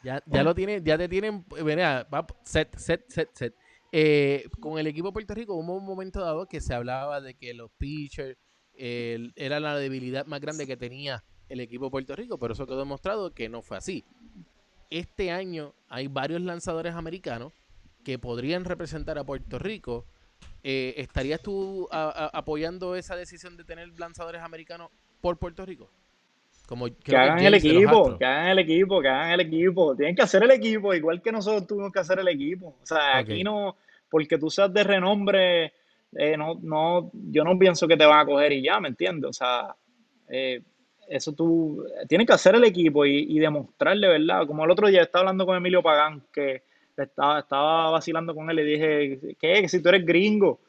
Ya, 0.03 0.21
ya 0.25 0.43
lo 0.43 0.53
tiene, 0.55 0.81
ya 0.83 0.97
te 0.97 1.07
tienen, 1.07 1.45
eh, 1.57 1.63
mira, 1.63 2.07
va, 2.13 2.25
set, 2.43 2.75
set, 2.77 3.05
set, 3.07 3.29
set. 3.33 3.53
Eh, 3.93 4.49
con 4.59 4.79
el 4.79 4.87
equipo 4.87 5.07
de 5.09 5.13
Puerto 5.13 5.33
Rico 5.35 5.53
hubo 5.53 5.77
un 5.77 5.85
momento 5.85 6.19
dado 6.21 6.45
que 6.45 6.59
se 6.59 6.73
hablaba 6.73 7.21
de 7.21 7.35
que 7.35 7.53
los 7.53 7.69
pitchers 7.77 8.37
eh, 8.83 9.29
era 9.35 9.59
la 9.59 9.77
debilidad 9.77 10.25
más 10.25 10.41
grande 10.41 10.65
que 10.65 10.75
tenía 10.75 11.23
el 11.49 11.59
equipo 11.59 11.85
de 11.85 11.91
Puerto 11.91 12.15
Rico, 12.15 12.37
pero 12.39 12.53
eso 12.53 12.65
quedó 12.65 12.79
demostrado 12.79 13.31
que 13.33 13.47
no 13.47 13.61
fue 13.61 13.77
así. 13.77 14.03
Este 14.89 15.31
año 15.31 15.73
hay 15.87 16.07
varios 16.07 16.41
lanzadores 16.41 16.95
americanos 16.95 17.53
que 18.03 18.17
podrían 18.17 18.65
representar 18.65 19.17
a 19.19 19.23
Puerto 19.23 19.59
Rico. 19.59 20.05
Eh, 20.63 20.95
¿Estarías 20.97 21.41
tú 21.41 21.87
a- 21.91 22.09
a- 22.09 22.37
apoyando 22.37 22.95
esa 22.95 23.15
decisión 23.15 23.55
de 23.57 23.63
tener 23.63 23.87
lanzadores 23.99 24.41
americanos 24.41 24.89
por 25.21 25.37
Puerto 25.37 25.65
Rico? 25.65 25.89
Como 26.67 26.87
Que 26.87 27.15
hagan 27.17 27.39
el 27.39 27.53
equipo, 27.53 28.17
que 28.17 28.25
hagan 28.25 28.47
el 28.47 28.59
equipo, 28.59 29.01
que 29.01 29.07
hagan 29.09 29.31
el 29.31 29.39
equipo. 29.41 29.95
Tienen 29.95 30.15
que 30.15 30.21
hacer 30.21 30.43
el 30.43 30.51
equipo, 30.51 30.93
igual 30.93 31.21
que 31.21 31.31
nosotros 31.31 31.67
tuvimos 31.67 31.91
que 31.91 31.99
hacer 31.99 32.19
el 32.19 32.27
equipo. 32.27 32.75
O 32.81 32.85
sea, 32.85 33.17
aquí 33.17 33.43
no, 33.43 33.75
porque 34.09 34.37
tú 34.37 34.49
seas 34.49 34.73
de 34.73 34.83
renombre, 34.83 35.73
eh, 36.13 36.35
no, 36.37 36.59
no, 36.61 37.11
yo 37.13 37.43
no 37.43 37.57
pienso 37.57 37.87
que 37.87 37.97
te 37.97 38.05
van 38.05 38.19
a 38.19 38.25
coger 38.25 38.51
y 38.51 38.63
ya, 38.63 38.79
¿me 38.79 38.89
entiendes? 38.89 39.29
O 39.29 39.33
sea, 39.33 39.75
eh, 40.29 40.61
eso 41.07 41.33
tú, 41.33 41.85
tienes 42.07 42.27
que 42.27 42.33
hacer 42.33 42.55
el 42.55 42.63
equipo 42.63 43.05
y, 43.05 43.39
demostrarle, 43.39 44.07
¿verdad? 44.07 44.47
Como 44.47 44.63
el 44.63 44.71
otro 44.71 44.87
día 44.87 45.01
estaba 45.01 45.21
hablando 45.21 45.45
con 45.45 45.57
Emilio 45.57 45.83
Pagán, 45.83 46.23
que 46.33 46.63
estaba, 46.95 47.39
estaba 47.39 47.89
vacilando 47.91 48.33
con 48.35 48.49
él 48.49 48.59
y 48.59 48.63
dije, 48.63 49.35
¿qué? 49.39 49.61
Que 49.61 49.69
si 49.69 49.81
tú 49.81 49.89
eres 49.89 50.05
gringo. 50.05 50.59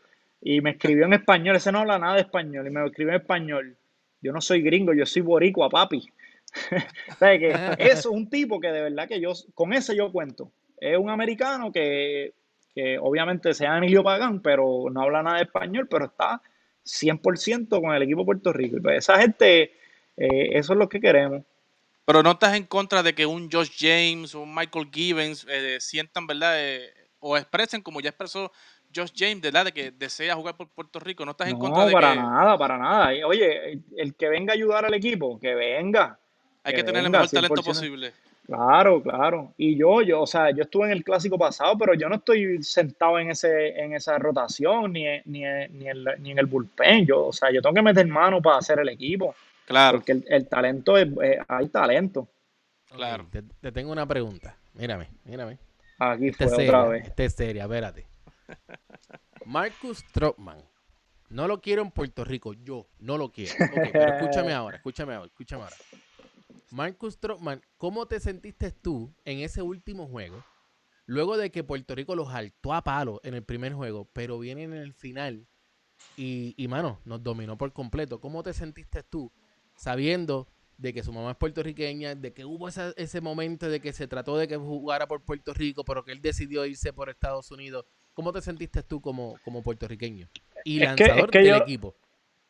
Y 0.41 0.61
me 0.61 0.71
escribió 0.71 1.05
en 1.05 1.13
español, 1.13 1.55
ese 1.55 1.71
no 1.71 1.81
habla 1.81 2.01
nada 2.01 2.15
de 2.15 2.23
español, 2.23 2.67
y 2.67 2.71
me 2.71 2.85
escribió 2.85 3.15
en 3.15 3.21
español. 3.21 3.77
Yo 4.21 4.33
no 4.33 4.41
soy 4.41 4.63
gringo, 4.63 4.93
yo 4.93 5.07
soy 5.07 5.23
boricua, 5.23 5.69
papi. 5.69 6.05
¿Sabes 7.19 7.39
que 7.39 7.49
Eso 7.79 7.99
es 7.99 8.07
un 8.07 8.29
tipo 8.29 8.59
que 8.59 8.73
de 8.73 8.83
verdad 8.83 9.07
que 9.07 9.21
yo, 9.21 9.33
con 9.55 9.73
ese 9.73 9.95
yo 9.97 10.11
cuento. 10.11 10.51
Es 10.79 10.99
un 10.99 11.11
americano 11.11 11.71
que, 11.71 12.35
que 12.75 12.99
obviamente 12.99 13.55
se 13.55 13.65
llama 13.65 13.79
Emilio 13.79 14.03
Pagán, 14.03 14.41
pero 14.41 14.85
no 14.91 15.03
habla 15.03 15.23
nada 15.23 15.37
de 15.37 15.45
español, 15.45 15.89
pero 15.89 16.07
está 16.07 16.41
100% 16.85 17.81
con 17.81 17.95
el 17.95 18.03
equipo 18.03 18.21
de 18.21 18.27
Puerto 18.27 18.53
Rico. 18.53 18.77
Y 18.77 18.81
pues 18.81 18.99
esa 18.99 19.19
gente, 19.19 19.75
eh, 20.17 20.49
eso 20.53 20.73
es 20.73 20.79
lo 20.79 20.89
que 20.89 21.01
queremos. 21.01 21.43
Pero 22.05 22.23
no 22.23 22.33
estás 22.33 22.57
en 22.57 22.65
contra 22.65 23.03
de 23.03 23.15
que 23.15 23.27
un 23.27 23.51
Josh 23.51 23.71
James 23.79 24.35
o 24.35 24.41
un 24.43 24.55
Michael 24.55 24.89
Gibbons 24.93 25.47
eh, 25.49 25.79
sientan, 25.81 26.27
¿verdad? 26.27 26.55
Eh, 26.57 26.93
o 27.21 27.37
expresen, 27.37 27.83
como 27.83 28.01
ya 28.01 28.09
expresó 28.09 28.51
Josh 28.95 29.13
James, 29.15 29.41
¿verdad? 29.41 29.67
De 29.67 29.73
que 29.73 29.93
desea 29.93 30.35
jugar 30.35 30.57
por 30.57 30.69
Puerto 30.69 30.99
Rico. 30.99 31.25
No 31.25 31.31
estás 31.31 31.49
en 31.49 31.59
contra 31.59 31.87
de 31.87 31.93
para 31.93 32.13
que 32.13 32.17
nada, 32.19 32.59
para 32.59 32.79
nada. 32.79 33.11
Oye, 33.27 33.73
el, 33.73 33.85
el 33.97 34.15
que 34.15 34.29
venga 34.29 34.53
a 34.53 34.57
ayudar 34.57 34.85
al 34.85 34.95
equipo, 34.95 35.39
que 35.39 35.55
venga. 35.55 36.19
hay 36.65 36.73
que 36.73 36.81
que 36.81 36.85
tener 36.85 37.01
el 37.01 37.05
venga, 37.05 37.21
mejor 37.21 37.31
talento 37.31 37.63
100%. 37.63 37.65
posible. 37.65 38.13
Claro, 38.47 39.01
claro. 39.03 39.55
Y 39.57 39.77
yo, 39.77 40.03
yo, 40.03 40.23
o 40.23 40.27
sea, 40.27 40.51
yo 40.51 40.63
estuve 40.65 40.87
en 40.87 40.93
el 40.93 41.05
clásico 41.05 41.39
pasado, 41.39 41.79
pero 41.79 41.95
yo 41.95 42.09
no 42.09 42.17
estoy 42.17 42.63
sentado 42.63 43.19
en 43.19 43.31
ese, 43.31 43.69
en 43.81 43.95
esa 43.95 44.19
rotación, 44.19 44.93
ni, 44.93 45.07
en- 45.07 45.23
ni, 45.27 45.45
en- 45.47 45.79
ni, 45.79 45.89
en, 45.89 46.05
la- 46.05 46.17
ni 46.17 46.33
en 46.33 46.39
el 46.39 46.47
bullpen. 46.47 47.07
Yo, 47.07 47.27
o 47.27 47.33
sea, 47.33 47.51
yo 47.53 47.63
tengo 47.63 47.75
que 47.75 47.83
meter 47.83 48.07
mano 48.09 48.43
para 48.43 48.59
hacer 48.59 48.79
el 48.81 48.89
equipo, 48.89 49.35
Claro, 49.65 49.99
porque 49.99 50.13
el, 50.13 50.25
el 50.29 50.49
talento 50.49 50.99
es, 50.99 51.09
eh, 51.23 51.39
hay 51.47 51.69
talento. 51.69 52.29
Claro. 52.91 53.27
Te, 53.31 53.43
te 53.43 53.71
tengo 53.73 53.93
una 53.93 54.07
pregunta. 54.07 54.57
Mírame, 54.75 55.09
mírame. 55.25 55.57
Aquí 55.99 56.29
Esta 56.29 56.49
fue 56.49 56.65
es 56.65 56.69
otra 56.69 56.83
seria, 56.83 56.85
vez. 56.85 57.07
esta 57.07 57.23
es 57.25 57.33
seria, 57.35 57.63
espérate. 57.63 58.07
Marcus 59.47 60.05
Trotman. 60.13 60.59
No 61.31 61.49
lo 61.49 61.61
quiero 61.63 61.81
en 61.83 61.91
Puerto 61.91 62.25
Rico, 62.25 62.53
yo 62.53 62.87
no 62.99 63.17
lo 63.17 63.31
quiero. 63.31 63.55
Pero 63.93 64.17
escúchame 64.17 64.53
ahora, 64.55 64.77
escúchame 64.77 65.15
ahora, 65.15 65.27
escúchame 65.29 65.63
ahora. 65.63 65.77
Marcus 66.73 67.19
Trotman, 67.19 67.61
¿cómo 67.77 68.07
te 68.07 68.19
sentiste 68.19 68.73
tú 68.73 69.15
en 69.25 69.41
ese 69.41 69.61
último 69.63 70.07
juego? 70.09 70.43
Luego 71.05 71.37
de 71.37 71.51
que 71.51 71.63
Puerto 71.65 71.95
Rico 71.95 72.17
los 72.17 72.29
saltó 72.29 72.73
a 72.73 72.83
palo 72.83 73.21
en 73.25 73.35
el 73.35 73.43
primer 73.43 73.75
juego, 73.75 74.09
pero 74.13 74.39
viene 74.39 74.63
en 74.63 74.73
el 74.73 74.95
final 74.95 75.47
y, 76.17 76.55
y 76.57 76.69
mano, 76.69 77.01
nos 77.05 77.23
dominó 77.23 77.59
por 77.59 77.73
completo. 77.73 78.21
¿Cómo 78.21 78.43
te 78.43 78.55
sentiste 78.55 79.03
tú 79.03 79.31
sabiendo 79.77 80.49
de 80.79 80.95
que 80.95 81.03
su 81.03 81.13
mamá 81.13 81.33
es 81.33 81.37
puertorriqueña, 81.37 82.15
de 82.15 82.33
que 82.33 82.45
hubo 82.45 82.69
esa- 82.69 82.95
ese 82.97 83.21
momento 83.21 83.69
de 83.69 83.81
que 83.81 83.93
se 83.93 84.09
trató 84.09 84.37
de 84.39 84.49
que 84.49 84.57
jugara 84.57 85.07
por 85.07 85.23
Puerto 85.23 85.53
Rico, 85.53 85.85
pero 85.85 86.03
que 86.05 86.13
él 86.13 86.23
decidió 86.23 86.65
irse 86.65 86.93
por 86.93 87.09
Estados 87.11 87.51
Unidos 87.51 87.85
¿Cómo 88.15 88.31
te 88.31 88.43
sentiste 88.43 88.83
tú 88.83 89.01
como, 89.01 89.39
como 89.43 89.63
puertorriqueño 89.63 90.29
y 90.67 90.83
Es 90.83 90.95
que- 90.97 91.05
lanzador 91.07 91.25
es 91.25 91.31
que 91.31 91.39
del 91.39 91.47
yo- 91.49 91.57
equipo? 91.63 91.97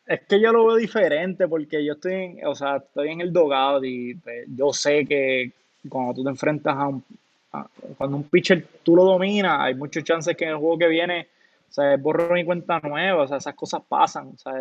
Es 0.06 0.20
que 0.22 0.40
yo 0.40 0.52
lo 0.52 0.66
veo 0.66 0.76
diferente 0.76 1.46
porque 1.46 1.84
yo 1.84 1.92
estoy 1.94 2.12
en, 2.14 2.46
o 2.46 2.54
sea, 2.54 2.76
estoy 2.76 3.10
en 3.10 3.20
el 3.20 3.32
dogado 3.32 3.84
y 3.84 4.14
pues, 4.16 4.46
yo 4.56 4.72
sé 4.72 5.06
que 5.06 5.52
cuando 5.88 6.14
tú 6.14 6.24
te 6.24 6.30
enfrentas 6.30 6.76
a 6.76 6.88
un, 6.88 7.04
a- 7.52 7.66
cuando 7.96 8.16
un 8.16 8.24
pitcher 8.24 8.66
tú 8.82 8.96
lo 8.96 9.04
dominas, 9.04 9.58
hay 9.60 9.74
muchos 9.74 10.02
chances 10.04 10.36
que 10.36 10.44
en 10.44 10.50
el 10.50 10.56
juego 10.56 10.78
que 10.78 10.88
viene, 10.88 11.28
o 11.70 11.72
sea, 11.72 11.96
borrón 11.96 12.38
y 12.38 12.44
cuenta 12.44 12.80
nueva, 12.80 13.22
o 13.22 13.28
sea, 13.28 13.36
esas 13.38 13.54
cosas 13.54 13.82
pasan, 13.88 14.28
o 14.34 14.38
sea, 14.38 14.52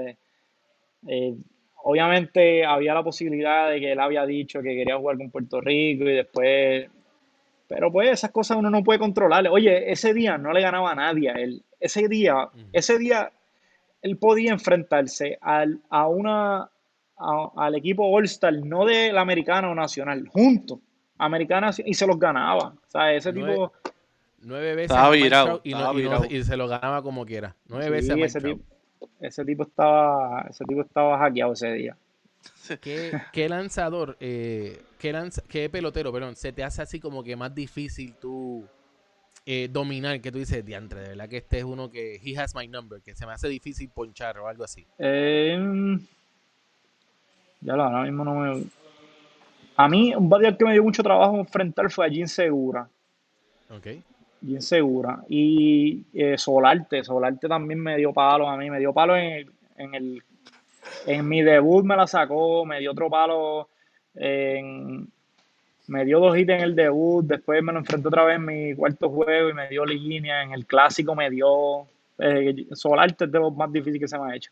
eh, 1.07 1.35
obviamente 1.83 2.63
había 2.63 2.93
la 2.93 3.03
posibilidad 3.03 3.69
de 3.71 3.79
que 3.79 3.91
él 3.93 3.99
había 3.99 4.25
dicho 4.25 4.61
que 4.61 4.75
quería 4.75 4.97
jugar 4.97 5.17
con 5.17 5.31
Puerto 5.31 5.59
Rico 5.59 6.03
y 6.03 6.13
después, 6.13 6.87
pero 7.67 7.91
pues 7.91 8.11
esas 8.11 8.31
cosas 8.31 8.57
uno 8.57 8.69
no 8.69 8.83
puede 8.83 8.99
controlar. 8.99 9.47
Oye, 9.47 9.91
ese 9.91 10.13
día 10.13 10.37
no 10.37 10.51
le 10.53 10.61
ganaba 10.61 10.91
a 10.91 10.95
nadie 10.95 11.29
a 11.29 11.33
él. 11.33 11.63
Ese 11.79 12.07
día, 12.07 12.47
ese 12.73 12.99
día 12.99 13.31
él 14.01 14.17
podía 14.17 14.51
enfrentarse 14.51 15.37
al, 15.41 15.79
a 15.89 16.07
una, 16.07 16.69
a- 17.17 17.51
al 17.55 17.75
equipo 17.75 18.05
All-Star, 18.05 18.53
no 18.65 18.85
de 18.85 19.11
la 19.13 19.21
americana 19.21 19.69
o 19.69 19.75
nacional, 19.75 20.27
juntos, 20.27 20.79
americana, 21.17 21.71
y 21.85 21.93
se 21.93 22.07
los 22.07 22.17
ganaba. 22.19 22.69
O 22.69 22.89
sea, 22.89 23.13
ese 23.13 23.31
Nueve- 23.31 23.51
tipo, 23.53 23.73
Nueve 24.43 24.75
veces 24.75 24.97
virado, 25.11 25.61
y, 25.63 25.71
no- 25.71 25.77
estaba 25.77 25.91
y 25.91 25.93
no- 25.93 25.93
virado. 25.93 26.25
y 26.29 26.43
se 26.43 26.57
lo 26.57 26.67
ganaba 26.67 27.03
como 27.03 27.25
quiera. 27.25 27.55
Nueve 27.67 28.01
sí, 28.01 28.09
veces 28.09 28.35
ese 28.35 28.41
tipo, 28.47 28.63
ese 29.19 29.45
tipo 29.45 29.63
estaba, 29.63 30.47
ese 30.49 30.65
tipo 30.65 30.81
estaba 30.81 31.17
hackeado 31.19 31.53
ese 31.53 31.71
día. 31.73 31.95
¿Qué, 32.81 33.11
qué 33.31 33.47
lanzador, 33.49 34.17
eh, 34.19 34.81
qué, 34.97 35.13
lanza- 35.13 35.43
qué 35.47 35.69
pelotero, 35.69 36.11
perdón, 36.11 36.35
se 36.35 36.51
te 36.51 36.63
hace 36.63 36.81
así 36.81 36.99
como 36.99 37.23
que 37.23 37.35
más 37.35 37.53
difícil 37.53 38.15
tú 38.19 38.65
eh, 39.45 39.67
dominar? 39.71 40.21
Que 40.21 40.31
tú 40.31 40.39
dices, 40.39 40.65
diantre, 40.65 41.01
de 41.01 41.09
verdad 41.09 41.29
que 41.29 41.37
este 41.37 41.59
es 41.59 41.63
uno 41.63 41.89
que, 41.89 42.19
he 42.23 42.37
has 42.37 42.55
my 42.55 42.67
number, 42.67 43.01
que 43.01 43.15
se 43.15 43.25
me 43.25 43.33
hace 43.33 43.47
difícil 43.47 43.89
ponchar 43.89 44.37
o 44.39 44.47
algo 44.47 44.63
así. 44.63 44.85
Eh, 44.97 45.57
ya 47.61 47.75
lo, 47.75 47.83
ahora 47.83 48.03
mismo 48.03 48.25
no 48.25 48.35
me... 48.35 48.63
A 49.77 49.87
mí, 49.87 50.13
un 50.13 50.29
bateador 50.29 50.57
que 50.57 50.65
me 50.65 50.73
dio 50.73 50.83
mucho 50.83 51.01
trabajo 51.01 51.39
enfrentar 51.39 51.89
fue 51.89 52.05
a 52.05 52.09
Jim 52.09 52.27
Segura. 52.27 52.87
Ok. 53.69 53.87
bien 54.41 54.61
segura. 54.61 55.23
Y 55.29 56.03
eh, 56.13 56.37
Solarte, 56.37 57.03
Solarte 57.03 57.47
también 57.47 57.79
me 57.79 57.97
dio 57.97 58.13
palo 58.13 58.49
a 58.49 58.57
mí, 58.57 58.69
me 58.69 58.79
dio 58.79 58.93
palo 58.93 59.15
en 59.15 59.31
el, 59.31 59.51
en 59.77 59.95
el 59.95 60.23
en 61.05 61.27
mi 61.27 61.41
debut 61.41 61.83
me 61.85 61.95
la 61.95 62.07
sacó, 62.07 62.65
me 62.65 62.79
dio 62.79 62.91
otro 62.91 63.09
palo 63.09 63.69
en 64.15 65.07
me 65.91 66.05
dio 66.05 66.21
dos 66.21 66.37
hits 66.37 66.49
en 66.51 66.61
el 66.61 66.73
debut, 66.73 67.25
después 67.25 67.61
me 67.61 67.73
lo 67.73 67.79
enfrenté 67.79 68.07
otra 68.07 68.23
vez 68.23 68.37
en 68.37 68.45
mi 68.45 68.73
cuarto 68.75 69.09
juego 69.09 69.49
y 69.49 69.53
me 69.53 69.67
dio 69.67 69.85
línea, 69.85 70.41
en 70.41 70.53
el 70.53 70.65
clásico 70.65 71.13
me 71.15 71.29
dio 71.29 71.85
eh, 72.17 72.65
Solarte 72.71 73.25
es 73.25 73.31
de 73.31 73.39
los 73.39 73.53
más 73.53 73.69
difíciles 73.73 73.99
que 73.99 74.07
se 74.07 74.17
me 74.17 74.31
ha 74.31 74.35
hecho. 74.35 74.51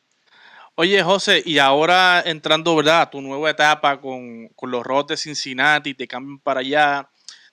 Oye, 0.75 1.01
José, 1.01 1.41
y 1.45 1.57
ahora 1.57 2.21
entrando, 2.25 2.75
¿verdad? 2.75 3.03
A 3.03 3.09
tu 3.09 3.21
nueva 3.21 3.49
etapa 3.49 4.01
con, 4.01 4.49
con 4.49 4.69
los 4.69 4.83
Rojos 4.83 5.07
de 5.07 5.17
Cincinnati, 5.17 5.93
te 5.93 6.07
cambian 6.07 6.39
para 6.39 6.59
allá, 6.59 7.09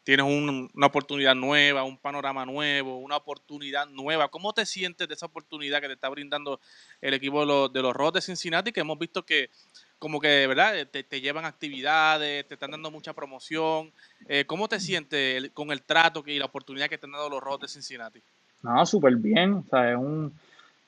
tienes 0.06 0.24
un- 0.24 0.70
una 0.72 0.86
oportunidad 0.86 1.34
nueva, 1.34 1.82
un 1.82 1.98
panorama 1.98 2.46
nuevo, 2.46 2.98
una 2.98 3.16
oportunidad 3.16 3.88
nueva. 3.88 4.28
¿Cómo 4.28 4.52
te 4.52 4.64
sientes 4.64 5.08
de 5.08 5.14
esa 5.14 5.26
oportunidad 5.26 5.80
que 5.80 5.88
te 5.88 5.94
está 5.94 6.08
brindando 6.08 6.60
el 7.00 7.12
equipo 7.12 7.40
de 7.40 7.46
los, 7.46 7.72
de 7.72 7.82
los 7.82 8.12
de 8.14 8.20
Cincinnati? 8.20 8.70
Que 8.70 8.82
hemos 8.82 9.00
visto 9.00 9.24
que, 9.24 9.50
como 9.98 10.20
que, 10.20 10.46
¿verdad? 10.46 10.86
Te, 10.86 11.02
te 11.02 11.20
llevan 11.20 11.44
actividades, 11.44 12.46
te 12.46 12.54
están 12.54 12.70
dando 12.70 12.88
mucha 12.92 13.14
promoción. 13.14 13.90
Eh, 14.28 14.44
¿Cómo 14.46 14.68
te 14.68 14.78
sientes 14.78 15.50
con 15.52 15.72
el 15.72 15.82
trato 15.82 16.22
y 16.24 16.38
la 16.38 16.44
oportunidad 16.44 16.88
que 16.88 16.98
te 16.98 17.06
han 17.06 17.12
dado 17.12 17.28
los 17.28 17.42
Rojos 17.42 17.62
de 17.62 17.68
Cincinnati? 17.68 18.22
No, 18.62 18.86
súper 18.86 19.16
bien. 19.16 19.54
O 19.54 19.64
sea, 19.68 19.90
es 19.90 19.96
un- 19.96 20.32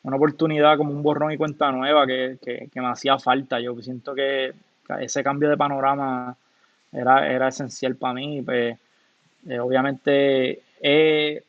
una 0.05 0.17
oportunidad 0.17 0.77
como 0.77 0.93
un 0.93 1.03
borrón 1.03 1.33
y 1.33 1.37
cuenta 1.37 1.73
nueva 1.73 2.07
que, 2.07 2.39
que- 2.41 2.69
que 2.73 2.81
me 2.81 2.87
hacía 2.87 3.19
falta. 3.19 3.59
Yo 3.59 3.75
siento 3.83 4.15
que 4.15 4.55
ese 5.01 5.25
cambio 5.25 5.49
de 5.51 5.57
panorama 5.57 6.37
era, 6.93 7.29
era 7.29 7.49
esencial 7.49 7.97
para 7.97 8.15
mí. 8.15 8.43
Pues, 8.43 8.79
eh, 9.47 9.59
obviamente 9.59 10.63
es 10.81 11.43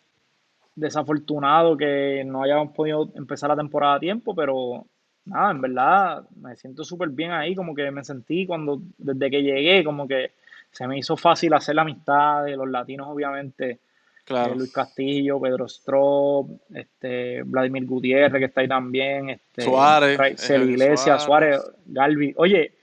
desafortunado 0.75 1.77
que 1.77 2.23
no 2.25 2.43
hayamos 2.43 2.73
podido 2.73 3.09
empezar 3.15 3.49
la 3.49 3.55
temporada 3.55 3.95
a 3.95 3.99
tiempo, 3.99 4.33
pero 4.35 4.85
nada, 5.25 5.51
en 5.51 5.61
verdad 5.61 6.23
me 6.41 6.55
siento 6.55 6.83
súper 6.83 7.09
bien 7.09 7.31
ahí. 7.31 7.55
Como 7.55 7.75
que 7.75 7.91
me 7.91 8.03
sentí 8.03 8.45
cuando, 8.45 8.81
desde 8.97 9.29
que 9.29 9.43
llegué, 9.43 9.83
como 9.83 10.07
que 10.07 10.31
se 10.71 10.87
me 10.87 10.97
hizo 10.97 11.17
fácil 11.17 11.53
hacer 11.53 11.75
la 11.75 11.81
amistad 11.81 12.45
de 12.45 12.55
los 12.55 12.69
latinos, 12.69 13.07
obviamente. 13.09 13.79
Claro. 14.23 14.53
Eh, 14.53 14.57
Luis 14.57 14.71
Castillo, 14.71 15.41
Pedro 15.41 15.65
Strop, 15.65 16.49
este, 16.73 17.41
Vladimir 17.43 17.85
Gutiérrez, 17.85 18.39
que 18.39 18.45
está 18.45 18.61
ahí 18.61 18.67
también, 18.67 19.31
este, 19.31 19.63
Suárez, 19.63 20.49
eh, 20.49 20.57
Iglesias, 20.57 21.23
Suárez. 21.23 21.59
Suárez, 21.59 21.81
Galvi. 21.87 22.33
Oye, 22.37 22.73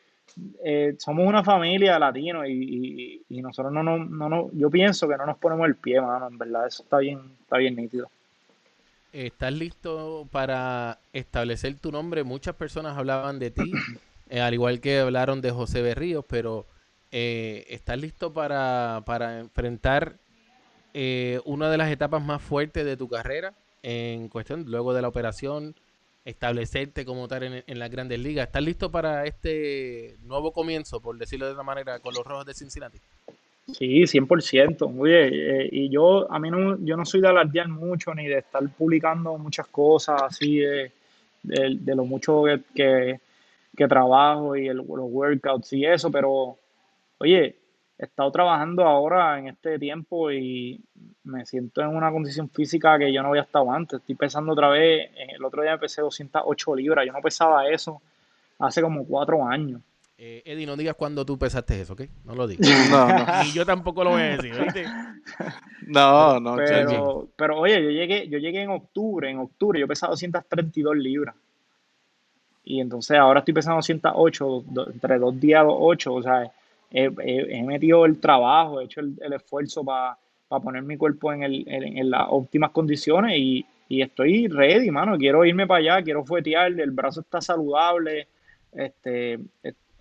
eh, 0.65 0.95
somos 0.99 1.27
una 1.27 1.43
familia 1.43 1.95
de 1.95 2.01
latinos 2.01 2.47
y, 2.47 2.53
y- 2.53 3.23
y 3.39 3.43
nosotros 3.43 3.73
no 3.73 3.83
nos, 3.83 4.09
no 4.11 4.29
nos- 4.29 4.53
yo 4.53 4.71
pienso 4.71 5.09
que 5.09 5.17
no 5.17 5.27
nos 5.27 5.39
ponemos 5.39 5.67
el 5.67 5.77
pie, 5.77 6.01
mano, 6.01 6.29
en 6.29 6.39
verdad, 6.39 6.67
eso 6.67 6.83
está 6.83 6.99
bien, 6.99 7.21
está 7.43 7.59
bien 7.59 7.77
nítido. 7.77 8.09
¿Estás 9.13 9.53
listo 9.53 10.29
para 10.31 10.99
establecer 11.13 11.75
tu 11.79 11.91
nombre? 11.91 12.23
Muchas 12.23 12.55
personas 12.55 12.99
hablaban 12.99 13.39
de 13.39 13.51
ti, 13.51 13.73
eh, 14.29 14.41
al 14.41 14.53
igual 14.53 14.81
que 14.81 14.99
hablaron 14.99 15.41
de 15.41 15.51
José 15.53 15.81
Berríos, 15.81 16.25
pero 16.29 16.67
eh, 17.13 17.65
¿estás 17.71 17.99
listo 17.99 18.33
para, 18.33 19.03
para 19.07 19.39
enfrentar 19.41 20.17
una 21.45 21.71
de 21.71 21.77
las 21.77 21.91
etapas 21.91 22.23
más 22.25 22.41
fuertes 22.41 22.85
de 22.85 22.97
tu 22.97 23.09
carrera 23.09 23.53
en 23.83 24.29
cuestión, 24.29 24.65
luego 24.67 24.95
de 24.95 25.03
la 25.03 25.09
operación, 25.09 25.75
establecerte 26.27 27.05
como 27.05 27.29
tal 27.29 27.63
en, 27.67 27.79
las 27.79 27.91
grandes 27.91 28.19
ligas? 28.19 28.49
¿Estás 28.49 28.63
listo 28.63 28.91
para 28.91 29.25
este 29.25 30.17
nuevo 30.25 30.53
comienzo, 30.53 31.01
por 31.01 31.17
decirlo 31.17 31.47
de 31.47 31.55
una 31.55 31.63
manera, 31.63 32.01
con 32.01 32.13
los 32.13 32.25
Rojos 32.25 32.45
de 32.45 32.53
Cincinnati? 32.53 32.99
Sí, 33.73 34.03
100%. 34.03 34.93
Oye, 34.99 35.29
eh, 35.29 35.69
y 35.71 35.89
yo, 35.89 36.31
a 36.31 36.39
mí 36.39 36.51
no, 36.51 36.79
yo 36.85 36.97
no 36.97 37.05
soy 37.05 37.21
de 37.21 37.29
alardear 37.29 37.69
mucho 37.69 38.13
ni 38.13 38.27
de 38.27 38.39
estar 38.39 38.63
publicando 38.77 39.39
muchas 39.39 39.69
cosas 39.69 40.21
así 40.23 40.59
de, 40.59 40.93
de, 41.43 41.95
lo 41.95 42.05
mucho 42.05 42.43
que, 42.75 43.21
que, 43.77 43.89
trabajo 43.89 44.57
y 44.57 44.67
los 44.67 44.87
workouts 44.89 45.73
y 45.75 45.85
eso, 45.85 46.11
pero 46.11 46.59
oye, 47.19 47.57
he 47.99 48.05
estado 48.05 48.31
trabajando 48.31 48.85
ahora 48.85 49.39
en 49.39 49.49
este 49.49 49.79
tiempo 49.79 50.31
y 50.31 50.81
me 51.25 51.47
siento 51.47 51.81
en 51.81 51.89
una 51.89 52.11
condición 52.13 52.49
física 52.51 52.99
que 52.99 53.13
yo 53.13 53.23
no 53.23 53.29
había 53.29 53.43
estado 53.43 53.71
antes. 53.73 54.01
Estoy 54.01 54.15
pesando 54.15 54.53
otra 54.53 54.69
vez, 54.69 55.11
eh, 55.17 55.29
el 55.37 55.45
otro 55.45 55.63
día 55.63 55.73
me 55.73 55.79
pesé 55.79 56.03
208 56.03 56.75
libras, 56.77 57.07
yo 57.07 57.13
no 57.13 57.21
pesaba 57.21 57.69
eso 57.69 58.01
hace 58.59 58.83
como 58.83 59.05
cuatro 59.07 59.45
años. 59.47 59.81
Eh, 60.19 60.43
Eddie, 60.47 60.65
no 60.67 60.77
digas 60.77 60.95
cuando 60.97 61.27
tú 61.27 61.39
pesaste 61.39 61.79
eso, 61.81 61.93
¿ok? 61.93 62.03
No 62.25 62.35
lo 62.35 62.47
digas. 62.47 62.67
No, 62.91 63.07
no, 63.07 63.43
Ni 63.45 63.53
yo 63.53 63.67
tampoco 63.67 64.03
lo 64.05 64.11
voy 64.11 64.23
a 64.23 64.37
decir, 64.37 64.53
¿oíste? 64.55 64.85
no, 65.87 66.41
no. 66.41 66.57
Pero, 66.57 67.29
pero 67.37 67.59
oye, 67.61 67.83
yo 67.83 67.91
llegué, 67.91 68.29
yo 68.29 68.39
llegué 68.39 68.63
en 68.63 68.71
octubre, 68.71 69.31
en 69.31 69.39
octubre 69.39 69.79
yo 69.81 69.87
pesaba 69.87 70.13
232 70.13 70.97
libras. 70.97 71.35
Y 72.65 72.81
entonces 72.81 73.17
ahora 73.17 73.41
estoy 73.41 73.55
pesando 73.55 73.77
208, 73.77 74.65
do- 74.67 74.91
entre 74.91 75.19
dos 75.19 75.39
días, 75.39 75.65
8. 75.67 76.15
O 76.15 76.23
sea, 76.23 76.51
he, 76.91 77.11
he- 77.25 77.59
he 77.59 77.63
metido 77.63 78.05
el 78.07 78.19
trabajo, 78.21 78.81
he 78.81 78.85
hecho 78.85 79.01
el, 79.01 79.15
el 79.21 79.33
esfuerzo 79.33 79.85
para 79.85 80.17
poner 80.63 80.83
mi 80.83 80.97
cuerpo 80.97 81.33
en, 81.33 81.43
el, 81.43 81.65
en, 81.69 81.99
en 81.99 82.11
las 82.11 82.27
óptimas 82.29 82.71
condiciones 82.71 83.33
y, 83.37 83.65
y 83.89 84.03
estoy 84.03 84.49
ready, 84.49 84.91
mano. 84.91 85.17
Quiero 85.19 85.45
irme 85.45 85.67
para 85.67 85.79
allá, 85.81 86.03
quiero 86.05 86.25
fuetear, 86.25 86.73
el 86.79 86.91
brazo 86.91 87.21
está 87.21 87.41
saludable. 87.41 88.29
Este, 88.73 89.39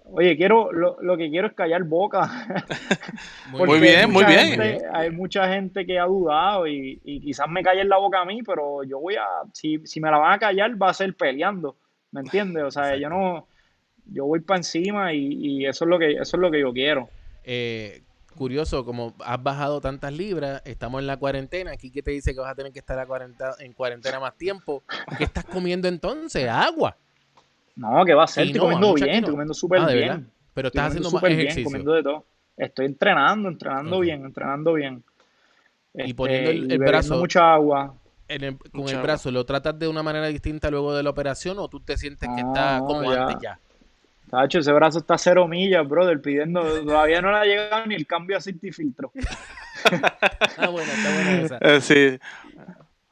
oye, 0.05 0.36
quiero, 0.38 0.71
lo, 0.71 0.97
lo 1.01 1.17
que 1.17 1.29
quiero 1.29 1.47
es 1.47 1.53
callar 1.53 1.83
boca. 1.83 2.29
Muy 3.67 3.79
bien, 3.79 4.11
muy 4.11 4.23
bien. 4.25 4.39
gente- 4.73 4.86
hay 4.91 5.09
mucha 5.11 5.47
gente 5.53 5.86
que 5.86 5.99
ha 5.99 6.05
dudado 6.05 6.67
y, 6.67 6.99
y 7.03 7.19
quizás 7.21 7.47
me 7.49 7.61
calle 7.63 7.81
en 7.81 7.89
la 7.89 7.97
boca 7.97 8.21
a 8.21 8.25
mí, 8.25 8.41
pero 8.43 8.83
yo 8.83 8.99
voy 8.99 9.15
a, 9.15 9.23
si, 9.53 9.79
si 9.86 9.99
me 10.01 10.09
la 10.11 10.17
van 10.17 10.33
a 10.33 10.39
callar, 10.39 10.81
va 10.81 10.89
a 10.89 10.93
ser 10.93 11.15
peleando, 11.15 11.75
¿me 12.11 12.21
entiendes? 12.21 12.63
O 12.63 12.71
sea, 12.71 12.95
yo 12.97 13.09
no, 13.09 13.47
yo 14.07 14.25
voy 14.25 14.39
para 14.39 14.57
encima 14.57 15.13
y, 15.13 15.33
y 15.61 15.65
eso 15.65 15.85
es 15.85 15.89
lo 15.89 15.99
que, 15.99 16.13
eso 16.13 16.37
es 16.37 16.41
lo 16.41 16.51
que 16.51 16.59
yo 16.61 16.71
quiero. 16.73 17.09
Eh, 17.43 18.01
curioso, 18.35 18.83
como 18.85 19.13
has 19.23 19.41
bajado 19.41 19.79
tantas 19.81 20.11
libras, 20.13 20.61
estamos 20.65 20.99
en 21.01 21.07
la 21.07 21.17
cuarentena, 21.17 21.71
aquí 21.71 21.89
que 21.91 22.01
te 22.03 22.11
dice 22.11 22.33
que 22.33 22.39
vas 22.39 22.51
a 22.51 22.55
tener 22.55 22.71
que 22.73 22.79
estar 22.79 22.99
a 22.99 23.05
cuarenta- 23.05 23.55
en 23.59 23.73
cuarentena 23.73 24.19
más 24.19 24.35
tiempo. 24.37 24.83
¿Qué 25.17 25.23
estás 25.23 25.45
comiendo 25.45 25.87
entonces? 25.87 26.47
Agua. 26.49 26.95
No, 27.75 28.03
que 28.05 28.13
va 28.13 28.23
a 28.23 28.27
ser, 28.27 28.45
Y 28.45 28.47
estoy 28.51 28.59
no, 28.59 28.63
comiendo 28.65 28.93
bien, 28.93 29.05
que 29.07 29.11
no. 29.11 29.17
estoy 29.17 29.31
comiendo 29.31 29.53
súper 29.53 29.79
Ah, 29.81 29.85
¿de 29.87 29.93
bien. 29.95 30.07
verdad? 30.07 30.23
Pero 30.53 30.67
Estoy 30.69 30.79
estás 30.79 30.89
haciendo 30.91 31.11
más 31.11 31.19
súper 31.19 31.29
bien, 31.35 31.39
ejercicio. 31.41 31.63
comiendo 31.65 31.91
de 31.93 32.03
todo. 32.03 32.25
Estoy 32.57 32.85
entrenando, 32.85 33.49
entrenando 33.49 33.99
bien, 33.99 34.25
entrenando 34.25 34.73
bien. 34.73 35.03
Y 35.93 36.13
poniendo 36.13 36.49
el- 36.51 36.57
el 36.57 36.67
bebiendo 36.67 36.85
brazo- 36.91 37.17
mucha 37.17 37.53
agua. 37.53 37.95
En 38.27 38.43
el- 38.43 38.57
con 38.57 38.69
Mucha 38.73 38.91
el 38.91 38.97
agua. 38.97 39.03
brazo, 39.07 39.31
¿lo 39.31 39.45
tratas 39.45 39.77
de 39.77 39.87
una 39.87 40.01
manera 40.03 40.27
distinta 40.27 40.71
luego 40.71 40.95
de 40.95 41.03
la 41.03 41.09
operación 41.09 41.59
o 41.59 41.67
tú 41.67 41.79
te 41.81 41.97
sientes 41.97 42.29
que 42.35 42.43
No, 42.43 42.53
está 42.53 42.79
como 42.79 43.13
ya. 43.13 43.21
antes 43.27 43.37
ya? 43.41 43.59
Tacho, 44.30 44.59
ese 44.59 44.71
brazo 44.73 44.99
está 44.99 45.15
a 45.15 45.17
cero 45.17 45.47
millas, 45.47 45.88
brother, 45.88 46.21
pidiendo, 46.21 46.61
todavía 46.84 47.21
no 47.21 47.32
le 47.32 47.38
ha 47.38 47.45
llegado 47.45 47.86
ni 47.86 47.95
el 47.95 48.07
cambio 48.07 48.38
a 48.38 48.41
filtro. 48.41 49.11
Ah, 50.57 50.69
bueno, 50.69 50.91
está 50.91 51.13
buena 51.13 51.41
esa. 51.41 51.57
Eh, 51.61 51.82
sí. 51.82 52.19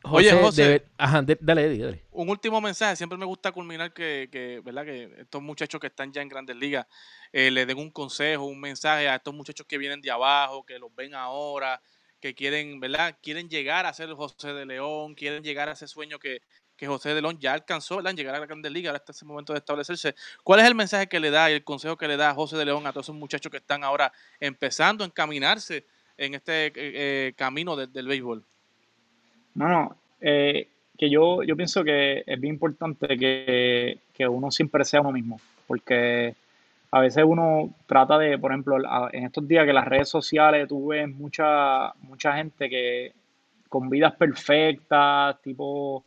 Oye, 0.05 0.32
José. 0.32 0.64
debe- 0.64 0.86
Ajá, 0.97 1.22
de- 1.22 1.38
dale, 1.39 1.66
Eddie, 1.66 1.84
dale. 1.86 2.03
Un 2.11 2.30
último 2.30 2.59
mensaje, 2.59 2.95
siempre 2.95 3.18
me 3.18 3.26
gusta 3.26 3.51
culminar 3.51 3.93
que, 3.93 4.28
que, 4.32 4.59
¿verdad? 4.64 4.84
que 4.86 5.14
estos 5.20 5.41
muchachos 5.41 5.80
que 5.80 5.88
están 5.88 6.11
ya 6.11 6.22
en 6.22 6.30
grandes 6.30 6.55
ligas 6.55 6.86
eh, 7.32 7.51
le 7.51 7.66
den 7.66 7.78
un 7.78 7.91
consejo, 7.91 8.45
un 8.45 8.59
mensaje 8.59 9.07
a 9.07 9.16
estos 9.16 9.34
muchachos 9.34 9.66
que 9.68 9.78
vienen 9.78 10.01
de 10.01 10.11
abajo, 10.11 10.66
que 10.66 10.80
los 10.80 10.93
ven 10.95 11.14
ahora, 11.16 11.80
que 12.20 12.34
quieren, 12.34 12.80
¿verdad? 12.80 13.18
Quieren 13.22 13.49
llegar 13.49 13.86
a 13.86 13.93
ser 13.93 14.09
el 14.09 14.16
José 14.16 14.53
de 14.53 14.66
León, 14.66 15.14
quieren 15.16 15.43
llegar 15.43 15.70
a 15.70 15.74
ese 15.74 15.88
sueño 15.88 16.20
que, 16.20 16.41
que 16.76 16.88
José 16.88 17.13
de 17.13 17.21
León 17.21 17.38
ya 17.39 17.53
alcanzó, 17.53 17.97
¿verdad? 17.97 18.13
Llegar 18.13 18.36
a 18.36 18.39
la 18.39 18.45
grandes 18.45 18.71
ligas, 18.71 18.89
ahora 18.89 18.97
está 18.97 19.11
ese 19.11 19.26
momento 19.26 19.53
de 19.53 19.59
establecerse. 19.59 20.15
¿Cuál 20.43 20.59
es 20.61 20.67
el 20.67 20.76
mensaje 20.76 21.07
que 21.07 21.19
le 21.19 21.30
da 21.32 21.49
y 21.49 21.53
el 21.53 21.63
consejo 21.63 21.97
que 21.97 22.07
le 22.07 22.17
da 22.17 22.34
José 22.34 22.57
de 22.57 22.65
León 22.65 22.86
a 22.88 22.91
todos 22.91 23.05
esos 23.05 23.15
muchachos 23.15 23.51
que 23.51 23.57
están 23.57 23.84
ahora 23.84 24.11
empezando 24.39 25.03
a 25.03 25.07
encaminarse 25.07 25.86
en 26.17 26.34
este 26.36 26.67
eh, 26.67 26.71
eh, 26.76 27.34
camino 27.36 27.76
de- 27.76 27.88
del 27.88 28.07
béisbol? 28.07 28.43
Mano, 29.55 29.95
eh, 30.19 30.67
que 30.97 31.09
yo, 31.09 31.43
yo 31.43 31.55
pienso 31.55 31.84
que 31.84 32.24
es 32.26 32.39
bien 32.39 32.55
importante 32.55 33.07
que, 33.17 33.99
que 34.13 34.28
uno 34.28 34.51
siempre 34.51 34.84
sea 34.86 35.01
uno 35.01 35.11
mismo, 35.11 35.39
porque 35.67 36.36
a 36.91 36.99
veces 36.99 37.24
uno 37.26 37.74
trata 37.88 38.17
de, 38.17 38.38
por 38.38 38.51
ejemplo, 38.51 38.78
a- 38.88 39.09
en 39.11 39.26
estos 39.26 39.47
días 39.47 39.65
que 39.65 39.74
las 39.74 39.86
redes 39.86 40.09
sociales 40.09 40.67
tú 40.67 40.88
ves 40.88 41.07
mucha, 41.07 41.93
mucha 42.01 42.34
gente 42.36 42.69
que 42.69 43.13
con 43.69 43.89
vidas 43.89 44.13
perfectas, 44.15 45.41
tipo, 45.41 46.03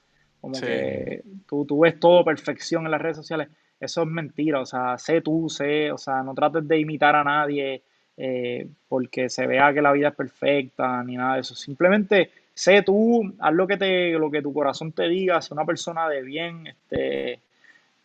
como 0.47 0.55
Sí. 0.55 0.65
que 0.65 1.23
tú, 1.49 1.65
tú 1.65 1.81
ves 1.81 1.99
todo 1.99 2.25
perfección 2.25 2.85
en 2.85 2.93
las 2.93 3.03
redes 3.03 3.17
sociales, 3.17 3.49
eso 3.81 4.03
es 4.03 4.09
mentira, 4.09 4.61
o 4.61 4.65
sea, 4.65 4.97
sé 4.97 5.21
tú, 5.21 5.49
sé, 5.51 5.91
o 5.91 5.99
sea, 5.99 6.23
no 6.23 6.35
trates 6.35 6.69
de 6.69 6.79
imitar 6.79 7.17
a 7.17 7.25
nadie 7.25 7.83
eh, 8.17 8.69
porque 8.89 9.29
se 9.29 9.45
vea 9.45 9.75
que 9.75 9.83
la 9.83 9.91
vida 9.91 10.09
es 10.11 10.15
perfecta, 10.15 11.03
ni 11.03 11.17
nada 11.17 11.35
de 11.35 11.41
eso, 11.41 11.57
simplemente 11.57 12.31
sé 12.55 12.83
tú, 12.83 13.35
haz 13.41 13.53
lo 13.53 13.67
que 13.67 13.77
te, 13.77 14.13
lo 14.13 14.31
que 14.31 14.41
tu 14.41 14.55
corazón 14.55 14.93
te 14.93 15.09
diga, 15.09 15.43
sé 15.43 15.53
una 15.53 15.65
persona 15.65 16.09
de 16.09 16.23
bien, 16.23 16.69
este, 16.69 17.41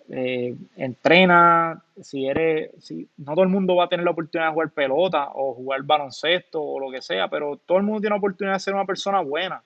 eh, 0.09 0.55
entrena, 0.77 1.79
si 2.01 2.25
eres, 2.25 2.71
si, 2.79 3.07
no 3.17 3.33
todo 3.33 3.43
el 3.43 3.49
mundo 3.49 3.75
va 3.75 3.85
a 3.85 3.89
tener 3.89 4.03
la 4.03 4.11
oportunidad 4.11 4.47
de 4.47 4.53
jugar 4.53 4.71
pelota 4.71 5.29
o 5.35 5.53
jugar 5.53 5.83
baloncesto 5.83 6.59
o 6.59 6.79
lo 6.79 6.89
que 6.89 7.03
sea, 7.03 7.27
pero 7.27 7.57
todo 7.57 7.77
el 7.77 7.83
mundo 7.83 8.01
tiene 8.01 8.15
la 8.15 8.17
oportunidad 8.17 8.55
de 8.55 8.61
ser 8.61 8.73
una 8.73 8.85
persona 8.85 9.21
buena 9.21 9.61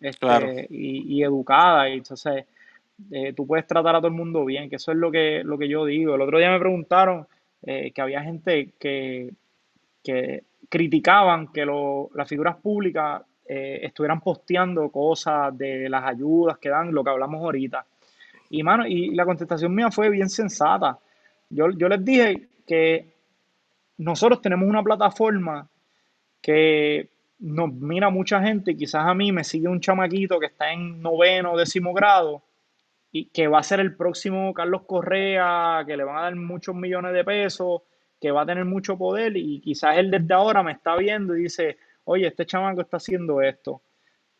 este, 0.00 0.18
Claro. 0.18 0.52
y, 0.70 1.16
y 1.18 1.22
educada, 1.22 1.88
y 1.88 1.94
entonces 1.94 2.44
eh, 3.10 3.32
tú 3.32 3.46
puedes 3.46 3.66
tratar 3.66 3.96
a 3.96 3.98
todo 3.98 4.08
el 4.08 4.14
mundo 4.14 4.44
bien, 4.44 4.68
que 4.70 4.76
eso 4.76 4.92
es 4.92 4.98
lo 4.98 5.10
que, 5.10 5.42
lo 5.44 5.58
que 5.58 5.68
yo 5.68 5.84
digo. 5.84 6.14
El 6.14 6.20
otro 6.22 6.38
día 6.38 6.50
me 6.50 6.58
preguntaron 6.60 7.26
eh, 7.62 7.90
que 7.92 8.00
había 8.02 8.22
gente 8.22 8.70
que, 8.78 9.32
que 10.02 10.44
criticaban 10.68 11.48
que 11.52 11.64
lo- 11.64 12.10
las 12.14 12.28
figuras 12.28 12.56
públicas 12.56 13.22
eh, 13.46 13.80
estuvieran 13.82 14.20
posteando 14.20 14.88
cosas 14.90 15.56
de 15.56 15.88
las 15.88 16.04
ayudas 16.04 16.58
que 16.58 16.68
dan, 16.70 16.92
lo 16.92 17.02
que 17.04 17.10
hablamos 17.10 17.42
ahorita. 17.42 17.84
Y, 18.50 18.62
mano, 18.62 18.86
y 18.86 19.10
la 19.14 19.24
contestación 19.24 19.74
mía 19.74 19.90
fue 19.90 20.08
bien 20.10 20.28
sensata. 20.28 20.98
Yo, 21.50 21.70
yo 21.70 21.88
les 21.88 22.04
dije 22.04 22.48
que 22.66 23.06
nosotros 23.98 24.40
tenemos 24.40 24.68
una 24.68 24.82
plataforma 24.82 25.68
que 26.40 27.08
nos 27.44 27.72
mira 27.72 28.10
mucha 28.10 28.40
gente, 28.42 28.72
y 28.72 28.76
quizás 28.76 29.06
a 29.06 29.14
mí 29.14 29.30
me 29.32 29.44
sigue 29.44 29.68
un 29.68 29.80
chamaquito 29.80 30.40
que 30.40 30.46
está 30.46 30.72
en 30.72 31.00
noveno 31.02 31.52
o 31.52 31.58
décimo 31.58 31.92
grado 31.92 32.42
y 33.12 33.26
que 33.26 33.46
va 33.48 33.58
a 33.58 33.62
ser 33.62 33.80
el 33.80 33.94
próximo 33.94 34.52
Carlos 34.54 34.82
Correa, 34.86 35.84
que 35.86 35.96
le 35.96 36.04
van 36.04 36.16
a 36.16 36.22
dar 36.22 36.36
muchos 36.36 36.74
millones 36.74 37.12
de 37.12 37.22
pesos, 37.24 37.82
que 38.20 38.30
va 38.30 38.42
a 38.42 38.46
tener 38.46 38.64
mucho 38.64 38.96
poder 38.96 39.36
y 39.36 39.60
quizás 39.60 39.98
él 39.98 40.10
desde 40.10 40.32
ahora 40.34 40.62
me 40.62 40.72
está 40.72 40.96
viendo 40.96 41.36
y 41.36 41.42
dice, 41.42 41.76
oye, 42.04 42.26
este 42.26 42.46
chamaco 42.46 42.80
está 42.80 42.96
haciendo 42.96 43.42
esto, 43.42 43.82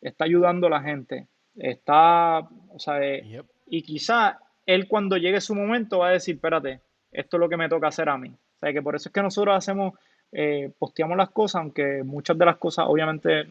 está 0.01 0.25
ayudando 0.25 0.67
a 0.67 0.71
la 0.71 0.81
gente, 0.81 1.27
está, 1.55 2.39
o 2.39 2.79
sea, 2.79 3.01
eh, 3.03 3.23
Yep. 3.23 3.45
y 3.67 3.81
quizás 3.83 4.35
él 4.65 4.87
cuando 4.87 5.15
llegue 5.17 5.39
su 5.41 5.53
momento 5.53 5.99
va 5.99 6.07
a 6.07 6.11
decir, 6.13 6.35
espérate, 6.35 6.81
esto 7.11 7.37
es 7.37 7.39
lo 7.39 7.47
que 7.49 7.57
me 7.57 7.69
toca 7.69 7.87
hacer 7.87 8.09
a 8.09 8.17
mí. 8.17 8.29
O 8.29 8.57
sea, 8.59 8.73
que 8.73 8.81
por 8.81 8.95
eso 8.95 9.09
es 9.09 9.13
que 9.13 9.21
nosotros 9.21 9.55
hacemos, 9.55 9.93
eh, 10.37 10.71
posteamos 10.77 11.15
las 11.17 11.29
cosas, 11.29 11.61
aunque 11.61 12.03
muchas 12.03 12.37
de 12.37 12.45
las 12.45 12.57
cosas 12.57 12.85
obviamente 12.89 13.45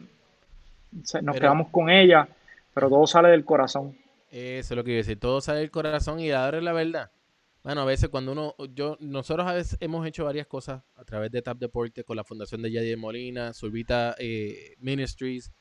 se- 1.03 1.21
nos 1.21 1.33
Pero- 1.35 1.41
quedamos 1.41 1.69
con 1.69 1.89
ellas, 1.89 2.27
pero 2.73 2.89
todo 2.89 3.07
sale 3.07 3.29
del 3.29 3.43
corazón. 3.45 3.97
Eso 4.31 4.73
es 4.73 4.77
lo 4.77 4.83
que 4.83 4.91
iba 4.91 4.97
a 4.97 5.03
decir. 5.03 5.19
Todo 5.19 5.41
sale 5.41 5.59
del 5.59 5.71
corazón 5.71 6.19
y 6.19 6.31
ahora 6.31 6.57
es 6.57 6.63
la 6.63 6.73
verdad. 6.73 7.09
Bueno, 7.63 7.81
a 7.81 7.85
veces 7.85 8.09
cuando 8.09 8.33
uno, 8.33 8.53
yo, 8.75 8.95
nosotros 8.99 9.47
a 9.47 9.53
veces 9.53 9.77
hemos 9.81 10.05
hecho 10.05 10.25
varias 10.25 10.45
cosas 10.45 10.83
a 10.95 11.03
través 11.03 11.31
de 11.31 11.41
Tap 11.41 11.57
Deportes 11.57 12.03
con 12.05 12.15
la 12.15 12.23
fundación 12.23 12.61
de 12.61 12.71
Yadier 12.71 12.97
Molina, 12.97 13.53
Survita 13.53 14.13
eh, 14.19 14.75
Ministries 14.79 15.51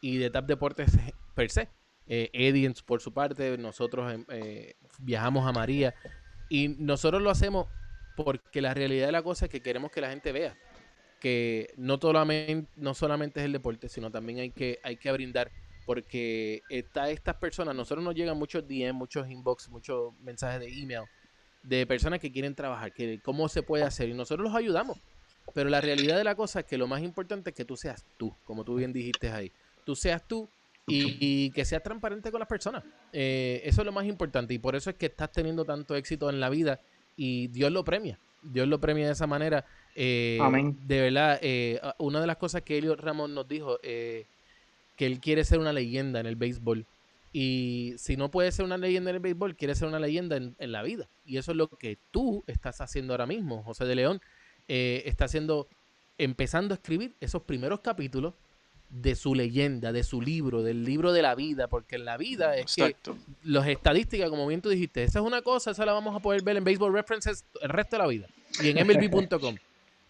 y 0.00 0.16
de 0.16 0.30
Tap 0.30 0.46
Deportes 0.46 0.96
per 1.34 1.50
se. 1.50 1.68
Eh, 2.06 2.30
Eddie 2.32 2.72
por 2.86 3.00
su 3.02 3.12
parte, 3.12 3.58
nosotros 3.58 4.10
em, 4.12 4.24
eh, 4.30 4.74
viajamos 5.00 5.46
a 5.46 5.52
María 5.52 5.94
y 6.48 6.68
nosotros 6.78 7.20
lo 7.22 7.30
hacemos 7.30 7.66
porque 8.16 8.60
la 8.62 8.72
realidad 8.74 9.06
de 9.06 9.12
la 9.12 9.22
cosa 9.22 9.44
es 9.46 9.50
que 9.50 9.60
queremos 9.62 9.90
que 9.92 10.00
la 10.00 10.08
gente 10.10 10.32
vea 10.32 10.56
que 11.20 11.72
no 11.76 11.98
solamente, 12.00 12.68
no 12.76 12.94
solamente 12.94 13.40
es 13.40 13.46
el 13.46 13.52
deporte, 13.52 13.88
sino 13.88 14.10
también 14.10 14.40
hay 14.40 14.50
que, 14.50 14.80
hay 14.82 14.96
que 14.96 15.12
brindar 15.12 15.52
porque 15.86 16.62
está 16.68 17.10
estas 17.10 17.36
personas, 17.36 17.74
nosotros 17.74 18.04
nos 18.04 18.14
llegan 18.14 18.38
muchos 18.38 18.66
DM, 18.66 18.94
muchos 18.94 19.28
inbox, 19.28 19.68
muchos 19.68 20.12
mensajes 20.20 20.60
de 20.60 20.68
email 20.68 21.02
de 21.62 21.86
personas 21.86 22.20
que 22.20 22.32
quieren 22.32 22.54
trabajar, 22.54 22.92
que 22.92 23.20
cómo 23.20 23.48
se 23.48 23.62
puede 23.62 23.84
hacer 23.84 24.08
y 24.08 24.14
nosotros 24.14 24.44
los 24.44 24.54
ayudamos. 24.54 24.98
Pero 25.52 25.68
la 25.68 25.80
realidad 25.80 26.16
de 26.16 26.24
la 26.24 26.34
cosa 26.34 26.60
es 26.60 26.66
que 26.66 26.78
lo 26.78 26.86
más 26.86 27.02
importante 27.02 27.50
es 27.50 27.56
que 27.56 27.64
tú 27.64 27.76
seas 27.76 28.04
tú, 28.16 28.34
como 28.44 28.64
tú 28.64 28.76
bien 28.76 28.92
dijiste 28.92 29.30
ahí. 29.30 29.52
Tú 29.84 29.96
seas 29.96 30.26
tú 30.26 30.48
y, 30.86 31.16
y 31.18 31.50
que 31.50 31.64
seas 31.64 31.82
transparente 31.82 32.30
con 32.30 32.38
las 32.38 32.48
personas. 32.48 32.84
Eh, 33.12 33.60
eso 33.64 33.82
es 33.82 33.84
lo 33.84 33.92
más 33.92 34.06
importante 34.06 34.54
y 34.54 34.58
por 34.58 34.76
eso 34.76 34.90
es 34.90 34.96
que 34.96 35.06
estás 35.06 35.32
teniendo 35.32 35.64
tanto 35.64 35.96
éxito 35.96 36.30
en 36.30 36.40
la 36.40 36.50
vida 36.50 36.80
y 37.16 37.48
Dios 37.48 37.72
lo 37.72 37.84
premia. 37.84 38.18
Dios 38.42 38.68
lo 38.68 38.80
premia 38.80 39.06
de 39.06 39.12
esa 39.12 39.26
manera. 39.26 39.64
Eh, 39.94 40.38
Amén. 40.40 40.76
De 40.86 41.00
verdad, 41.00 41.38
eh, 41.42 41.80
una 41.98 42.20
de 42.20 42.26
las 42.26 42.36
cosas 42.36 42.62
que 42.62 42.78
Elliot 42.78 43.00
Ramón 43.00 43.34
nos 43.34 43.48
dijo, 43.48 43.78
eh, 43.82 44.26
que 44.96 45.06
él 45.06 45.20
quiere 45.20 45.44
ser 45.44 45.58
una 45.58 45.72
leyenda 45.72 46.20
en 46.20 46.26
el 46.26 46.36
béisbol. 46.36 46.86
Y 47.32 47.94
si 47.96 48.16
no 48.16 48.30
puede 48.30 48.50
ser 48.50 48.64
una 48.64 48.76
leyenda 48.76 49.10
en 49.10 49.16
el 49.16 49.22
béisbol, 49.22 49.56
quiere 49.56 49.74
ser 49.74 49.88
una 49.88 50.00
leyenda 50.00 50.36
en, 50.36 50.56
en 50.58 50.72
la 50.72 50.82
vida. 50.82 51.08
Y 51.24 51.36
eso 51.36 51.52
es 51.52 51.56
lo 51.56 51.68
que 51.68 51.96
tú 52.10 52.42
estás 52.46 52.80
haciendo 52.80 53.12
ahora 53.12 53.26
mismo, 53.26 53.62
José 53.62 53.84
de 53.84 53.94
León. 53.94 54.20
Eh, 54.72 55.02
está 55.06 55.24
haciendo, 55.24 55.66
empezando 56.16 56.74
a 56.74 56.76
escribir 56.76 57.16
esos 57.20 57.42
primeros 57.42 57.80
capítulos 57.80 58.34
de 58.90 59.14
su 59.14 59.34
leyenda, 59.34 59.92
de 59.92 60.02
su 60.02 60.20
libro, 60.20 60.62
del 60.62 60.84
libro 60.84 61.12
de 61.12 61.22
la 61.22 61.34
vida, 61.34 61.68
porque 61.68 61.96
en 61.96 62.04
la 62.04 62.16
vida 62.16 62.56
es 62.56 62.74
que 62.74 62.82
Exacto. 62.82 63.16
las 63.44 63.66
estadísticas, 63.68 64.28
como 64.28 64.46
bien 64.46 64.60
tú 64.60 64.68
dijiste, 64.68 65.04
esa 65.04 65.20
es 65.20 65.24
una 65.24 65.42
cosa, 65.42 65.70
esa 65.70 65.86
la 65.86 65.92
vamos 65.92 66.14
a 66.14 66.20
poder 66.20 66.42
ver 66.42 66.56
en 66.56 66.64
Baseball 66.64 66.92
References 66.92 67.44
el 67.62 67.68
resto 67.68 67.96
de 67.96 68.02
la 68.02 68.08
vida 68.08 68.26
y 68.62 68.68
en 68.68 68.86
MLB.com. 68.86 69.56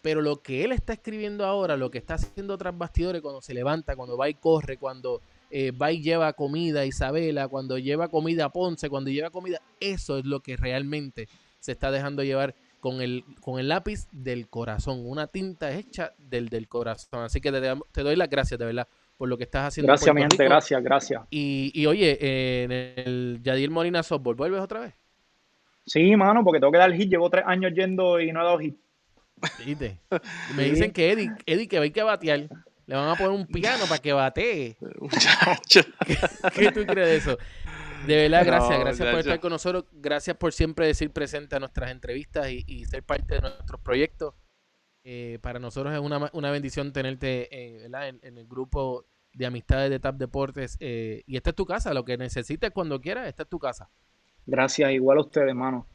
Pero 0.02 0.22
lo 0.22 0.40
que 0.40 0.64
él 0.64 0.72
está 0.72 0.94
escribiendo 0.94 1.44
ahora, 1.44 1.76
lo 1.76 1.90
que 1.90 1.98
está 1.98 2.14
haciendo 2.14 2.56
tras 2.56 2.76
bastidores 2.76 3.20
cuando 3.20 3.42
se 3.42 3.52
levanta, 3.52 3.96
cuando 3.96 4.16
va 4.16 4.30
y 4.30 4.34
corre, 4.34 4.78
cuando 4.78 5.20
eh, 5.50 5.72
va 5.72 5.92
y 5.92 6.00
lleva 6.00 6.32
comida 6.32 6.80
a 6.80 6.86
Isabela, 6.86 7.48
cuando 7.48 7.76
lleva 7.76 8.08
comida 8.08 8.46
a 8.46 8.48
Ponce, 8.48 8.88
cuando 8.88 9.10
lleva 9.10 9.28
comida, 9.28 9.60
eso 9.78 10.16
es 10.16 10.24
lo 10.24 10.40
que 10.40 10.56
realmente 10.56 11.28
se 11.58 11.72
está 11.72 11.90
dejando 11.90 12.22
llevar 12.22 12.54
con 12.80 13.00
el, 13.00 13.24
con 13.40 13.60
el 13.60 13.68
lápiz 13.68 14.08
del 14.12 14.48
corazón, 14.48 15.02
una 15.04 15.26
tinta 15.26 15.72
hecha 15.72 16.12
del, 16.18 16.48
del 16.48 16.66
corazón. 16.68 17.22
Así 17.24 17.40
que 17.40 17.52
te, 17.52 17.60
te 17.92 18.02
doy 18.02 18.16
las 18.16 18.28
gracias, 18.30 18.58
de 18.58 18.66
verdad, 18.66 18.88
por 19.16 19.28
lo 19.28 19.36
que 19.36 19.44
estás 19.44 19.68
haciendo. 19.68 19.92
en 19.92 19.96
Gracias, 19.96 20.14
mi 20.14 20.20
gente, 20.22 20.44
gracias, 20.44 20.82
gracias. 20.82 21.22
Y, 21.30 21.70
y 21.74 21.86
oye, 21.86 22.18
eh, 22.20 22.62
en 22.64 22.72
el 22.72 23.40
Yadir 23.42 23.70
Molina 23.70 24.02
Softball, 24.02 24.34
¿vuelves 24.34 24.60
otra 24.60 24.80
vez? 24.80 24.94
Sí, 25.86 26.14
mano, 26.16 26.42
porque 26.44 26.60
tengo 26.60 26.72
que 26.72 26.78
dar 26.78 26.92
hit, 26.92 27.10
llevo 27.10 27.28
tres 27.30 27.44
años 27.46 27.72
yendo 27.74 28.20
y 28.20 28.32
no 28.32 28.40
he 28.40 28.44
dado 28.44 28.58
hit. 28.58 28.76
Me 30.54 30.64
Sí. 30.64 30.70
dicen 30.70 30.92
que 30.92 31.10
Eddie, 31.12 31.30
Eddie 31.46 31.68
que 31.68 31.78
hay 31.78 31.90
que 31.90 32.02
batear. 32.02 32.48
Le 32.86 32.96
van 32.96 33.08
a 33.08 33.14
poner 33.14 33.30
un 33.32 33.46
piano 33.46 33.84
para 33.88 34.00
que 34.00 34.12
batee. 34.12 34.76
Muchacho. 35.00 35.80
¿Qué 36.54 36.72
tú 36.72 36.84
crees 36.86 37.08
de 37.08 37.16
eso? 37.16 37.38
De 38.00 38.16
verdad, 38.16 38.44
gracias, 38.46 38.78
No, 38.78 38.84
gracias 38.84 39.06
ya, 39.06 39.12
por 39.12 39.22
ya. 39.22 39.32
estar 39.32 39.40
con 39.40 39.50
nosotros. 39.52 39.84
Gracias 39.92 40.36
por 40.36 40.52
siempre 40.52 40.86
decir 40.86 41.12
presente 41.12 41.56
a 41.56 41.58
nuestras 41.60 41.90
entrevistas 41.90 42.48
y, 42.50 42.64
y 42.66 42.84
ser 42.86 43.02
parte 43.02 43.34
de 43.34 43.40
nuestros 43.42 43.80
proyectos. 43.80 44.34
Eh, 45.04 45.38
para 45.42 45.58
nosotros 45.58 45.94
es 45.94 46.00
una, 46.00 46.30
una 46.34 46.50
bendición 46.50 46.92
tenerte 46.92 47.48
eh, 47.50 47.78
¿verdad? 47.82 48.08
En, 48.08 48.20
en 48.22 48.38
el 48.38 48.46
grupo 48.46 49.06
de 49.32 49.46
amistades 49.46 49.90
de 49.90 50.00
TAP 50.00 50.16
Deportes. 50.16 50.76
eh, 50.80 51.22
y 51.26 51.36
esta 51.36 51.50
es 51.50 51.56
tu 51.56 51.66
casa, 51.66 51.94
lo 51.94 52.04
que 52.04 52.16
necesites 52.18 52.70
cuando 52.72 53.00
quieras, 53.00 53.28
esta 53.28 53.44
es 53.44 53.48
tu 53.48 53.58
casa. 53.58 53.90
Gracias, 54.46 54.90
igual 54.92 55.18
a 55.18 55.20
ustedes, 55.22 55.54
mano. 55.54 55.86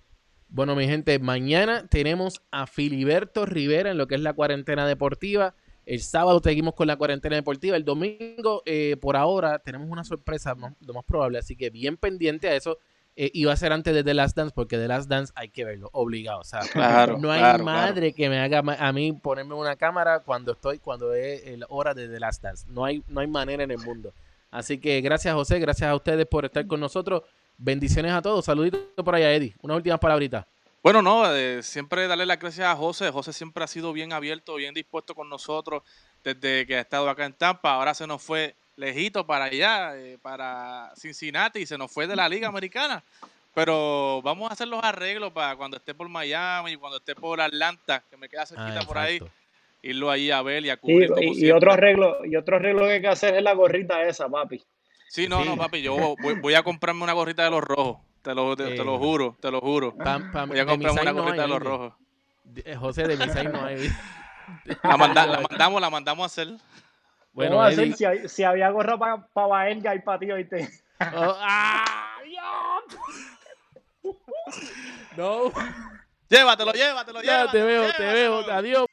Bueno, 0.48 0.76
mi 0.76 0.88
gente, 0.88 1.20
mañana 1.20 1.88
tenemos 1.88 2.42
a 2.52 2.68
Filiberto 2.68 3.46
Rivera 3.46 3.92
en 3.92 3.98
lo 3.98 4.08
que 4.08 4.16
es 4.16 4.22
la 4.22 4.34
cuarentena 4.34 4.88
deportiva. 4.88 5.56
El 5.86 6.02
sábado 6.02 6.42
seguimos 6.44 6.74
con 6.74 6.88
la 6.88 6.96
cuarentena 6.96 7.36
deportiva. 7.36 7.78
El 7.78 7.86
domingo, 7.86 8.64
eh, 8.66 8.98
por 9.00 9.16
ahora, 9.16 9.60
tenemos 9.60 9.90
una 9.90 10.04
sorpresa, 10.04 10.56
¿no? 10.56 10.76
lo 10.80 10.94
más 10.94 11.04
probable. 11.04 11.38
Así 11.38 11.56
que 11.56 11.70
bien 11.70 11.98
pendiente 11.98 12.48
a 12.48 12.56
eso. 12.56 12.78
Eh, 13.18 13.32
y 13.34 13.46
va 13.46 13.54
a 13.54 13.56
ser 13.56 13.72
antes 13.72 13.94
de 13.94 14.04
The 14.04 14.14
Last 14.14 14.36
Dance, 14.36 14.54
porque 14.54 14.78
The 14.78 14.90
Last 14.90 15.10
Dance 15.10 15.32
hay 15.36 15.48
que 15.48 15.64
verlo, 15.64 15.90
obligado. 15.94 16.42
O 16.42 16.44
sea, 16.44 16.60
Claro, 16.74 17.18
no 17.18 17.32
hay 17.32 17.40
claro, 17.40 17.64
madre 17.64 18.12
que 18.12 18.28
me 18.28 18.40
haga 18.40 18.62
a 18.78 18.92
mí 18.92 19.14
ponerme 19.14 19.54
una 19.54 19.78
cámara 19.78 20.20
cuando 20.20 20.52
estoy, 20.52 20.80
cuando 20.80 21.14
es 21.14 21.58
la 21.58 21.66
hora 21.70 21.94
de 21.94 22.10
The 22.10 22.20
Last 22.20 22.44
Dance. 22.44 22.66
No 22.68 22.84
hay, 22.84 23.04
no 23.08 23.22
hay 23.22 23.28
manera 23.28 23.64
en 23.64 23.72
el 23.72 23.78
mundo. 23.78 24.14
Así 24.52 24.80
que 24.80 25.00
gracias, 25.02 25.34
José. 25.34 25.60
Gracias 25.60 25.90
a 25.90 25.96
ustedes 25.96 26.26
por 26.26 26.44
estar 26.44 26.68
con 26.68 26.80
nosotros. 26.80 27.24
Bendiciones 27.58 28.12
a 28.12 28.22
todos. 28.22 28.44
Saluditos 28.44 28.82
por 28.96 29.16
allá, 29.16 29.32
Eddie. 29.32 29.56
Unas 29.62 29.78
últimas 29.78 30.00
palabritas. 30.00 30.46
Bueno, 30.86 31.02
no, 31.02 31.36
eh, 31.36 31.64
siempre 31.64 32.08
darle 32.08 32.28
las 32.28 32.38
gracias 32.38 32.68
a 32.68 32.76
José. 32.76 33.10
José 33.10 33.34
siempre 33.34 33.64
ha 33.64 33.68
sido 33.68 33.92
bien 33.92 34.14
abierto, 34.14 34.54
bien 34.54 34.72
dispuesto 34.76 35.16
con 35.16 35.28
nosotros 35.28 35.82
desde 36.24 36.68
que 36.68 36.76
ha 36.78 36.82
estado 36.82 37.10
acá 37.10 37.26
en 37.26 37.34
Tampa. 37.34 37.74
Ahora 37.74 37.96
se 37.96 38.06
nos 38.06 38.22
fue 38.22 38.54
lejito 38.76 39.26
para 39.26 39.46
allá, 39.46 39.98
eh, 39.98 40.20
para 40.22 40.92
Cincinnati, 40.96 41.62
y 41.62 41.66
se 41.66 41.76
nos 41.76 41.92
fue 41.92 42.06
de 42.06 42.16
la 42.16 42.30
Liga 42.30 42.50
Americana. 42.50 43.04
Pero 43.56 44.22
vamos 44.22 44.48
a 44.48 44.54
hacer 44.54 44.68
los 44.68 44.84
arreglos 44.84 45.32
para 45.32 45.56
cuando 45.56 45.78
esté 45.78 45.96
por 45.96 46.08
Miami 46.08 46.74
y 46.74 46.76
cuando 46.76 46.98
esté 46.98 47.16
por 47.16 47.42
Atlanta, 47.42 48.04
que 48.08 48.16
me 48.16 48.30
queda 48.30 48.46
cerquita 48.46 48.82
Ah, 48.82 48.86
por 48.86 49.00
ahí, 49.00 49.20
irlo 49.82 50.12
ahí 50.12 50.30
a 50.30 50.44
ver 50.44 50.66
y 50.66 50.70
a 50.70 50.74
Y, 50.74 50.78
cubrir 50.78 51.10
como 51.10 51.34
y- 51.34 51.50
otro 51.52 51.74
arreglo, 51.74 52.24
y 52.28 52.36
otro 52.36 52.58
arreglo 52.58 52.82
que 52.86 52.92
hay 52.92 53.02
que 53.02 53.08
hacer 53.08 53.34
es 53.34 53.42
la 53.42 53.54
gorrita 53.54 54.04
esa, 54.04 54.30
papi. 54.30 54.64
Sí, 55.10 55.28
no, 55.28 55.42
Sí. 55.42 55.50
no, 55.50 55.58
papi, 55.58 55.82
yo 55.82 56.16
voy, 56.22 56.36
voy 56.36 56.54
a 56.54 56.62
comprarme 56.62 57.02
una 57.02 57.14
gorrita 57.14 57.44
de 57.44 57.50
los 57.50 57.64
rojos. 57.64 57.98
Te 58.26 58.34
lo, 58.34 58.56
te, 58.56 58.64
te 58.76 58.84
lo 58.84 58.96
Eh. 58.96 58.98
juro, 58.98 59.38
te 59.40 59.52
lo 59.52 59.62
juro. 59.62 59.96
Pa- 59.96 60.20
pa- 60.34 60.46
Voy 60.46 60.58
a 60.60 60.66
Misai 60.66 61.04
una 61.04 61.14
no 61.14 61.22
gorrita 61.22 61.44
hay, 61.44 61.48
de 61.48 61.48
los 61.48 61.62
rojos. 61.64 61.94
Eh, 62.56 62.76
José, 62.76 63.08
de 63.08 63.18
Misai 63.18 63.46
no 63.48 63.64
hay. 63.64 63.88
La, 64.84 64.98
manda- 64.98 65.28
la 65.28 65.40
mandamos, 65.42 65.80
la 65.82 65.90
mandamos 65.92 66.24
a 66.24 66.26
hacer. 66.26 66.48
Bueno, 67.34 67.62
a 67.62 67.68
hacer 67.68 67.94
si, 67.94 68.04
hay- 68.04 68.28
si 68.28 68.44
había 68.44 68.70
gorra 68.72 68.98
para 68.98 69.28
pa 69.28 69.46
Baelga 69.46 69.94
y 69.94 70.00
para 70.00 70.18
ti, 70.20 70.32
oíste. 70.32 70.68
Oh, 71.16 71.36
¡ah! 71.40 71.86
No. 75.18 75.52
Llévatelo, 76.30 76.72
llévatelo, 76.74 77.22
Ya 77.22 77.32
llévatelo. 77.46 77.52
te 77.52 77.62
veo, 77.64 77.94
te 77.94 78.04
veo. 78.04 78.42
llévatelo. 78.42 78.58
Adiós. 78.58 78.85